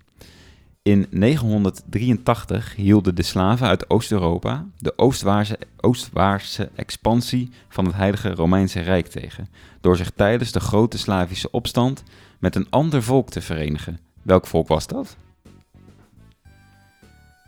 In 0.84 1.06
983 1.10 2.74
hielden 2.74 3.14
de 3.14 3.22
slaven 3.22 3.66
uit 3.66 3.90
Oost-Europa 3.90 4.66
de 4.78 4.98
Oostwaarse, 4.98 5.58
Oostwaartse 5.76 6.70
expansie 6.74 7.50
van 7.68 7.84
het 7.84 7.94
Heilige 7.94 8.34
Romeinse 8.34 8.80
Rijk 8.80 9.06
tegen, 9.06 9.48
door 9.80 9.96
zich 9.96 10.10
tijdens 10.10 10.52
de 10.52 10.60
grote 10.60 10.98
Slavische 10.98 11.50
opstand 11.50 12.02
met 12.38 12.54
een 12.54 12.66
ander 12.70 13.02
volk 13.02 13.30
te 13.30 13.40
verenigen. 13.40 13.98
Welk 14.22 14.46
volk 14.46 14.68
was 14.68 14.86
dat? 14.86 15.16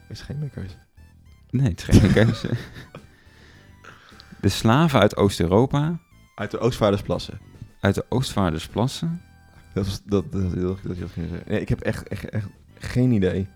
Is 0.08 0.20
geen 0.20 0.50
keuze. 0.54 0.76
Nee, 1.50 1.68
het 1.68 1.88
is 1.88 1.98
geen 1.98 2.12
keuze. 2.12 2.50
De 4.40 4.48
slaven 4.48 5.00
uit 5.00 5.16
Oost-Europa, 5.16 5.98
Uit 6.34 6.50
de 6.50 6.58
Oostvaardersplassen. 6.58 7.38
uit 7.80 7.94
de 7.94 8.04
Oostvaardersplassen. 8.08 9.22
Dat 9.74 9.86
is 9.86 10.00
dat, 10.04 10.32
dat, 10.32 10.42
dat, 10.42 10.60
dat, 10.60 10.78
dat 10.82 10.96
je 10.96 11.02
dat 11.02 11.10
ging 11.10 11.28
zeggen. 11.28 11.48
Nee, 11.48 11.60
ik 11.60 11.68
heb 11.68 11.80
echt, 11.80 12.08
echt, 12.08 12.28
echt 12.28 12.46
geen 12.78 13.10
idee. 13.12 13.46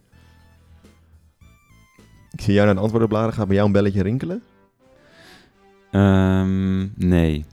Ik 2.33 2.41
zie 2.41 2.53
jou 2.55 2.67
naar 2.67 2.75
de 2.75 2.81
antwoorden 2.81 3.09
bladeren. 3.09 3.35
Gaat 3.35 3.47
bij 3.47 3.55
jou 3.55 3.67
een 3.67 3.73
belletje 3.75 4.03
rinkelen? 4.03 4.43
Ehm, 5.91 6.79
nee. 7.09 7.45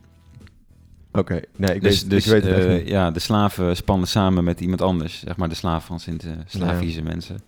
Oké, 1.12 1.40
nee, 1.56 1.76
ik 1.76 1.82
dus 1.82 2.02
weet, 2.02 2.10
dus 2.10 2.26
ik 2.26 2.32
weet 2.32 2.44
het 2.56 2.66
eh, 2.66 2.74
niet. 2.74 2.88
ja, 2.88 3.12
de 3.12 3.20
slaven 3.20 3.76
spannen 3.76 4.08
samen 4.08 4.44
met 4.44 4.62
iemand 4.62 4.82
anders, 4.82 5.20
zeg 5.20 5.38
maar 5.38 5.50
de 5.50 5.56
slaven 5.56 5.88
van 5.88 6.00
Sint-Slavische 6.00 7.02
mensen, 7.02 7.40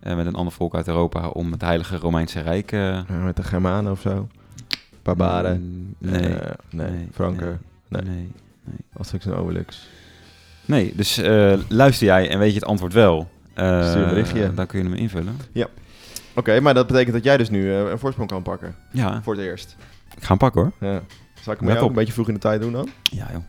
eh, 0.00 0.16
met 0.16 0.26
een 0.26 0.34
ander 0.34 0.52
volk 0.52 0.74
uit 0.74 0.88
Europa 0.88 1.28
om 1.28 1.52
het 1.52 1.60
Heilige 1.60 1.96
Romeinse 1.96 2.40
Rijk. 2.40 2.72
eh, 2.72 2.80
Ja, 2.80 3.04
met 3.24 3.36
de 3.36 3.42
Germanen 3.42 3.92
of 3.92 4.00
zo. 4.00 4.28
Barbaren. 5.02 5.60
mm, 5.60 5.94
nee, 6.10 6.20
Eh, 6.34 6.50
nee, 6.70 6.90
nee, 6.90 7.08
Franken. 7.12 7.60
nee, 7.88 8.02
nee. 8.02 8.14
nee. 8.64 8.76
Asterix 8.96 9.26
en 9.26 9.34
Obelix. 9.34 9.88
Nee, 10.64 10.92
dus 10.96 11.18
eh, 11.18 11.58
luister 11.68 12.06
jij 12.06 12.28
en 12.30 12.38
weet 12.38 12.52
je 12.52 12.58
het 12.58 12.68
antwoord 12.68 12.92
wel. 12.92 13.30
Eh, 13.54 13.88
Stuur 13.90 14.02
een 14.02 14.08
berichtje. 14.08 14.54
Dan 14.54 14.66
kun 14.66 14.78
je 14.78 14.84
hem 14.84 14.94
invullen. 14.94 15.36
Oké, 16.34 16.60
maar 16.60 16.74
dat 16.74 16.86
betekent 16.86 17.12
dat 17.14 17.24
jij 17.24 17.36
dus 17.36 17.50
nu 17.50 17.70
eh, 17.72 17.90
een 17.90 17.98
voorsprong 17.98 18.30
kan 18.30 18.42
pakken. 18.42 18.74
Ja, 18.92 19.22
Voor 19.22 19.34
het 19.34 19.42
eerst. 19.44 19.76
ik 20.16 20.22
ga 20.22 20.28
hem 20.28 20.38
pakken 20.38 20.60
hoor. 20.62 20.72
Ja. 20.90 21.02
Zal 21.40 21.52
ik 21.52 21.60
hem 21.60 21.76
ook 21.76 21.88
een 21.88 21.94
beetje 21.94 22.12
vroeg 22.12 22.28
in 22.28 22.34
de 22.34 22.40
tijd 22.40 22.60
doen 22.60 22.72
dan? 22.72 22.88
Ja 23.02 23.28
joh. 23.32 23.42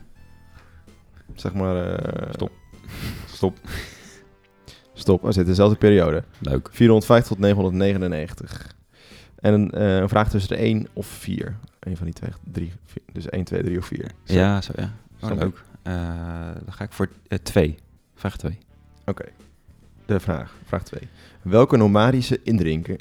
Zeg 1.34 1.54
maar... 1.54 1.94
eh, 1.96 2.28
Stop. 2.32 2.50
Stop. 3.26 3.58
Stop. 4.94 5.20
We 5.20 5.26
zitten 5.26 5.42
in 5.42 5.48
dezelfde 5.48 5.76
periode. 5.76 6.24
Leuk. 6.38 6.68
450 6.72 7.28
tot 7.32 7.38
999. 7.38 8.74
En 9.40 9.52
een, 9.54 9.70
eh, 9.70 9.96
een 9.96 10.08
vraag 10.08 10.30
tussen 10.30 10.56
de 10.56 10.62
1 10.62 10.86
of 10.92 11.06
4. 11.06 11.56
Eén 11.80 11.96
van 11.96 12.04
die 12.04 12.14
twee. 12.14 12.30
Drie, 12.52 12.72
vier. 12.84 13.02
Dus 13.12 13.28
1, 13.28 13.44
2, 13.44 13.62
3 13.62 13.78
of 13.78 13.86
4. 13.86 14.10
Ja, 14.24 14.60
zo 14.60 14.72
ja. 14.76 14.92
Oh, 15.20 15.30
leuk. 15.38 15.62
Eh, 15.82 15.94
dan 16.64 16.72
ga 16.72 16.84
ik 16.84 16.92
voor 16.92 17.08
eh, 17.28 17.38
twee. 17.38 17.76
Vraag 18.14 18.36
twee. 18.36 18.58
Oké. 19.04 19.24
De 20.06 20.20
vraag. 20.20 20.54
Vraag 20.66 20.82
2. 20.84 21.00
Welke 21.42 21.76
nomadische 21.76 22.40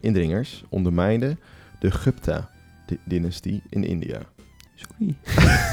indringers 0.01 0.63
ondermijnden 0.69 1.39
de 1.79 1.91
Gupta-dynastie 1.91 3.61
in 3.69 3.83
India? 3.83 4.19
Sorry. 4.75 5.15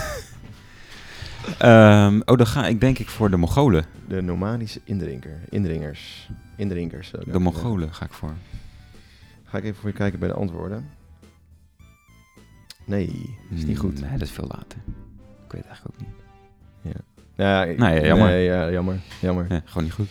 Ehm, 1.59 2.21
oh, 2.25 2.37
dan 2.37 2.47
ga 2.47 2.66
ik 2.66 2.81
denk 2.81 2.99
ik 2.99 3.09
voor 3.09 3.31
de 3.31 3.37
Mongolen. 3.37 3.85
De 4.09 4.21
nomadische 4.23 4.81
indrinker. 4.85 5.40
Indringers. 5.49 6.29
Ik 6.57 7.33
De 7.33 7.38
Mongolen 7.38 7.95
ga 7.95 8.05
ik 8.05 8.12
voor. 8.12 8.33
Ga 9.45 9.59
ik 9.59 9.64
even 9.64 9.77
voor 9.81 9.88
je 9.90 9.97
kijken 9.97 10.19
bij 10.19 10.29
de 10.29 10.35
antwoorden. 10.35 10.88
Nee, 12.85 13.37
is 13.51 13.64
niet 13.64 13.79
goed. 13.79 14.01
Nee, 14.01 14.11
dat 14.11 14.21
is 14.21 14.31
veel 14.31 14.47
later. 14.47 14.79
Ik 15.47 15.53
weet 15.53 15.62
het 15.62 15.66
eigenlijk 15.66 15.95
ook 15.95 16.07
niet. 16.07 16.95
Ja, 17.37 17.64
ik- 17.64 17.79
Nee, 17.79 18.05
jammer. 18.07 18.29
Nee, 18.29 18.45
ja, 18.45 18.71
jammer. 18.71 19.01
Jammer. 19.21 19.47
Ja, 19.49 19.62
gewoon 19.64 19.83
niet 19.85 19.93
goed. 19.93 20.09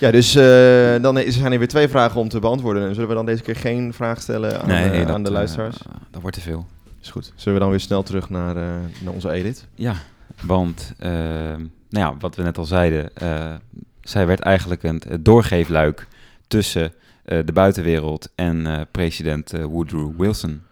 Ja, 0.00 0.10
dus 0.10 0.34
eh, 0.34 1.02
dan 1.02 1.18
is- 1.18 1.36
zijn 1.36 1.52
er 1.52 1.58
weer 1.58 1.68
twee 1.68 1.88
vragen 1.88 2.20
om 2.20 2.28
te 2.28 2.38
beantwoorden. 2.38 2.88
En 2.88 2.94
zullen 2.94 3.08
we 3.08 3.14
dan 3.14 3.26
deze 3.26 3.42
keer 3.42 3.56
geen 3.56 3.92
vraag 3.92 4.20
stellen 4.20 4.60
aan, 4.62 4.68
eh, 4.70 5.00
aan 5.00 5.06
de 5.06 5.22
dat, 5.22 5.32
luisteraars? 5.32 5.76
eh, 5.78 5.92
dat 6.10 6.20
wordt 6.22 6.36
te 6.36 6.42
veel. 6.42 6.66
is 7.02 7.10
goed. 7.10 7.32
Zullen 7.34 7.54
we 7.54 7.60
dan 7.64 7.70
weer 7.70 7.80
snel 7.80 8.02
terug 8.02 8.30
naar, 8.30 8.56
eh, 8.56 8.62
naar 9.00 9.12
onze 9.12 9.30
edit? 9.30 9.66
Ja, 9.74 9.94
want 10.42 10.92
nou 10.98 11.68
ja, 11.88 12.16
wat 12.18 12.36
we 12.36 12.42
net 12.42 12.58
al 12.58 12.64
zeiden, 12.64 13.14
eh, 13.16 13.54
zij 14.02 14.26
werd 14.26 14.40
eigenlijk 14.40 14.82
een 14.82 15.02
doorgeefluik 15.20 16.06
tussen 16.48 16.92
eh, 17.24 17.38
de 17.44 17.52
buitenwereld 17.52 18.28
en 18.34 18.66
eh, 18.66 18.80
president 18.90 19.52
eh, 19.52 19.64
Woodrow 19.64 20.20
Wilson. 20.20 20.62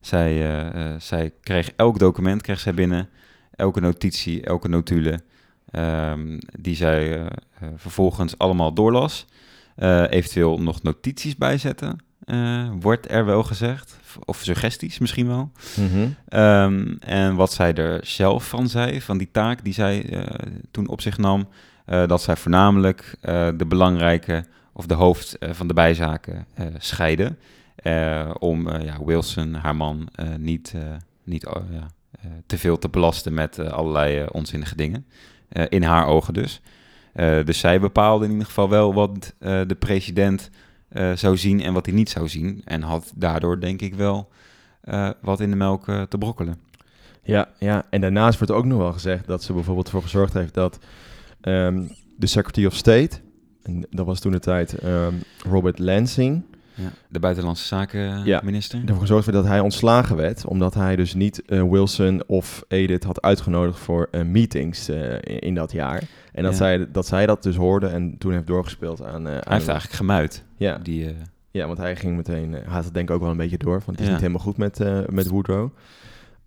Zij, 0.00 0.30
eh, 0.32 0.66
eh, 0.92 1.00
zij 1.00 1.32
kreeg 1.42 1.70
elk 1.76 1.98
document 1.98 2.42
kreeg 2.42 2.60
zij 2.60 2.74
binnen, 2.74 3.08
elke 3.56 3.80
notitie, 3.80 4.42
elke 4.42 4.68
notulen, 4.68 5.22
ehm, 5.74 6.38
die 6.60 6.76
zij 6.76 7.12
eh, 7.12 7.26
eh, 7.26 7.68
vervolgens 7.76 8.38
allemaal 8.38 8.72
doorlas. 8.74 9.26
Eh, 9.76 10.10
eventueel 10.10 10.60
nog 10.60 10.82
notities 10.82 11.36
bijzetten, 11.36 11.98
wordt 12.80 13.10
er 13.10 13.24
wel 13.24 13.42
gezegd. 13.42 13.98
Of 14.24 14.38
suggesties 14.42 14.98
misschien 14.98 15.26
wel. 15.26 15.52
Ehm, 16.28 16.94
en 17.00 17.34
wat 17.34 17.52
zij 17.52 17.74
er 17.74 18.06
zelf 18.06 18.48
van 18.48 18.68
zei, 18.68 19.00
van 19.00 19.18
die 19.18 19.28
taak 19.30 19.64
die 19.64 19.72
zij 19.72 20.26
toen 20.70 20.88
op 20.88 21.00
zich 21.00 21.18
nam, 21.18 21.48
dat 21.84 22.22
zij 22.22 22.36
voornamelijk 22.36 23.16
de 23.56 23.64
belangrijke 23.68 24.44
of 24.72 24.86
de 24.86 24.94
hoofd 24.94 25.36
van 25.40 25.66
de 25.66 25.74
bijzaken 25.74 26.46
scheiden. 26.78 27.38
om 28.38 28.70
ja, 28.70 29.04
Wilson, 29.04 29.54
haar 29.54 29.76
man, 29.76 30.08
niet, 30.38 30.74
niet 31.24 31.46
oh, 31.46 31.62
ja, 31.70 31.86
te 32.46 32.58
veel 32.58 32.78
te 32.78 32.88
belasten 32.88 33.34
met 33.34 33.58
allerlei 33.58 34.26
onzinnige 34.32 34.76
dingen. 34.76 35.06
Eh, 35.54 35.64
in 35.68 35.82
haar 35.82 36.06
ogen 36.06 36.34
dus. 36.34 36.60
Eh, 37.12 37.44
dus 37.44 37.58
zij 37.58 37.80
bepaalde 37.80 38.24
in 38.24 38.30
ieder 38.30 38.46
geval 38.46 38.68
wel 38.68 38.94
wat 38.94 39.34
eh, 39.38 39.60
de 39.66 39.74
president 39.74 40.50
zou 41.14 41.36
zien 41.36 41.62
en 41.62 41.72
wat 41.72 41.86
hij 41.86 41.94
niet 41.94 42.10
zou 42.10 42.28
zien. 42.28 42.62
En 42.64 42.82
had 42.82 43.12
daardoor 43.14 43.60
denk 43.60 43.80
ik 43.80 43.94
wel 43.94 44.28
wat 45.20 45.40
in 45.40 45.50
de 45.50 45.56
melk 45.56 45.84
te 45.84 46.18
brokkelen. 46.18 46.56
Ja, 47.22 47.48
ja, 47.58 47.84
en 47.90 48.00
daarnaast 48.00 48.38
wordt 48.38 48.52
ook 48.52 48.64
nog 48.64 48.78
wel 48.78 48.92
gezegd 48.92 49.26
dat 49.26 49.42
ze 49.42 49.52
bijvoorbeeld 49.52 49.86
ervoor 49.86 50.02
gezorgd 50.02 50.34
heeft 50.34 50.54
dat 50.54 50.78
ehm, 51.40 51.82
de 52.16 52.26
Secretary 52.26 52.66
of 52.66 52.74
State, 52.74 53.20
en 53.62 53.86
dat 53.90 54.06
was 54.06 54.20
toen 54.20 54.32
de 54.32 54.40
tijd 54.40 54.78
ehm, 54.78 55.14
Robert 55.48 55.78
Lansing, 55.78 56.44
Ja. 56.74 56.88
De 57.08 57.18
buitenlandse 57.18 57.66
zaken 57.66 58.24
Ja. 58.24 58.42
ervoor 58.82 59.00
gezorgd 59.00 59.24
werd 59.26 59.38
dat 59.38 59.46
hij 59.46 59.60
ontslagen 59.60 60.16
werd, 60.16 60.44
omdat 60.46 60.74
hij 60.74 60.96
dus 60.96 61.14
niet 61.14 61.44
eh, 61.44 61.62
Wilson 61.62 62.22
of 62.26 62.64
Edith 62.68 63.04
had 63.04 63.22
uitgenodigd 63.22 63.78
voor 63.78 64.08
eh, 64.10 64.22
meetings 64.22 64.88
eh, 64.88 65.16
in, 65.22 65.54
dat 65.54 65.72
jaar. 65.72 66.02
En 66.32 66.42
dat, 66.42 66.52
Ja. 66.52 66.58
zij, 66.58 66.86
dat 66.92 67.06
zij 67.06 67.26
dat 67.26 67.42
dus 67.42 67.56
hoorde 67.56 67.86
en 67.86 68.18
toen 68.18 68.32
heeft 68.32 68.46
doorgespeeld 68.46 69.02
aan... 69.02 69.24
Hij 69.24 69.34
heeft 69.34 69.68
eigenlijk 69.68 69.92
gemuid. 69.92 70.44
ja, 70.56 70.78
Die, 70.78 71.14
ja, 71.50 71.66
want 71.66 71.78
hij 71.78 71.96
ging 71.96 72.16
meteen... 72.16 72.52
hij 72.52 72.62
had 72.66 72.84
het 72.84 72.94
denk 72.94 73.08
ik 73.08 73.14
ook 73.14 73.20
wel 73.20 73.30
een 73.30 73.36
beetje 73.36 73.58
door, 73.58 73.82
want 73.86 73.98
het 73.98 74.00
is 74.00 74.08
niet 74.08 74.20
helemaal 74.20 74.40
goed 74.40 74.56
met, 74.56 74.78
met 75.10 75.26
Woodrow. 75.28 75.70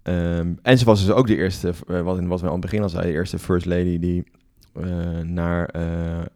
Ehm, 0.03 0.51
en 0.61 0.77
ze 0.77 0.85
was 0.85 1.05
dus 1.05 1.15
ook 1.15 1.27
de 1.27 1.37
eerste, 1.37 1.73
wat, 1.87 2.19
wat 2.19 2.41
we 2.41 2.45
aan 2.47 2.51
het 2.51 2.61
begin 2.61 2.81
al 2.81 2.89
zeiden, 2.89 3.11
de 3.11 3.17
eerste 3.17 3.39
First 3.39 3.65
Lady 3.65 3.99
die 3.99 4.23
naar, 5.23 5.69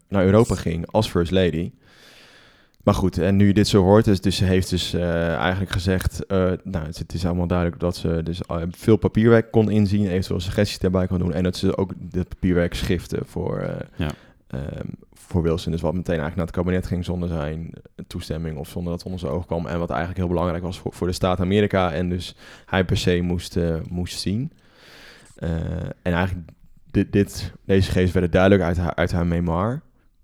naar 0.08 0.26
Europa 0.26 0.56
ging 0.56 0.88
als 0.92 1.10
First 1.10 1.32
Lady. 1.32 1.72
Maar 2.84 2.94
goed, 2.94 3.18
en 3.18 3.36
nu 3.36 3.48
je 3.48 3.54
dit 3.54 3.68
zo 3.68 3.84
hoort, 3.84 4.06
dus, 4.06 4.22
dus 4.22 4.36
ze 4.36 4.46
heeft 4.46 4.70
dus 4.70 4.94
eh, 4.94 5.36
eigenlijk 5.36 5.72
gezegd, 5.72 6.26
eh, 6.26 6.52
nou, 6.64 6.86
het, 6.86 6.98
het 6.98 7.14
is 7.14 7.26
allemaal 7.26 7.48
duidelijk 7.48 7.80
dat 7.80 7.96
ze 7.96 8.22
dus 8.24 8.42
eh, 8.42 8.58
veel 8.70 8.96
papierwerk 8.98 9.52
kon 9.52 9.70
inzien, 9.70 10.08
eventueel 10.08 10.40
suggesties 10.40 10.80
daarbij 10.80 11.08
kon 11.08 11.20
doen, 11.20 11.34
en 11.34 11.44
dat 11.44 11.56
ze 11.58 11.78
ook 11.78 11.94
dit 11.98 12.28
papierwerk 12.28 12.74
schiften 12.74 13.26
voor, 13.26 13.76
Ja. 13.96 14.12
ehm, 14.48 14.88
voor 15.14 15.42
Wilson. 15.42 15.72
Dus 15.72 15.82
wat 15.82 15.94
meteen 15.94 16.20
eigenlijk 16.20 16.38
naar 16.38 16.46
het 16.46 16.56
kabinet 16.56 16.86
ging 16.88 17.06
zonder 17.06 17.30
zijn 17.30 17.74
toestemming 18.08 18.58
of 18.58 18.68
zonder 18.70 18.92
dat 18.92 19.00
het 19.02 19.12
onder 19.12 19.20
zijn 19.20 19.32
oog 19.32 19.46
kwam. 19.46 19.66
En 19.68 19.80
wat 19.80 19.90
eigenlijk 19.90 20.20
heel 20.20 20.28
belangrijk 20.28 20.64
was 20.64 20.80
voor, 20.80 20.94
voor 20.94 21.08
de 21.08 21.14
staat 21.14 21.40
Amerika 21.40 21.92
en 21.92 22.10
dus 22.10 22.36
hij 22.66 22.86
per 22.86 22.98
se 22.98 23.22
moest, 23.22 23.58
moest 23.90 24.20
zien. 24.20 24.52
En 25.36 26.14
eigenlijk 26.14 26.50
dit, 26.92 27.12
dit, 27.12 27.54
deze 27.66 27.88
gegevens 27.88 28.12
werden 28.12 28.32
duidelijk 28.32 28.62
uit 28.64 28.78
haar, 28.78 28.96
uit 28.96 29.12
haar 29.12 29.28
memoir. 29.28 29.82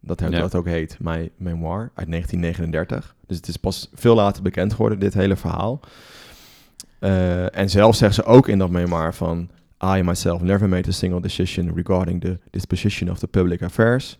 Dat, 0.08 0.20
hij, 0.20 0.30
Ja. 0.30 0.39
dat 0.39 0.56
ook 0.56 0.65
heet, 0.65 0.98
mijn 1.00 1.30
memoir, 1.38 1.91
uit 1.93 2.10
1939. 2.10 3.15
Dus 3.28 3.38
het 3.38 3.48
is 3.48 3.58
pas 3.58 3.89
veel 3.93 4.15
later 4.15 4.43
bekend 4.43 4.72
geworden, 4.74 5.00
dit 5.00 5.13
hele 5.13 5.36
verhaal. 5.36 5.80
Eh, 7.00 7.58
en 7.58 7.70
zelf 7.70 7.96
zegt 7.96 8.15
ze 8.15 8.24
ook 8.24 8.48
in 8.48 8.58
dat 8.58 8.70
memoir 8.70 9.13
van... 9.13 9.50
I 9.84 10.02
myself 10.02 10.41
never 10.41 10.70
made 10.70 10.89
a 10.89 10.91
single 10.91 11.22
decision 11.22 11.72
regarding 11.76 12.22
the 12.22 12.39
disposition 12.50 13.10
of 13.10 13.20
the 13.20 13.28
public 13.28 13.62
affairs. 13.62 14.20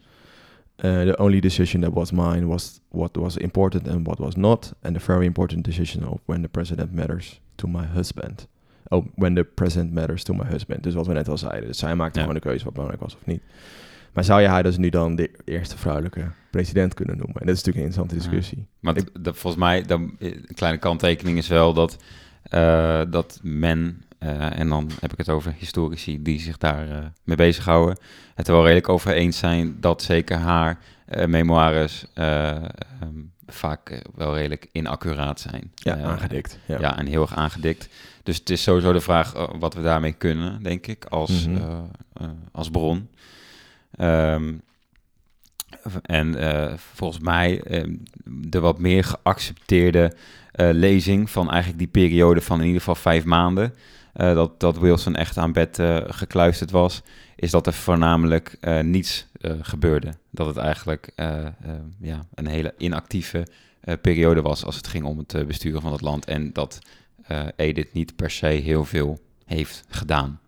Uh, 0.86 1.02
the 1.02 1.18
only 1.20 1.40
decision 1.40 1.82
that 1.82 1.94
was 1.94 2.12
mine 2.12 2.46
was 2.48 2.80
what 2.90 3.16
was 3.16 3.38
important 3.38 3.88
and 3.88 4.06
what 4.06 4.18
was 4.18 4.36
not. 4.36 4.74
And 4.82 4.94
the 4.96 5.00
very 5.02 5.26
important 5.26 5.64
decision 5.66 6.08
of 6.08 6.20
when 6.26 6.42
the 6.42 6.48
president 6.48 6.94
matters 6.94 7.42
to 7.56 7.68
my 7.68 7.86
husband. 7.94 8.48
Oh, 8.88 9.06
when 9.16 9.34
the 9.36 9.44
president 9.44 9.94
matters 9.94 10.24
to 10.24 10.34
my 10.34 10.46
husband. 10.50 10.84
Dus 10.84 10.94
wat 10.94 11.08
we 11.08 11.14
net 11.14 11.28
al 11.30 11.38
zeiden. 11.38 11.68
Dus 11.68 11.78
zij 11.78 11.96
maakte 11.96 12.20
Ja. 12.20 12.26
gewoon 12.26 12.42
de 12.42 12.48
keuze 12.48 12.64
wat 12.64 12.74
belangrijk 12.74 13.04
was 13.04 13.16
of 13.16 13.26
niet. 13.26 13.42
Maar 14.14 14.24
zou 14.24 14.42
je 14.42 14.48
haar 14.48 14.64
dus 14.64 14.78
nu 14.78 14.90
dan 14.90 15.16
de 15.16 15.32
eerste 15.46 15.78
vrouwelijke 15.78 16.32
president 16.50 16.94
kunnen 16.94 17.18
noemen? 17.18 17.36
En 17.42 17.46
dat 17.48 17.56
is 17.56 17.64
natuurlijk 17.64 17.78
een 17.86 17.92
interessante 17.92 18.16
Ja. 18.16 18.22
discussie. 18.40 18.68
Maar 18.80 18.94
d- 18.94 19.24
d- 19.24 19.38
volgens 19.38 19.56
mij, 19.64 19.82
dan, 19.82 20.16
eh, 20.20 20.32
een 20.34 20.56
kleine 20.56 20.80
kanttekening 20.80 21.38
is 21.38 21.48
wel 21.48 21.74
dat, 21.74 21.98
eh, 22.44 23.02
dat 23.10 23.40
men, 23.44 24.04
eh, 24.18 24.60
en 24.60 24.70
dan 24.70 24.90
heb 25.00 25.12
ik 25.12 25.18
het 25.18 25.30
over 25.30 25.54
historici 25.58 26.22
die 26.22 26.40
zich 26.40 26.58
daar 26.58 26.90
eh, 26.90 27.06
mee 27.24 27.38
bezighouden, 27.38 27.98
het 28.36 28.48
er 28.48 28.54
wel 28.54 28.64
redelijk 28.64 28.90
over 28.90 29.12
eens 29.14 29.38
zijn 29.38 29.78
dat 29.80 30.02
zeker 30.02 30.38
haar 30.38 30.80
memoires 31.28 32.06
eh, 32.14 32.50
ehm, 32.56 32.64
vaak 33.46 34.02
wel 34.16 34.36
redelijk 34.36 34.68
inaccuraat 34.72 35.40
zijn. 35.40 35.72
Ja, 35.76 35.98
aangedikt. 35.98 36.60
Ja. 36.66 36.80
Ja. 36.80 36.98
en 36.98 37.06
heel 37.06 37.22
erg 37.22 37.36
aangedikt. 37.36 37.90
Dus 38.24 38.38
het 38.38 38.50
is 38.50 38.64
sowieso 38.64 38.92
de 38.94 39.02
vraag 39.02 39.34
wat 39.60 39.74
we 39.74 39.82
daarmee 39.82 40.12
kunnen, 40.14 40.64
denk 40.64 40.88
ik, 40.88 41.06
als, 41.06 41.48
Mhm. 41.48 41.62
als 42.52 42.70
bron. 42.70 43.10
Ehm, 43.92 44.54
en 46.02 46.36
eh, 46.36 46.74
volgens 46.78 47.20
mij 47.20 47.62
ehm, 47.62 47.96
de 48.26 48.60
wat 48.60 48.80
meer 48.80 49.04
geaccepteerde 49.04 50.14
eh, 50.52 50.70
lezing 50.72 51.30
van 51.30 51.50
eigenlijk 51.50 51.80
die 51.80 51.88
periode 51.88 52.42
van 52.42 52.60
in 52.60 52.66
ieder 52.66 52.80
geval 52.80 52.96
vijf 52.96 53.26
maanden, 53.26 53.74
eh, 54.14 54.34
dat, 54.34 54.60
dat 54.60 54.78
Wilson 54.78 55.16
echt 55.16 55.38
aan 55.38 55.52
bed 55.52 55.82
gekluisterd 56.08 56.72
was, 56.72 57.02
is 57.36 57.52
dat 57.52 57.68
er 57.68 57.74
voornamelijk 57.74 58.58
niets 58.82 59.28
gebeurde. 59.62 60.14
Dat 60.32 60.48
het 60.48 60.58
eigenlijk 60.58 61.10
ja, 62.02 62.26
een 62.34 62.48
hele 62.48 62.74
inactieve 62.78 63.48
periode 64.02 64.42
was 64.42 64.66
als 64.66 64.76
het 64.76 64.88
ging 64.88 65.06
om 65.06 65.18
het 65.18 65.48
besturen 65.48 65.82
van 65.82 65.92
het 65.92 66.02
land. 66.02 66.26
En 66.26 66.54
dat 66.54 66.80
Edith 67.56 67.94
niet 67.94 68.16
per 68.16 68.32
se 68.32 68.46
heel 68.46 68.86
veel 68.86 69.20
heeft 69.46 69.84
gedaan. 69.90 70.40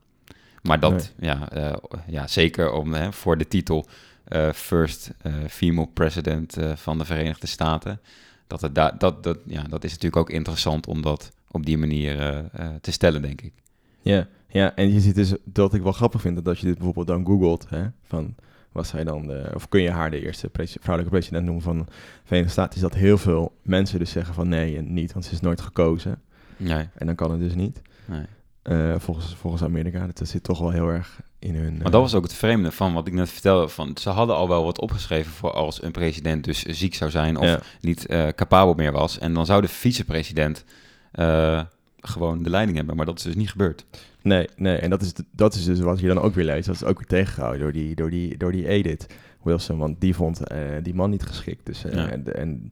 Maar 0.62 0.80
dat, 0.80 1.14
ja, 1.20 1.50
eh, 1.50 1.74
ja, 2.08 2.28
zeker 2.28 2.72
om, 2.72 2.94
hè, 2.94 3.14
voor 3.14 3.38
de 3.38 3.48
titel 3.48 3.88
eh, 4.24 4.52
First 4.52 5.12
eh, 5.22 5.34
Female 5.50 5.90
President 5.94 6.58
van 6.76 6.98
de 6.98 7.06
Verenigde 7.06 7.48
Staten. 7.48 8.00
Dat, 8.48 8.62
het 8.62 8.76
dat, 8.76 9.00
dat, 9.00 9.38
ja, 9.46 9.64
dat 9.64 9.84
is 9.84 9.92
natuurlijk 9.92 10.22
ook 10.22 10.30
interessant 10.30 10.88
om 10.88 11.02
dat 11.02 11.32
op 11.52 11.66
die 11.66 11.78
manier 11.78 12.44
te 12.82 12.92
stellen, 12.92 13.22
denk 13.22 13.42
ik. 13.42 13.54
Ja, 14.02 14.28
ja, 14.48 14.76
en 14.76 14.94
je 14.94 15.00
ziet 15.00 15.16
dus 15.16 15.34
dat 15.44 15.74
ik 15.74 15.82
wel 15.82 15.92
grappig 15.92 16.22
vind 16.22 16.36
dat 16.36 16.48
als 16.48 16.60
je 16.60 16.66
dit 16.66 16.76
bijvoorbeeld 16.76 17.08
dan 17.08 17.26
googelt, 17.26 17.70
hè, 17.70 17.86
van 18.04 18.36
was 18.72 18.88
zij 18.88 19.04
dan 19.04 19.28
de, 19.28 19.52
of 19.54 19.70
kun 19.70 19.82
je 19.82 19.90
haar 19.90 20.12
de 20.12 20.22
eerste 20.22 20.50
vrouwelijke 20.54 21.16
president 21.16 21.46
noemen 21.46 21.64
van 21.64 21.78
de 21.78 21.86
Verenigde 22.24 22.52
Staten, 22.52 22.76
is 22.76 22.82
dat 22.82 22.94
heel 22.94 23.18
veel 23.18 23.54
mensen 23.62 24.00
dus 24.00 24.12
zeggen 24.12 24.34
van 24.34 24.48
nee 24.48 24.78
en 24.78 24.94
niet, 24.94 25.14
want 25.14 25.26
ze 25.26 25.32
is 25.32 25.40
nooit 25.40 25.62
gekozen. 25.62 26.22
Nee, 26.58 26.88
En 26.94 27.06
dan 27.06 27.16
kan 27.16 27.32
het 27.32 27.40
dus 27.40 27.56
niet. 27.56 27.82
nee. 28.06 28.26
Eh, 28.62 28.96
volgens, 28.98 29.36
volgens 29.36 29.64
Amerika, 29.64 30.08
dat 30.14 30.28
zit 30.28 30.44
toch 30.44 30.60
wel 30.60 30.72
heel 30.72 30.88
erg 30.88 31.22
in 31.40 31.56
hun... 31.56 31.74
Maar 31.78 31.86
eh, 31.86 31.92
dat 31.92 32.02
was 32.02 32.14
ook 32.16 32.24
het 32.24 32.34
vreemde 32.34 32.72
van 32.72 32.94
wat 32.94 33.08
ik 33.08 33.14
net 33.14 33.30
vertelde. 33.30 33.68
Van, 33.68 33.98
ze 33.98 34.10
hadden 34.10 34.36
al 34.36 34.48
wel 34.48 34.64
wat 34.64 34.80
opgeschreven 34.80 35.32
voor 35.32 35.52
als 35.52 35.84
een 35.84 35.92
president 35.92 36.44
dus 36.44 36.64
ziek 36.64 36.96
zou 36.96 37.12
zijn 37.12 37.38
of 37.38 37.46
ja. 37.46 37.60
niet 37.82 38.06
eh, 38.06 38.28
capabel 38.28 38.74
meer 38.74 38.92
was. 38.92 39.20
En 39.20 39.34
dan 39.34 39.46
zou 39.46 39.62
de 39.62 39.68
vicepresident 39.68 40.64
eh, 41.12 41.62
gewoon 42.00 42.44
de 42.44 42.50
leiding 42.50 42.78
hebben. 42.78 42.96
Maar 42.96 43.06
dat 43.06 43.18
is 43.18 43.24
dus 43.24 43.36
niet 43.36 43.50
gebeurd. 43.50 43.86
Nee, 44.22 44.48
nee, 44.56 44.78
en 44.78 44.90
dat 44.90 45.02
is, 45.02 45.14
dat 45.32 45.54
is 45.54 45.66
dus 45.66 45.80
wat 45.80 46.00
je 46.00 46.08
dan 46.08 46.20
ook 46.20 46.34
weer 46.34 46.46
leest. 46.46 46.66
Dat 46.66 46.76
is 46.76 46.84
ook 46.84 46.98
weer 46.98 47.08
tegengehouden 47.08 47.62
door 47.62 47.72
die, 47.72 47.96
door 47.96 48.10
die, 48.10 48.38
door 48.38 48.52
die 48.52 48.68
Edith 48.68 49.08
Wilson, 49.42 49.78
want 49.78 50.02
die 50.02 50.16
vond 50.16 50.48
eh, 50.48 50.60
die 50.84 50.94
man 50.94 51.10
niet 51.10 51.24
geschikt. 51.24 51.66
Dus, 51.66 51.86
eh, 51.86 51.94
Ja. 51.94 52.10
en, 52.10 52.36
en 52.36 52.70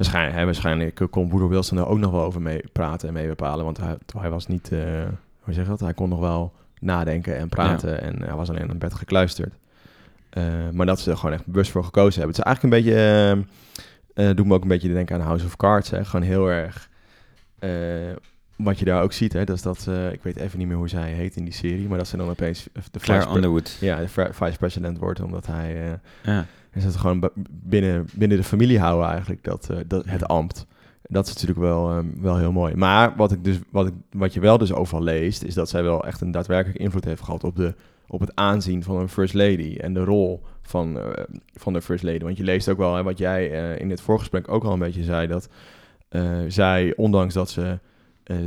waarschijnlijk, 0.00 0.36
hè, 0.38 0.44
waarschijnlijk 0.44 1.06
kon 1.10 1.28
Woodrow 1.30 1.50
Wilson 1.50 1.78
er 1.78 1.86
ook 1.86 1.98
nog 1.98 2.10
wel 2.10 2.22
over 2.22 2.42
mee 2.42 2.62
praten 2.72 3.08
en 3.08 3.14
mee 3.14 3.26
bepalen, 3.26 3.64
want 3.64 3.76
hij, 3.78 3.96
hij 4.18 4.30
was 4.30 4.46
niet, 4.46 4.72
eh, 4.72 4.78
hoe 5.40 5.54
zeg 5.54 5.64
je 5.64 5.70
dat, 5.70 5.80
hij 5.80 5.94
kon 5.94 6.08
nog 6.08 6.20
wel 6.20 6.52
nadenken 6.80 7.36
en 7.36 7.48
praten 7.48 8.02
en 8.02 8.22
hij 8.22 8.34
was 8.34 8.48
alleen 8.48 8.70
aan 8.70 8.78
bed 8.78 8.94
gekluisterd. 8.94 9.54
Eh, 10.30 10.44
maar 10.72 10.86
dat 10.86 11.00
ze 11.00 11.10
er 11.10 11.16
gewoon 11.16 11.34
echt 11.34 11.46
bewust 11.46 11.70
voor 11.70 11.84
gekozen 11.84 12.20
hebben. 12.22 12.36
Het 12.36 12.46
is 12.46 12.52
eigenlijk 12.52 12.74
een 12.74 12.82
beetje, 12.82 13.00
eh 14.14 14.28
eh, 14.28 14.36
doet 14.36 14.46
me 14.46 14.54
ook 14.54 14.62
een 14.62 14.68
beetje 14.68 14.92
denken 14.92 15.16
aan 15.16 15.22
House 15.26 15.44
of 15.44 15.56
Cards, 15.56 15.90
hè. 15.90 16.04
gewoon 16.04 16.26
heel 16.26 16.48
erg... 16.50 16.88
eh, 17.58 17.70
wat 18.56 18.78
je 18.78 18.84
daar 18.84 19.02
ook 19.02 19.12
ziet, 19.12 19.32
hè, 19.32 19.44
dat 19.44 19.56
is 19.56 19.62
dat, 19.62 19.86
eh, 19.88 20.12
ik 20.12 20.22
weet 20.22 20.36
even 20.36 20.58
niet 20.58 20.68
meer 20.68 20.76
hoe 20.76 20.88
zij 20.88 21.12
heet 21.12 21.36
in 21.36 21.44
die 21.44 21.52
serie, 21.52 21.88
maar 21.88 21.98
dat 21.98 22.08
ze 22.08 22.16
dan 22.16 22.28
opeens 22.30 22.68
de 22.90 22.98
Claire 22.98 23.24
vice, 23.24 23.36
Underwood. 23.36 23.76
ja, 23.80 23.96
de 24.00 24.08
vri- 24.08 24.32
vice-president 24.32 24.98
wordt, 24.98 25.20
omdat 25.20 25.46
hij, 25.46 25.82
eh 25.86 25.92
Ja. 26.34 26.46
Is 26.72 26.84
het 26.84 26.96
gewoon 26.96 27.30
binnen, 27.50 28.06
binnen 28.14 28.38
de 28.38 28.44
familie 28.44 28.78
houden 28.78 29.08
eigenlijk, 29.08 29.44
dat, 29.44 29.70
eh, 29.70 29.76
dat, 29.86 30.04
het 30.04 30.24
ambt. 30.24 30.66
Dat 31.02 31.26
is 31.26 31.32
natuurlijk 31.32 31.60
wel, 31.60 31.90
ehm, 31.90 32.06
wel 32.20 32.38
heel 32.38 32.52
mooi. 32.52 32.74
Maar 32.74 33.16
wat, 33.16 33.32
ik 33.32 33.44
dus, 33.44 33.58
wat, 33.70 33.86
ik, 33.86 33.94
wat 34.10 34.34
je 34.34 34.40
wel 34.40 34.58
dus 34.58 34.72
overal 34.72 35.02
leest, 35.02 35.42
is 35.42 35.54
dat 35.54 35.68
zij 35.68 35.82
wel 35.82 36.06
echt 36.06 36.20
een 36.20 36.30
daadwerkelijk 36.30 36.78
invloed 36.78 37.04
heeft 37.04 37.22
gehad 37.22 37.44
op, 37.44 37.56
de, 37.56 37.74
op 38.08 38.20
het 38.20 38.34
aanzien 38.34 38.82
van 38.82 38.96
een 38.96 39.08
first 39.08 39.34
lady 39.34 39.76
en 39.76 39.94
de 39.94 40.04
rol 40.04 40.42
van, 40.62 40.98
eh, 40.98 41.24
van 41.54 41.72
de 41.72 41.82
first 41.82 42.04
lady. 42.04 42.24
Want 42.24 42.36
je 42.36 42.44
leest 42.44 42.68
ook 42.68 42.78
wel, 42.78 42.94
hè, 42.94 43.02
wat 43.02 43.18
jij 43.18 43.50
eh, 43.50 43.80
in 43.80 43.90
het 43.90 44.00
voorgesprek 44.00 44.48
ook 44.48 44.64
al 44.64 44.72
een 44.72 44.78
beetje 44.78 45.04
zei, 45.04 45.26
dat 45.26 45.48
zij, 46.48 46.92
ondanks 46.96 47.34
dat 47.34 47.50
ze 47.50 47.78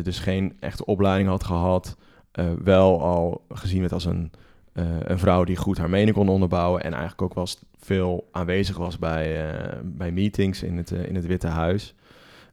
dus 0.03 0.19
geen 0.19 0.53
echte 0.59 0.85
opleiding 0.85 1.29
had 1.29 1.43
gehad, 1.43 1.97
eh, 2.33 2.45
wel 2.63 3.01
al 3.01 3.45
gezien 3.49 3.79
werd 3.79 3.91
als 3.91 4.05
een, 4.05 4.31
eh, 4.73 4.85
een 5.03 5.19
vrouw 5.19 5.43
die 5.43 5.55
goed 5.55 5.77
haar 5.77 5.89
mening 5.89 6.15
kon 6.15 6.29
onderbouwen 6.29 6.83
en 6.83 6.91
eigenlijk 6.91 7.21
ook 7.21 7.33
wel 7.33 7.47
veel 7.79 8.27
aanwezig 8.31 8.77
was 8.77 8.99
bij, 8.99 9.51
eh, 9.51 9.79
bij 9.83 10.11
meetings 10.11 10.63
in 10.63 10.77
het, 10.77 10.91
eh, 10.91 11.05
in 11.05 11.15
het 11.15 11.25
Witte 11.25 11.47
Huis. 11.47 11.95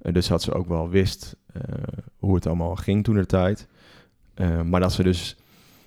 Dus 0.03 0.27
dat 0.27 0.43
ze 0.43 0.53
ook 0.53 0.69
wel 0.69 0.89
wist 0.89 1.37
hoe 2.19 2.35
het 2.35 2.47
allemaal 2.47 2.77
ging 2.77 3.05
toen 3.05 3.15
de 3.15 3.27
tijd. 3.27 3.69
Maar 4.65 4.81
dat 4.81 4.93
ze 4.93 5.03
dus 5.03 5.37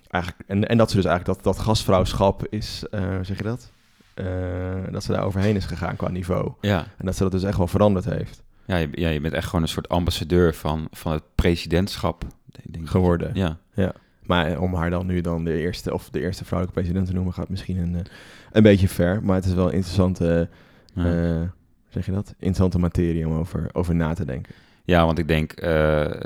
eigenlijk, 0.08 0.48
en, 0.50 0.68
en 0.68 0.76
dat 0.76 0.90
ze 0.90 0.96
dus 0.96 1.04
eigenlijk 1.04 1.36
dat, 1.38 1.54
dat 1.54 1.64
gastvrouwschap 1.64 2.46
is, 2.46 2.84
zeg 3.22 3.36
je 3.36 3.42
dat? 3.42 3.72
Dat 4.90 5.04
ze 5.04 5.12
daar 5.12 5.24
overheen 5.24 5.56
is 5.56 5.64
gegaan 5.64 5.96
qua 5.96 6.08
niveau. 6.08 6.52
Ja. 6.60 6.86
En 6.96 7.06
dat 7.06 7.16
ze 7.16 7.22
dat 7.22 7.32
dus 7.32 7.42
echt 7.42 7.56
wel 7.56 7.66
veranderd 7.66 8.04
heeft 8.04 8.42
Ja, 8.66 8.76
je, 8.76 8.88
ja, 8.92 9.08
je 9.08 9.20
bent 9.20 9.34
echt 9.34 9.46
gewoon 9.46 9.62
een 9.62 9.68
soort 9.68 9.88
ambassadeur 9.88 10.54
van, 10.54 10.88
van 10.90 11.12
het 11.12 11.22
presidentschap. 11.34 12.24
Denk 12.46 12.84
ik. 12.84 12.88
geworden. 12.90 13.30
Ja, 13.34 13.58
Maar 14.26 14.52
eh, 14.52 14.62
om 14.62 14.74
haar 14.74 14.90
dan 14.90 15.06
nu 15.06 15.20
dan 15.20 15.44
de 15.44 15.58
eerste 15.58 15.92
of 15.92 16.10
de 16.10 16.20
eerste 16.20 16.44
vrouwelijke 16.44 16.80
president 16.80 17.06
te 17.06 17.14
noemen, 17.14 17.32
gaat 17.32 17.48
misschien 17.48 17.76
een, 17.76 17.94
eh, 17.94 18.00
een 18.52 18.62
beetje 18.62 18.88
ver. 18.88 19.24
Maar 19.24 19.36
het 19.36 19.44
is 19.44 19.54
wel 19.54 19.66
een 19.66 19.72
interessante, 19.72 20.48
ja. 20.94 21.04
eh, 21.04 21.48
zeg 21.88 22.06
je 22.06 22.12
dat? 22.12 22.28
Interessante 22.28 22.78
materie 22.78 23.26
om 23.26 23.38
over, 23.38 23.68
over 23.72 23.94
na 23.94 24.14
te 24.14 24.24
denken. 24.24 24.54
Ja, 24.84 25.04
want 25.04 25.18
ik 25.18 25.28
denk, 25.28 25.52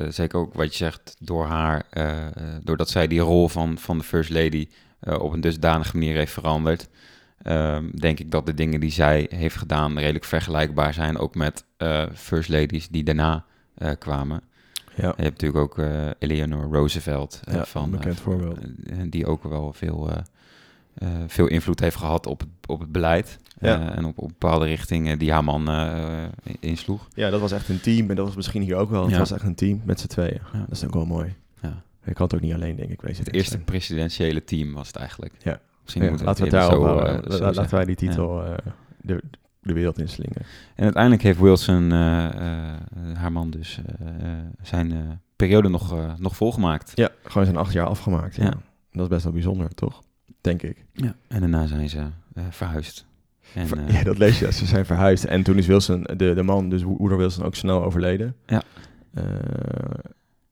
zeker 0.09 0.39
ook 0.39 0.55
wat 0.55 0.71
je 0.71 0.77
zegt, 0.77 1.17
door 1.19 1.47
haar, 1.47 1.85
doordat 2.63 2.89
zij 2.89 3.07
die 3.07 3.21
rol 3.21 3.49
van, 3.49 3.79
van 3.79 3.99
de 3.99 4.05
First 4.05 4.31
Lady 4.31 4.69
op 5.01 5.33
een 5.33 5.41
dusdanige 5.41 5.97
manier 5.97 6.17
heeft 6.17 6.33
veranderd, 6.33 6.89
ehm, 7.43 7.91
denk 7.91 8.19
ik 8.19 8.31
dat 8.31 8.47
de 8.47 8.55
dingen 8.55 8.81
die 8.81 8.91
zij 8.91 9.27
heeft 9.31 9.57
gedaan 9.57 9.99
redelijk 9.99 10.25
vergelijkbaar 10.25 10.95
zijn, 10.95 11.19
ook 11.19 11.35
met 11.35 11.65
First 12.15 12.49
Ladies 12.49 12.89
die 12.89 13.05
daarna 13.05 13.45
kwamen. 13.99 14.43
Ja, 15.03 15.13
Je 15.17 15.23
hebt 15.23 15.41
natuurlijk 15.43 15.63
ook 15.63 15.79
eh, 15.79 16.07
Eleanor 16.19 16.73
Roosevelt 16.75 17.41
eh, 17.45 17.55
Ja, 17.55 17.65
van, 17.65 17.91
bekend 17.91 18.17
eh, 18.17 18.23
voorbeeld. 18.23 18.59
die 19.11 19.27
ook 19.27 19.43
wel 19.43 19.73
veel, 19.73 20.11
veel 21.27 21.47
invloed 21.47 21.81
heeft 21.81 21.97
gehad 21.97 22.27
op 22.27 22.41
het, 22.41 22.49
op 22.67 22.81
het 22.81 22.93
beleid. 22.93 23.39
Ja. 23.61 23.95
en 23.95 24.05
op, 24.05 24.19
op 24.19 24.29
bepaalde 24.29 24.65
richtingen 24.67 25.19
die 25.19 25.33
haar 25.33 25.45
man 25.45 25.69
insloeg. 26.61 27.09
ja, 27.15 27.31
dat 27.31 27.41
was 27.41 27.53
echt 27.53 27.69
een 27.69 27.81
team. 27.81 28.11
En 28.11 28.17
dat 28.17 28.27
was 28.27 28.37
misschien 28.37 28.63
hier 28.63 28.77
ook 28.77 28.91
wel. 28.91 29.03
Het 29.03 29.11
Ja. 29.13 29.19
was 29.19 29.31
echt 29.31 29.43
een 29.43 29.55
team 29.55 29.81
met 29.85 30.01
z'n 30.01 30.07
tweeën. 30.07 30.41
Ja. 30.53 30.59
Dat 30.59 30.71
is 30.77 30.85
ook 30.85 30.93
wel 30.95 31.07
mooi. 31.07 31.35
Ja. 31.63 31.83
Je 32.05 32.13
kan 32.13 32.25
het 32.25 32.35
ook 32.35 32.41
niet 32.41 32.53
alleen, 32.55 32.77
denk 32.77 32.91
ik. 32.91 32.97
President 32.97 33.27
Het 33.27 33.35
eerste 33.35 33.51
zijn. 33.53 33.65
presidentiële 33.65 34.45
team 34.45 34.73
was 34.75 34.87
het 34.87 34.97
eigenlijk. 34.97 35.33
Ja. 35.43 35.61
Misschien 35.83 36.09
moeten 36.09 36.27
we 36.35 36.43
het 36.43 36.51
daarop 36.51 36.83
zo, 36.83 37.33
zo 37.37 37.39
La- 37.45 37.51
laten 37.53 37.75
wij 37.75 37.85
die 37.85 37.97
titel 37.97 38.43
de, 39.01 39.23
de 39.63 39.73
wereld 39.73 39.99
inslingen. 39.99 40.43
En 40.75 40.85
uiteindelijk 40.85 41.23
heeft 41.23 41.41
Wilson, 41.41 41.93
eh, 41.93 42.27
eh, 42.27 42.33
haar 43.15 43.33
man 43.33 43.51
dus, 43.51 43.81
eh, 43.99 44.07
zijn 44.63 45.21
periode 45.37 45.69
nog, 45.69 45.95
nog 46.19 46.37
volgemaakt. 46.37 46.93
Ja, 46.95 47.11
gewoon 47.23 47.45
zijn 47.45 47.57
acht 47.59 47.73
jaar 47.73 47.87
afgemaakt. 47.87 48.37
Ja. 48.37 48.45
Ja. 48.45 48.55
Dat 48.93 49.03
is 49.03 49.09
best 49.09 49.25
wel 49.25 49.33
bijzonder, 49.33 49.75
toch? 49.75 50.03
Denk 50.41 50.63
ik. 50.63 50.85
Ja. 50.93 51.15
En 51.29 51.41
daarna 51.41 51.67
zijn 51.67 51.89
ze 51.89 52.07
verhuisd. 52.51 53.07
En, 53.55 53.67
Ver- 53.67 53.93
ja, 53.97 54.03
dat 54.03 54.19
lees 54.19 54.39
je. 54.39 54.53
Ze 54.53 54.67
zijn 54.67 54.87
verhuisd. 54.87 55.25
En 55.25 55.43
toen 55.43 55.59
is 55.59 55.67
Wilson, 55.67 56.03
de, 56.03 56.35
de 56.35 56.43
man, 56.43 56.69
dus 56.69 56.83
Woodrow 56.83 57.19
Wilson, 57.19 57.45
ook 57.45 57.55
snel 57.55 57.85
overleden. 57.85 58.37
Ja. 58.47 58.63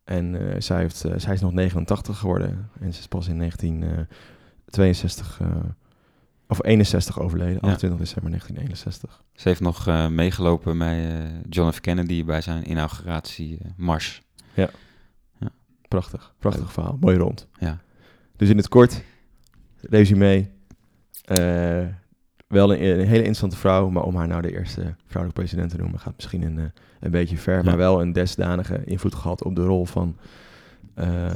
En 0.05 0.55
zij, 0.59 0.79
heeft, 0.79 0.97
zij 1.17 1.35
is 1.35 1.41
nog 1.41 1.53
89 1.53 2.19
geworden. 2.19 2.71
En 2.81 2.93
ze 2.93 2.99
is 3.01 3.07
pas 3.07 3.29
in 3.29 3.39
1962, 3.39 5.39
eh, 5.41 5.47
of 6.49 6.65
61 6.65 7.21
overleden. 7.21 7.61
28 7.61 7.99
december 7.99 8.31
1961. 8.31 9.25
Ze 9.35 9.49
heeft 9.49 9.61
nog 9.61 9.87
eh, 9.87 10.09
meegelopen 10.09 10.79
bij 10.79 11.21
eh, 11.21 11.31
John 11.49 11.71
F. 11.71 11.81
Kennedy 11.81 12.25
bij 12.25 12.41
zijn 12.41 12.71
inauguratiemars. 12.71 14.25
Prachtig. 15.89 16.35
Prachtig 16.39 16.73
verhaal. 16.73 16.97
Mooi 17.01 17.17
rond. 17.17 17.49
Ja. 17.59 17.79
Dus 18.37 18.49
in 18.49 18.57
het 18.57 18.69
kort, 18.69 19.03
resume. 19.81 20.49
eh, 21.25 21.85
wel 22.49 22.73
een, 22.75 22.83
een 22.85 23.07
hele 23.07 23.17
interessante 23.17 23.57
vrouw, 23.57 23.89
maar 23.91 24.03
om 24.03 24.17
haar 24.17 24.27
nou 24.29 24.43
de 24.43 24.53
eerste 24.53 24.95
vrouwelijke 25.07 25.43
president 25.43 25.71
te 25.71 25.77
noemen, 25.77 26.01
gaat 26.01 26.15
misschien 26.17 26.43
een, 26.43 26.59
eh, 26.59 26.65
een 27.01 27.11
beetje 27.11 27.37
ver. 27.37 27.57
Ja. 27.57 27.63
Maar 27.63 27.77
wel 27.77 28.01
een 28.01 28.13
desdanige 28.13 28.85
invloed 28.85 29.15
gehad 29.15 29.43
op 29.45 29.57
de 29.57 29.65
rol 29.65 29.85
van, 29.85 30.17
eh, 30.95 31.31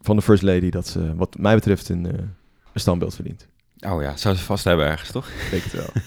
van 0.00 0.16
de 0.16 0.22
First 0.22 0.42
Lady, 0.42 0.70
dat 0.70 0.86
ze, 0.86 1.14
wat 1.16 1.38
mij 1.38 1.54
betreft, 1.54 1.88
een, 1.88 2.06
eh, 2.06 2.18
een 2.72 2.80
standbeeld 2.80 3.14
verdient. 3.14 3.47
Oh 3.86 4.02
ja, 4.02 4.16
zou 4.16 4.34
ze 4.36 4.42
vast 4.44 4.64
hebben 4.64 4.86
ergens, 4.86 5.10
toch? 5.10 5.28
Ik 5.28 5.48
denk 5.50 5.62
het 5.62 5.72
wel. 5.72 5.88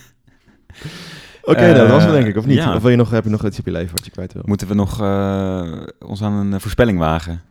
Oké, 1.44 1.74
dat 1.74 1.90
was 1.90 2.04
het 2.04 2.12
denk 2.12 2.28
ik, 2.28 2.38
of 2.38 2.46
niet? 2.46 2.58
ja. 2.58 2.76
Of 2.76 2.82
wil 2.82 2.92
je 2.92 2.98
nog, 2.98 3.10
heb 3.10 3.24
je 3.24 3.30
nog 3.30 3.46
iets 3.46 3.60
op 3.60 3.66
je 3.66 3.72
leven 3.72 3.96
wat 3.96 4.06
je 4.06 4.12
kwijt 4.12 4.34
wil? 4.34 4.42
Moeten 4.46 4.68
we 4.68 4.74
nog 4.74 5.02
eh, 5.02 5.82
ons 6.00 6.22
aan 6.22 6.34
een 6.34 6.54
eh, 6.54 6.60
voorspelling 6.60 7.00
wagen 7.00 7.42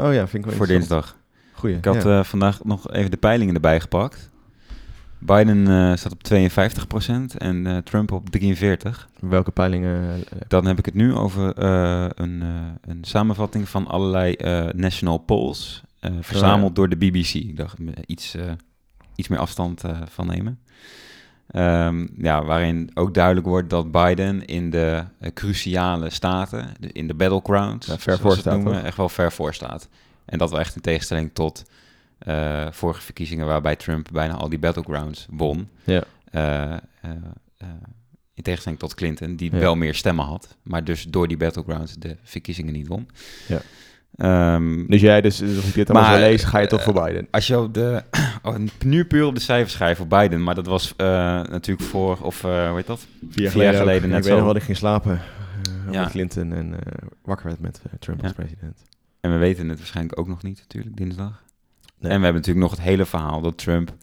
Oh 0.00 0.12
ja, 0.12 0.26
vind 0.26 0.44
ik 0.44 0.48
wel 0.50 0.58
voor 0.58 0.66
dinsdag? 0.66 1.16
Goeie. 1.52 1.76
Ik 1.76 1.84
had 1.84 2.02
ja. 2.02 2.18
eh, 2.18 2.24
vandaag 2.24 2.64
nog 2.64 2.90
even 2.92 3.10
de 3.10 3.16
peilingen 3.16 3.54
erbij 3.54 3.80
gepakt. 3.80 4.30
Biden 5.18 5.68
eh, 5.68 5.96
staat 5.96 6.12
op 6.12 6.20
52% 6.32 7.36
en 7.38 7.66
eh, 7.66 7.76
Trump 7.76 8.12
op 8.12 8.28
43%. 8.38 8.40
Welke 9.20 9.50
peilingen? 9.50 10.10
eh, 10.14 10.38
Dan 10.48 10.66
heb 10.66 10.78
ik 10.78 10.84
het 10.84 10.94
nu 10.94 11.14
over 11.14 11.52
eh, 11.54 12.06
een, 12.14 12.42
eh, 12.42 12.90
een 12.92 13.04
samenvatting 13.04 13.68
van 13.68 13.86
allerlei 13.86 14.32
eh, 14.34 14.66
national 14.74 15.18
polls, 15.18 15.82
eh, 16.00 16.10
verzameld 16.20 16.74
door 16.76 16.88
de 16.88 16.96
BBC. 16.96 17.34
Ik 17.34 17.56
dacht 17.56 17.78
eh, 17.78 17.86
iets, 18.06 18.34
eh, 18.34 18.42
iets 19.16 19.28
meer 19.28 19.38
afstand 19.38 19.84
eh, 19.84 20.00
van 20.08 20.26
nemen. 20.26 20.58
Ehm, 21.46 22.06
ja, 22.18 22.44
waarin 22.44 22.90
ook 22.94 23.14
duidelijk 23.14 23.46
wordt 23.46 23.70
dat 23.70 23.90
Biden 23.92 24.44
in 24.44 24.70
de 24.70 25.04
eh, 25.18 25.30
cruciale 25.32 26.10
staten, 26.10 26.74
de- 26.80 26.92
in 26.92 27.06
de 27.06 27.14
battlegrounds, 27.14 27.86
Ja, 27.86 27.98
ver 27.98 28.18
voor 28.18 28.36
staat, 28.36 28.54
noemen, 28.62 28.84
echt 28.84 28.96
wel 28.96 29.08
ver 29.08 29.32
voor 29.32 29.54
staat. 29.54 29.88
En 30.24 30.38
dat 30.38 30.50
wel 30.50 30.60
echt 30.60 30.74
in 30.76 30.80
tegenstelling 30.82 31.30
tot 31.32 31.62
eh, 32.18 32.66
vorige 32.70 33.00
verkiezingen 33.00 33.46
waarbij 33.46 33.76
Trump 33.76 34.08
bijna 34.12 34.34
al 34.34 34.48
die 34.48 34.58
battlegrounds 34.58 35.26
won. 35.30 35.68
Ja. 35.84 36.02
In 38.34 38.42
tegenstelling 38.42 38.80
tot 38.80 38.94
Clinton, 38.94 39.36
die 39.36 39.52
Ja. 39.52 39.58
wel 39.58 39.76
meer 39.76 39.94
stemmen 39.94 40.24
had, 40.24 40.56
maar 40.62 40.84
dus 40.84 41.02
door 41.04 41.28
die 41.28 41.36
battlegrounds 41.36 41.94
de 41.94 42.16
verkiezingen 42.22 42.72
niet 42.72 42.86
won. 42.86 43.08
Ja. 43.48 43.60
Ehm, 44.16 44.86
Dus 44.86 45.00
jij, 45.00 45.20
dus 45.20 45.42
als 45.42 45.66
ik 45.66 45.74
dit 45.74 45.90
allemaal 45.90 46.08
Maar, 46.10 46.18
zo 46.20 46.26
lees, 46.26 46.44
ga 46.44 46.58
je 46.58 46.66
toch 46.66 46.78
eh, 46.78 46.84
voor 46.84 47.04
Biden? 47.04 47.28
als 47.30 47.46
je 47.46 47.58
op 47.58 47.74
de, 47.74 48.02
oh, 48.42 48.54
nu 48.84 49.04
puur 49.04 49.24
op 49.26 49.34
de 49.34 49.40
cijfers 49.40 49.72
schrijft 49.72 49.96
voor 49.98 50.06
Biden, 50.06 50.42
maar 50.42 50.54
dat 50.54 50.66
was 50.66 50.94
eh, 50.96 51.06
natuurlijk 51.42 51.88
voor, 51.88 52.18
of 52.22 52.44
eh, 52.44 52.66
hoe 52.68 52.76
heet 52.76 52.86
dat? 52.86 53.06
Vier 53.30 53.62
jaar 53.62 53.74
geleden 53.74 54.08
net 54.08 54.18
Ik 54.18 54.24
weet 54.24 54.32
nog 54.32 54.42
wel 54.44 54.46
dat 54.46 54.56
ik 54.56 54.62
ging 54.62 54.76
slapen 54.76 55.12
eh, 55.86 55.92
Ja. 55.92 56.00
met 56.00 56.10
Clinton 56.10 56.52
en 56.52 56.74
wakker 57.24 57.46
werd 57.46 57.60
met 57.60 57.80
Trump 57.98 58.22
als 58.22 58.32
Ja. 58.36 58.42
president. 58.42 58.82
En 59.20 59.32
we 59.32 59.36
weten 59.38 59.68
het 59.68 59.78
waarschijnlijk 59.78 60.18
ook 60.18 60.28
nog 60.28 60.42
niet, 60.42 60.58
natuurlijk, 60.58 60.96
dinsdag. 60.96 61.42
Nee. 61.98 62.12
En 62.12 62.18
we 62.18 62.24
hebben 62.24 62.34
natuurlijk 62.34 62.66
nog 62.66 62.70
het 62.70 62.80
hele 62.80 63.04
verhaal 63.06 63.40
dat 63.40 63.58
Trump 63.58 63.94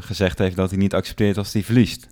gezegd 0.00 0.38
heeft 0.38 0.56
dat 0.56 0.70
hij 0.70 0.78
niet 0.78 0.94
accepteert 0.94 1.36
als 1.38 1.52
hij 1.52 1.62
verliest. 1.62 2.06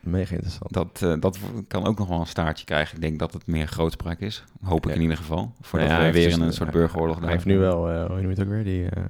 Mega 0.00 0.32
interessant. 0.34 0.72
Dat, 0.72 1.02
eh, 1.02 1.14
dat 1.20 1.38
kan 1.68 1.86
ook 1.86 1.98
nog 1.98 2.08
wel 2.08 2.20
een 2.20 2.26
staartje 2.26 2.64
krijgen. 2.64 2.94
Ik 2.94 3.00
denk 3.00 3.18
dat 3.18 3.32
het 3.32 3.46
meer 3.46 3.66
grootspraak 3.66 4.20
is. 4.20 4.44
Hoop 4.62 4.82
ik 4.84 4.88
Ja. 4.90 4.96
in 4.96 5.02
ieder 5.02 5.16
geval. 5.16 5.52
Voordat 5.60 5.88
ja, 5.88 5.96
we 5.96 6.02
hij 6.02 6.12
weer 6.12 6.30
in 6.30 6.40
een 6.40 6.52
soort 6.52 6.70
hij- 6.70 6.78
burgeroorlog 6.80 7.20
Hij 7.20 7.30
heeft 7.30 7.44
nu 7.44 7.58
wel, 7.58 7.90
eh, 7.90 7.98
hoe 8.06 8.08
noem 8.08 8.20
je 8.22 8.28
het 8.28 8.40
ook 8.40 8.48
weer, 8.48 8.64
die, 8.64 8.88
eh, 8.88 9.02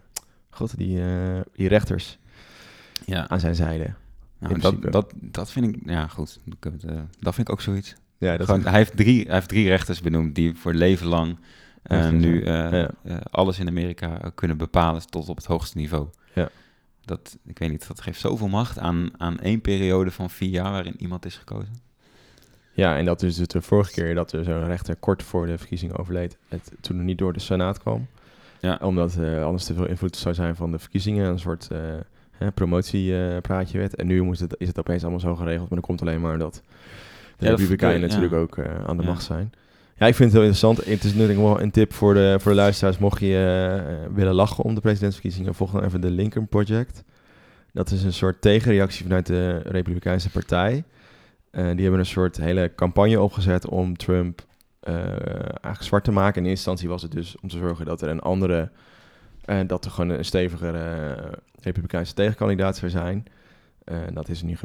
god, 0.50 0.76
die, 0.76 1.00
die 1.54 1.68
rechters 1.68 2.18
Ja, 3.06 3.28
aan 3.28 3.40
zijn 3.40 3.54
zijde. 3.54 3.94
nou, 4.38 4.58
dat, 4.60 4.82
dat, 4.92 5.12
dat 5.16 5.50
vind 5.50 5.76
ik... 5.76 5.82
Ja, 5.84 6.06
goed. 6.06 6.40
Dat 7.20 7.34
vind 7.34 7.48
ik 7.48 7.52
ook 7.54 7.60
zoiets. 7.60 7.94
Ja, 8.18 8.36
dat 8.36 8.46
Gewoon, 8.46 8.60
is, 8.60 8.66
hij, 8.68 8.76
heeft 8.78 8.96
drie, 8.96 9.24
hij 9.24 9.34
heeft 9.34 9.48
drie 9.48 9.68
rechters 9.68 10.00
benoemd 10.00 10.34
die 10.34 10.54
voor 10.54 10.74
leven 10.74 11.06
lang 11.06 11.38
nu 12.12 12.44
Ja. 12.44 12.90
alles 13.30 13.58
in 13.58 13.68
Amerika 13.68 14.30
kunnen 14.34 14.56
bepalen 14.56 15.06
tot 15.10 15.28
op 15.28 15.36
het 15.36 15.44
hoogste 15.46 15.76
niveau. 15.78 16.06
Ja. 16.34 16.48
Dat, 17.08 17.38
ik 17.46 17.58
weet 17.58 17.70
niet, 17.70 17.88
dat 17.88 18.00
geeft 18.00 18.20
zoveel 18.20 18.48
macht 18.48 18.78
aan, 18.78 19.10
aan 19.16 19.38
één 19.38 19.60
periode 19.60 20.10
van 20.10 20.30
vier 20.30 20.48
jaar 20.48 20.70
waarin 20.70 20.94
iemand 20.98 21.24
is 21.24 21.36
gekozen. 21.36 21.74
ja, 22.72 22.96
en 22.96 23.04
dat 23.04 23.22
is 23.22 23.36
dus 23.36 23.46
de 23.46 23.62
vorige 23.62 23.92
keer 23.92 24.14
dat 24.14 24.32
er 24.32 24.44
zo'n 24.44 24.66
rechter 24.66 24.96
kort 24.96 25.22
voor 25.22 25.46
de 25.46 25.58
verkiezingen 25.58 25.96
overleed, 25.96 26.38
het 26.48 26.72
toen 26.80 26.98
er 26.98 27.04
niet 27.04 27.18
door 27.18 27.32
de 27.32 27.40
Senaat 27.40 27.78
kwam. 27.78 28.06
Ja. 28.60 28.78
Omdat 28.82 29.16
eh, 29.16 29.44
anders 29.44 29.64
te 29.64 29.74
veel 29.74 29.86
invloed 29.86 30.16
zou 30.16 30.34
zijn 30.34 30.56
van 30.56 30.70
de 30.70 30.78
verkiezingen, 30.78 31.30
een 31.30 31.38
soort 31.38 31.68
eh, 31.70 32.48
promotiepraatje 32.54 33.78
werd. 33.78 33.94
En 33.94 34.06
nu 34.06 34.22
moest 34.22 34.40
het, 34.40 34.54
is 34.58 34.68
het 34.68 34.78
opeens 34.78 35.02
allemaal 35.02 35.20
zo 35.20 35.34
geregeld, 35.34 35.68
maar 35.68 35.78
dat 35.78 35.88
komt 35.88 36.00
alleen 36.00 36.20
maar 36.20 36.38
dat 36.38 36.62
de 37.36 37.76
Ja, 37.78 37.96
natuurlijk 37.96 38.32
ook 38.32 38.58
eh, 38.58 38.84
aan 38.84 38.96
de 38.96 39.02
macht 39.02 39.22
zijn. 39.22 39.52
Ja, 39.98 40.06
ik 40.06 40.14
vind 40.14 40.32
het 40.32 40.40
heel 40.40 40.50
interessant. 40.50 40.76
Het 40.76 41.04
is 41.04 41.12
natuurlijk 41.12 41.38
wel 41.38 41.60
een 41.60 41.70
tip 41.70 41.92
voor 41.92 42.14
de, 42.14 42.36
voor 42.40 42.52
de 42.52 42.56
luisteraars. 42.56 42.98
Mocht 42.98 43.20
je 43.20 43.26
eh, 44.06 44.14
willen 44.14 44.34
lachen 44.34 44.64
om 44.64 44.74
de 44.74 44.80
presidentsverkiezingen, 44.80 45.54
volg 45.54 45.70
dan 45.70 45.84
even 45.84 46.00
de 46.00 46.10
Lincoln 46.10 46.48
Project. 46.48 47.04
Dat 47.72 47.90
is 47.90 48.02
een 48.02 48.12
soort 48.12 48.40
tegenreactie 48.40 49.02
vanuit 49.02 49.26
de 49.26 49.58
Republikeinse 49.58 50.30
Partij. 50.30 50.84
Eh, 51.50 51.64
die 51.70 51.82
hebben 51.82 51.98
een 51.98 52.06
soort 52.06 52.36
hele 52.36 52.72
campagne 52.74 53.20
opgezet 53.20 53.66
om 53.66 53.96
Trump 53.96 54.46
eh, 54.80 54.94
eigenlijk 54.94 55.82
zwart 55.82 56.04
te 56.04 56.12
maken. 56.12 56.42
In 56.42 56.48
eerste 56.48 56.70
instantie 56.70 56.88
was 56.88 57.02
het 57.02 57.12
dus 57.12 57.36
om 57.40 57.48
te 57.48 57.58
zorgen 57.58 57.84
dat 57.84 58.02
er 58.02 58.08
een 58.08 58.20
andere, 58.20 58.70
dat 59.66 59.84
er 59.84 59.90
gewoon 59.90 60.10
een 60.10 60.24
stevigere 60.24 61.16
Republikeinse 61.60 62.14
tegenkandidaat 62.14 62.76
zou 62.76 62.90
zijn. 62.90 63.24
Dat 64.12 64.28
is 64.28 64.42
nu 64.42 64.56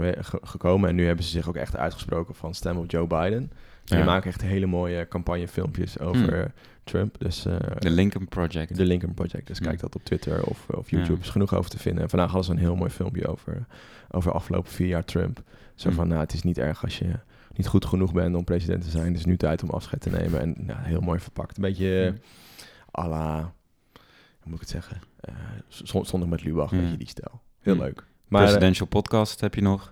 gekomen 0.42 0.90
en 0.90 0.96
nu 0.96 1.06
hebben 1.06 1.26
ze 1.26 1.32
zich 1.32 1.48
ook 1.48 1.56
echt 1.56 1.76
uitgesproken 1.76 2.36
van 2.36 2.54
stem 2.54 2.78
op 2.78 2.92
Joe 2.92 3.08
Biden. 3.08 3.52
Ja. 3.86 3.96
die 3.96 4.06
maken 4.06 4.30
echt 4.30 4.42
hele 4.42 4.66
mooie 4.66 5.08
campagnefilmpjes 5.08 6.00
over 6.00 6.52
Trump. 6.84 7.16
Dus 7.20 7.46
eh, 7.46 7.56
De 7.80 7.90
Lincoln 7.90 8.28
Project. 8.28 8.76
de 8.76 8.86
Lincoln 8.86 9.14
Project. 9.14 9.48
Dus 9.48 9.58
Hmm. 9.58 9.68
kijk 9.68 9.80
dat 9.80 9.96
op 9.96 10.04
Twitter 10.04 10.44
of, 10.44 10.70
of 10.70 10.90
YouTube. 10.90 11.14
Ja. 11.14 11.20
is 11.24 11.30
genoeg 11.30 11.54
over 11.56 11.70
te 11.70 11.78
vinden. 11.80 12.04
En 12.04 12.10
vandaag 12.10 12.28
hadden 12.28 12.46
ze 12.46 12.52
een 12.52 12.58
heel 12.68 12.76
mooi 12.76 12.90
filmpje 12.90 13.28
over, 13.28 13.66
over 14.12 14.30
de 14.32 14.36
afgelopen 14.38 14.72
vier 14.72 14.88
jaar 14.88 15.06
Trump. 15.06 15.42
Zo 15.76 15.88
Hmm. 15.88 15.98
van, 15.98 16.08
nou, 16.08 16.20
het 16.20 16.34
is 16.34 16.44
niet 16.44 16.58
erg 16.58 16.84
als 16.84 16.98
je 17.00 17.10
niet 17.56 17.68
goed 17.68 17.86
genoeg 17.86 18.14
bent 18.14 18.36
om 18.36 18.44
president 18.44 18.84
te 18.84 18.90
zijn. 18.90 19.06
Het 19.08 19.18
is 19.18 19.26
nu 19.26 19.38
tijd 19.38 19.64
om 19.64 19.70
afscheid 19.70 20.02
te 20.02 20.10
nemen. 20.10 20.40
En 20.42 20.54
nou, 20.58 20.80
heel 20.82 21.02
mooi 21.02 21.20
verpakt. 21.20 21.56
Een 21.58 21.64
beetje 21.64 22.06
Hmm. 22.94 23.06
à 23.06 23.10
la, 23.10 23.40
hoe 24.40 24.44
moet 24.44 24.54
ik 24.54 24.60
het 24.60 24.70
zeggen? 24.70 25.02
Eh, 25.20 25.34
zon- 25.68 26.06
zondag 26.06 26.30
met 26.30 26.44
Lubach, 26.44 26.70
Hmm. 26.70 26.80
weet 26.82 26.92
je, 26.92 26.98
die 26.98 27.08
stijl. 27.10 27.42
Heel 27.62 27.74
Hmm. 27.74 27.84
leuk. 27.84 28.06
Maar, 28.28 28.42
eh, 28.42 28.48
Presidential 28.48 28.88
Podcast 28.88 29.40
heb 29.42 29.56
je 29.56 29.62
nog. 29.62 29.92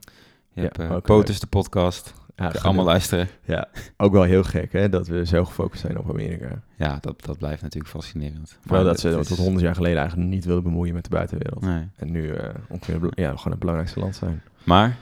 Je 0.54 0.62
Ja, 0.62 0.68
hebt 0.68 0.80
eh, 0.80 0.98
POTUS 1.02 1.39
de 1.39 1.48
podcast. 1.48 2.14
Ja, 2.42 2.50
gaan 2.50 2.62
allemaal 2.64 2.86
luisteren. 2.86 3.28
Ja, 3.44 3.68
ook 3.98 4.12
wel 4.12 4.24
heel 4.24 4.44
gek 4.44 4.72
hè, 4.72 4.89
dat 4.89 5.08
we 5.08 5.26
zo 5.26 5.46
gefocust 5.46 5.82
zijn 5.82 5.98
op 5.98 6.10
Amerika. 6.10 6.62
Ja, 6.76 6.98
dat, 7.02 7.26
dat 7.26 7.38
blijft 7.38 7.62
natuurlijk 7.62 7.92
fascinerend. 7.92 8.58
Vooral 8.62 8.84
Maar 8.84 8.92
dat 8.92 9.00
ze 9.00 9.08
het 9.08 9.28
tot 9.28 9.38
is- 9.38 9.44
100 9.44 9.64
jaar 9.66 9.76
geleden 9.76 9.98
eigenlijk 10.00 10.30
niet 10.30 10.46
wilden 10.46 10.64
bemoeien 10.64 10.94
met 10.94 11.04
de 11.04 11.10
buitenwereld. 11.10 11.62
Nee. 11.62 11.88
En 11.96 12.12
nu 12.12 12.30
eh 12.34 12.50
ongeveer 12.70 13.00
ja, 13.16 13.30
gewoon 13.30 13.52
het 13.52 13.60
belangrijkste 13.60 14.00
land 14.00 14.16
zijn. 14.16 14.42
Maar 14.64 14.98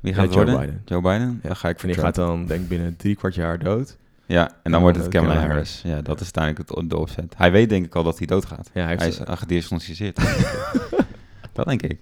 Wie 0.00 0.12
Ja, 0.14 0.18
gaat 0.18 0.26
het 0.26 0.34
Joe 0.34 0.44
worden? 0.44 0.60
Biden. 0.66 0.82
Joe 0.84 1.00
Biden? 1.00 1.40
Dan 1.42 1.56
ga 1.56 1.68
ik 1.68 1.78
voor 1.78 1.88
die 1.88 1.98
Trump. 1.98 2.14
gaat 2.16 2.26
dan 2.26 2.46
denk 2.46 2.60
ik 2.62 2.68
binnen 2.68 2.96
drie 2.96 3.16
kwart 3.16 3.34
jaar 3.34 3.58
dood. 3.58 3.96
Ja, 4.26 4.48
en 4.48 4.54
dan 4.62 4.72
dan 4.72 4.80
wordt 4.80 4.96
het 4.96 5.08
Kamala 5.08 5.40
Harris. 5.40 5.82
Ja, 5.84 6.02
dat 6.02 6.20
is 6.20 6.32
uiteindelijk 6.34 6.70
het, 6.80 6.90
de 6.90 6.96
opzet. 6.96 7.34
Hij 7.36 7.52
weet 7.52 7.68
denk 7.68 7.84
ik 7.84 7.94
al 7.94 8.02
dat 8.02 8.18
hij 8.18 8.26
doodgaat. 8.26 8.70
Ja, 8.74 8.84
hij 8.84 9.08
is 9.08 9.20
gediagnosticeerd. 9.24 10.16
dat 11.52 11.66
denk 11.66 11.82
ik. 11.82 12.00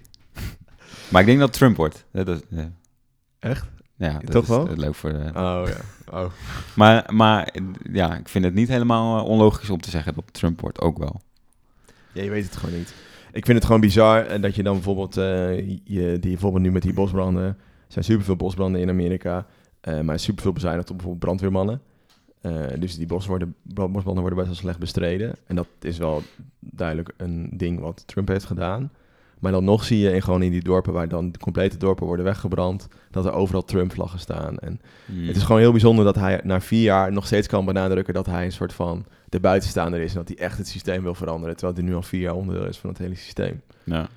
Maar 1.09 1.21
ik 1.21 1.27
denk 1.27 1.39
dat 1.39 1.53
Trump 1.53 1.75
wordt. 1.75 2.05
Dat 2.11 2.27
is, 2.27 2.39
ja. 2.49 2.71
Echt? 3.39 3.67
Ja, 3.97 4.19
dat 4.19 4.31
Toch 4.31 4.43
is 4.43 4.49
wel? 4.49 4.67
eh, 4.69 4.77
leuk 4.77 4.95
voor 4.95 5.11
de... 5.13 5.17
Oh 5.35 5.63
ja. 5.67 5.77
Oh. 6.19 6.25
Maar, 6.75 7.09
maar 7.13 7.43
eh, 7.47 7.61
ja, 7.93 8.17
ik 8.17 8.29
vind 8.29 8.45
het 8.45 8.53
niet 8.53 8.67
helemaal 8.67 9.17
eh, 9.19 9.25
onlogisch 9.25 9.69
om 9.69 9.81
te 9.81 9.89
zeggen 9.89 10.13
dat 10.13 10.23
Trump 10.31 10.61
wordt. 10.61 10.81
Ook 10.81 10.97
wel. 10.97 11.21
Ja, 12.11 12.23
je 12.23 12.29
weet 12.29 12.43
het 12.45 12.55
gewoon 12.57 12.75
niet. 12.77 12.93
Ik 13.31 13.45
vind 13.45 13.57
het 13.57 13.65
gewoon 13.65 13.81
bizar 13.81 14.25
eh, 14.25 14.41
dat 14.41 14.55
je 14.55 14.63
dan 14.63 14.73
bijvoorbeeld, 14.73 15.17
eh, 15.17 15.57
je, 15.67 16.17
die 16.19 16.31
bijvoorbeeld 16.31 16.63
nu 16.63 16.71
met 16.71 16.81
die 16.81 16.93
bosbranden, 16.93 17.43
er 17.43 17.55
zijn 17.87 18.05
superveel 18.05 18.35
bosbranden 18.35 18.81
in 18.81 18.89
Amerika, 18.89 19.45
eh, 19.81 19.99
maar 19.99 20.19
superveel 20.19 20.53
bezuinigd 20.53 20.89
op 20.89 20.95
bijvoorbeeld 20.95 21.23
brandweermannen. 21.25 21.81
Eh, 22.41 22.53
dus 22.79 22.95
die 22.97 23.05
bos 23.07 23.25
worden, 23.27 23.55
bra- 23.61 23.87
bosbranden 23.87 24.21
worden 24.23 24.35
best 24.35 24.47
wel 24.49 24.59
slecht 24.61 24.79
bestreden. 24.79 25.35
En 25.47 25.55
dat 25.55 25.67
is 25.81 25.97
wel 25.97 26.21
duidelijk 26.59 27.13
een 27.17 27.49
ding 27.53 27.79
wat 27.79 28.03
Trump 28.05 28.27
heeft 28.27 28.45
gedaan. 28.45 28.91
Maar 29.45 29.53
dan 29.53 29.63
nog 29.63 29.83
zie 29.83 29.99
je 29.99 30.11
in, 30.11 30.21
gewoon 30.21 30.41
in 30.41 30.51
die 30.51 30.63
dorpen 30.63 30.93
waar 30.93 31.07
dan 31.07 31.31
de 31.31 31.39
complete 31.39 31.77
dorpen 31.77 32.05
worden 32.05 32.25
weggebrand, 32.25 32.87
dat 33.11 33.25
er 33.25 33.31
overal 33.31 33.63
Trump-vlaggen 33.63 34.19
staan. 34.19 34.57
En 34.57 34.81
Hmm. 35.05 35.27
het 35.27 35.35
is 35.35 35.43
gewoon 35.43 35.61
heel 35.61 35.71
bijzonder 35.71 36.05
dat 36.05 36.15
hij 36.15 36.41
na 36.43 36.61
vier 36.61 36.81
jaar 36.81 37.11
nog 37.11 37.25
steeds 37.25 37.47
kan 37.47 37.65
benadrukken 37.65 38.13
dat 38.13 38.25
hij 38.25 38.45
een 38.45 38.51
soort 38.51 38.73
van 38.73 39.05
de 39.29 39.39
buitenstaander 39.39 39.99
is 40.01 40.11
en 40.11 40.17
dat 40.17 40.27
hij 40.27 40.37
echt 40.37 40.57
het 40.57 40.67
systeem 40.67 41.03
wil 41.03 41.15
veranderen, 41.15 41.55
terwijl 41.55 41.77
hij 41.77 41.87
nu 41.87 41.95
al 41.95 42.01
vier 42.01 42.21
jaar 42.21 42.33
onderdeel 42.33 42.67
is 42.67 42.77
van 42.77 42.89
het 42.89 42.99
hele 42.99 43.15
systeem. 43.15 43.61
Ja, 43.83 44.07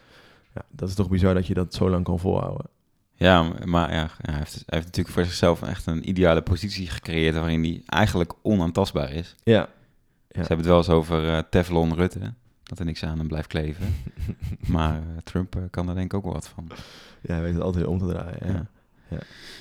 Ja, 0.55 0.63
dat 0.71 0.89
is 0.89 0.95
toch 0.95 1.09
bizar 1.09 1.35
dat 1.35 1.47
je 1.47 1.55
dat 1.55 1.75
zo 1.75 1.91
lang 1.91 2.05
kan 2.05 2.19
volhouden. 2.19 2.67
ja 3.15 3.43
maar 3.65 3.93
ja, 3.93 4.09
hij, 4.21 4.35
heeft, 4.35 4.53
hij 4.53 4.65
heeft 4.67 4.85
natuurlijk 4.87 5.15
voor 5.15 5.25
zichzelf 5.25 5.63
echt 5.63 5.87
een 5.87 6.09
ideale 6.09 6.43
positie 6.43 6.87
gecreëerd 6.87 7.35
waarin 7.35 7.63
hij 7.63 7.83
eigenlijk 7.87 8.33
onaantastbaar 8.43 9.13
is. 9.13 9.35
Ja, 9.43 9.53
Ja. 9.55 9.69
Ze 10.29 10.39
hebben 10.39 10.57
het 10.57 10.67
wel 10.67 10.77
eens 10.77 10.89
over 10.89 11.29
eh, 11.29 11.39
Teflon 11.51 11.95
Rutte, 11.95 12.35
dat 12.69 12.79
er 12.79 12.85
niks 12.85 13.05
aan 13.05 13.19
hem 13.19 13.29
blijft 13.29 13.49
kleven. 13.49 13.95
maar 14.67 14.95
eh, 14.97 15.03
Trump 15.25 15.57
eh, 15.57 15.63
kan 15.71 15.87
daar 15.87 15.95
denk 15.95 16.07
ik 16.13 16.15
ook 16.19 16.25
wel 16.25 16.33
wat 16.33 16.49
van. 16.49 16.69
ja 17.23 17.35
hij 17.35 17.43
weet 17.43 17.55
het 17.55 17.63
altijd 17.63 17.85
weer 17.85 17.93
om 17.93 17.99
te 17.99 18.07
draaien. 18.07 18.39
Ja, 18.53 18.67
Ja. 19.11 19.19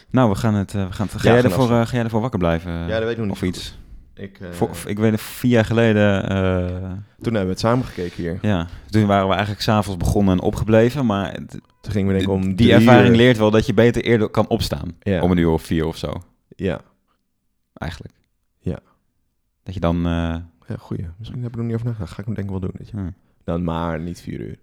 Nou, 0.09 0.29
we 0.29 0.35
gaan 0.35 0.53
het. 0.53 0.73
eh, 0.75 0.85
we 0.87 0.91
gaan 0.93 1.07
het 1.11 1.21
ga, 1.21 1.29
jij 1.33 1.43
ervoor, 1.43 1.67
ga 1.67 1.95
jij 1.95 2.03
ervoor 2.03 2.21
wakker 2.21 2.39
blijven? 2.39 2.71
Ja, 2.71 2.87
dat 2.87 2.99
weet 3.03 3.11
ik 3.11 3.17
nog 3.17 3.25
niet 3.25 3.35
Of 3.35 3.41
iets? 3.41 3.77
Ik, 4.13 4.39
Voor- 4.51 4.69
ik 4.85 4.97
weet 4.99 5.21
vier 5.21 5.51
jaar 5.51 5.65
geleden. 5.65 6.21
toen 7.21 7.33
hebben 7.33 7.41
we 7.43 7.49
het 7.49 7.59
samen 7.59 7.85
gekeken 7.85 8.23
hier. 8.23 8.37
ja, 8.41 8.67
toen 8.89 9.05
waren 9.05 9.25
we 9.27 9.31
eigenlijk 9.33 9.61
s'avonds 9.61 9.97
begonnen 10.03 10.33
en 10.37 10.41
opgebleven. 10.43 11.05
Maar 11.05 11.31
het- 11.33 11.59
Toen 11.81 11.91
gingen 11.91 12.07
we 12.07 12.13
denk 12.13 12.25
ik 12.25 12.33
om 12.33 12.55
die 12.55 12.73
ervaring 12.73 13.09
uur- 13.09 13.15
leert 13.15 13.37
wel 13.37 13.51
dat 13.51 13.65
je 13.65 13.73
beter 13.73 14.03
eerder 14.03 14.29
kan 14.29 14.47
opstaan. 14.47 14.95
Ja. 14.99 15.21
Om 15.21 15.31
een 15.31 15.37
uur 15.37 15.49
of 15.49 15.61
vier 15.63 15.85
of 15.85 15.97
zo, 15.97 16.13
Ja. 16.55 16.81
eigenlijk. 17.73 18.13
Ja. 18.59 18.79
Dat 19.63 19.73
je 19.73 19.79
dan. 19.79 20.05
Ja, 20.67 20.75
goeie. 20.79 21.05
Misschien 21.17 21.41
heb 21.43 21.47
ik 21.49 21.55
er 21.55 21.57
nog 21.61 21.65
niet 21.67 21.75
over 21.75 21.87
nagedacht. 21.87 22.11
Ga 22.13 22.19
ik 22.19 22.25
hem 22.25 22.33
denk 22.33 22.47
ik 22.47 22.51
wel 22.53 22.61
doen. 22.61 22.73
Weet 22.77 22.89
je. 22.89 22.97
hm. 22.97 23.09
Dan 23.43 23.63
maar 23.63 23.99
niet 23.99 24.21
vier 24.21 24.39
uur. 24.39 24.57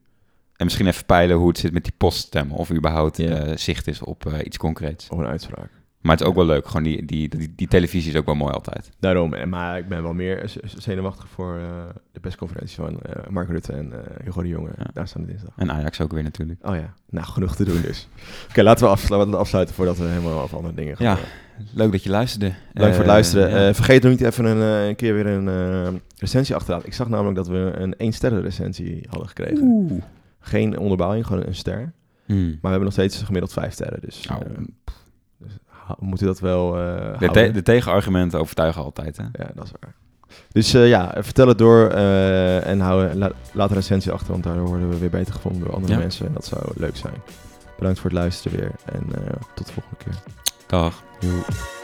En 0.57 0.64
misschien 0.64 0.86
even 0.86 1.05
peilen 1.07 1.36
hoe 1.36 1.48
het 1.48 1.59
zit 1.59 1.72
met 1.72 1.84
die 1.84 1.94
poststemmen. 1.96 2.57
Of 2.57 2.72
überhaupt 2.72 3.18
eh, 3.18 3.57
zicht 3.57 3.86
is 3.86 4.02
op 4.02 4.26
eh, 4.26 4.38
iets 4.44 4.57
concreets. 4.57 5.09
Of 5.09 5.18
een 5.18 5.26
uitspraak. 5.26 5.70
Maar 6.00 6.12
het 6.12 6.20
is 6.20 6.26
ook 6.26 6.34
wel 6.34 6.46
leuk. 6.46 6.66
Gewoon 6.66 6.82
die, 6.82 7.05
die, 7.05 7.28
die, 7.28 7.52
die 7.57 7.68
televisie 7.68 8.11
is 8.12 8.18
ook 8.18 8.24
wel 8.26 8.34
mooi 8.34 8.52
altijd. 8.52 8.90
Daarom. 9.00 9.34
En- 9.34 9.48
Maar 9.48 9.78
ik 9.78 9.88
ben 9.88 10.02
wel 10.02 10.12
meer 10.14 10.52
zenuwachtig 10.76 11.28
voor 11.28 11.59
eh, 11.59 11.64
de 12.12 12.20
persconferentie 12.20 12.76
van 12.76 13.00
eh 13.00 13.28
Mark 13.30 13.48
Rutte 13.48 13.72
en 13.72 13.92
Hugo 14.24 14.42
de 14.42 14.48
Jonge. 14.48 14.70
Ja. 14.78 14.86
Daar 14.92 15.09
staan 15.09 15.22
de 15.22 15.28
dinsdag. 15.28 15.52
En 15.57 15.70
Ajax 15.72 16.00
ook 16.00 16.12
weer 16.12 16.22
natuurlijk. 16.22 16.66
Oh 16.66 16.74
ja, 16.76 16.94
nou 17.11 17.26
genoeg 17.26 17.57
te 17.57 17.64
doen 17.64 17.80
dus. 17.82 18.09
Oké, 18.50 18.62
laten 18.62 18.84
we 18.84 18.90
afslu- 18.90 19.16
laten 19.16 19.30
we 19.30 19.36
afsluiten 19.36 19.74
voordat 19.74 19.98
we 19.98 20.05
helemaal 20.05 20.40
over 20.42 20.57
andere 20.57 20.74
dingen 20.74 20.96
gaan. 20.96 21.07
Ja. 21.07 21.18
Leuk 21.74 21.92
dat 21.92 22.02
je 22.02 22.11
luisterde. 22.11 22.46
Leuk 22.46 22.55
voor 22.74 22.86
het 22.86 22.98
Eh, 23.00 23.07
luisteren. 23.07 23.50
ja. 23.50 23.68
Eh, 23.68 23.74
vergeet 23.74 24.02
nog 24.02 24.11
niet 24.12 24.20
even 24.20 24.44
een, 24.44 24.61
eh, 24.82 24.86
een 24.88 24.96
keer 24.96 25.14
weer 25.14 25.26
een 25.26 25.48
eh, 25.48 25.92
recensie 26.18 26.55
achter 26.55 26.68
te 26.68 26.74
laten. 26.74 26.88
Ik 26.88 26.94
zag 26.94 27.09
namelijk 27.09 27.36
dat 27.36 27.48
we 27.48 27.72
een 27.76 27.94
1 27.98 28.12
sterren 28.12 28.42
recensie 28.42 29.07
hadden 29.09 29.28
gekregen. 29.28 29.62
Oeh. 29.62 30.02
Geen 30.40 30.78
onderbouwing, 30.78 31.26
gewoon 31.26 31.46
een 31.46 31.55
ster. 31.55 31.92
Hmm. 32.26 32.44
Maar 32.44 32.59
we 32.61 32.68
hebben 32.68 32.84
nog 32.84 32.92
steeds 32.92 33.22
gemiddeld 33.22 33.52
5 33.52 33.72
sterren. 33.72 34.00
Dus 34.00 34.26
eh, 34.26 34.36
hou- 35.66 35.96
we 36.00 36.07
moeten 36.07 36.26
dat 36.26 36.40
wel 36.40 36.78
eh, 36.80 37.18
de, 37.18 37.30
te- 37.30 37.50
de 37.50 37.62
tegenargumenten 37.62 38.38
overtuigen 38.40 38.82
altijd, 38.82 39.16
hè? 39.16 39.22
Ja, 39.32 39.50
dat 39.55 39.64
is 39.64 39.70
waar. 39.80 39.94
Dus 40.52 40.74
eh, 40.74 40.88
ja, 40.88 41.14
vertel 41.18 41.48
het 41.48 41.59
door 41.59 41.88
eh, 41.88 42.66
en 42.66 42.80
hou, 42.80 43.14
la- 43.14 43.32
laat 43.52 43.70
een 43.70 43.76
recensie 43.76 44.12
achter, 44.12 44.32
want 44.32 44.44
daardoor 44.44 44.66
worden 44.66 44.88
we 44.88 44.98
weer 44.98 45.11
beter 45.11 45.34
gevonden 45.34 45.61
door 45.64 45.74
andere 45.74 45.92
Ja. 45.92 45.98
mensen. 45.98 46.26
En 46.26 46.32
dat 46.32 46.44
zou 46.44 46.62
leuk 46.76 46.96
zijn. 46.96 47.14
Bedankt 47.78 47.98
voor 48.00 48.11
het 48.11 48.18
luisteren 48.18 48.59
weer 48.59 48.70
en 48.84 49.02
eh, 49.14 49.32
tot 49.55 49.66
de 49.66 49.72
volgende 49.72 49.96
keer. 50.05 50.14
Dag. 50.66 51.02
Eu... 51.25 51.84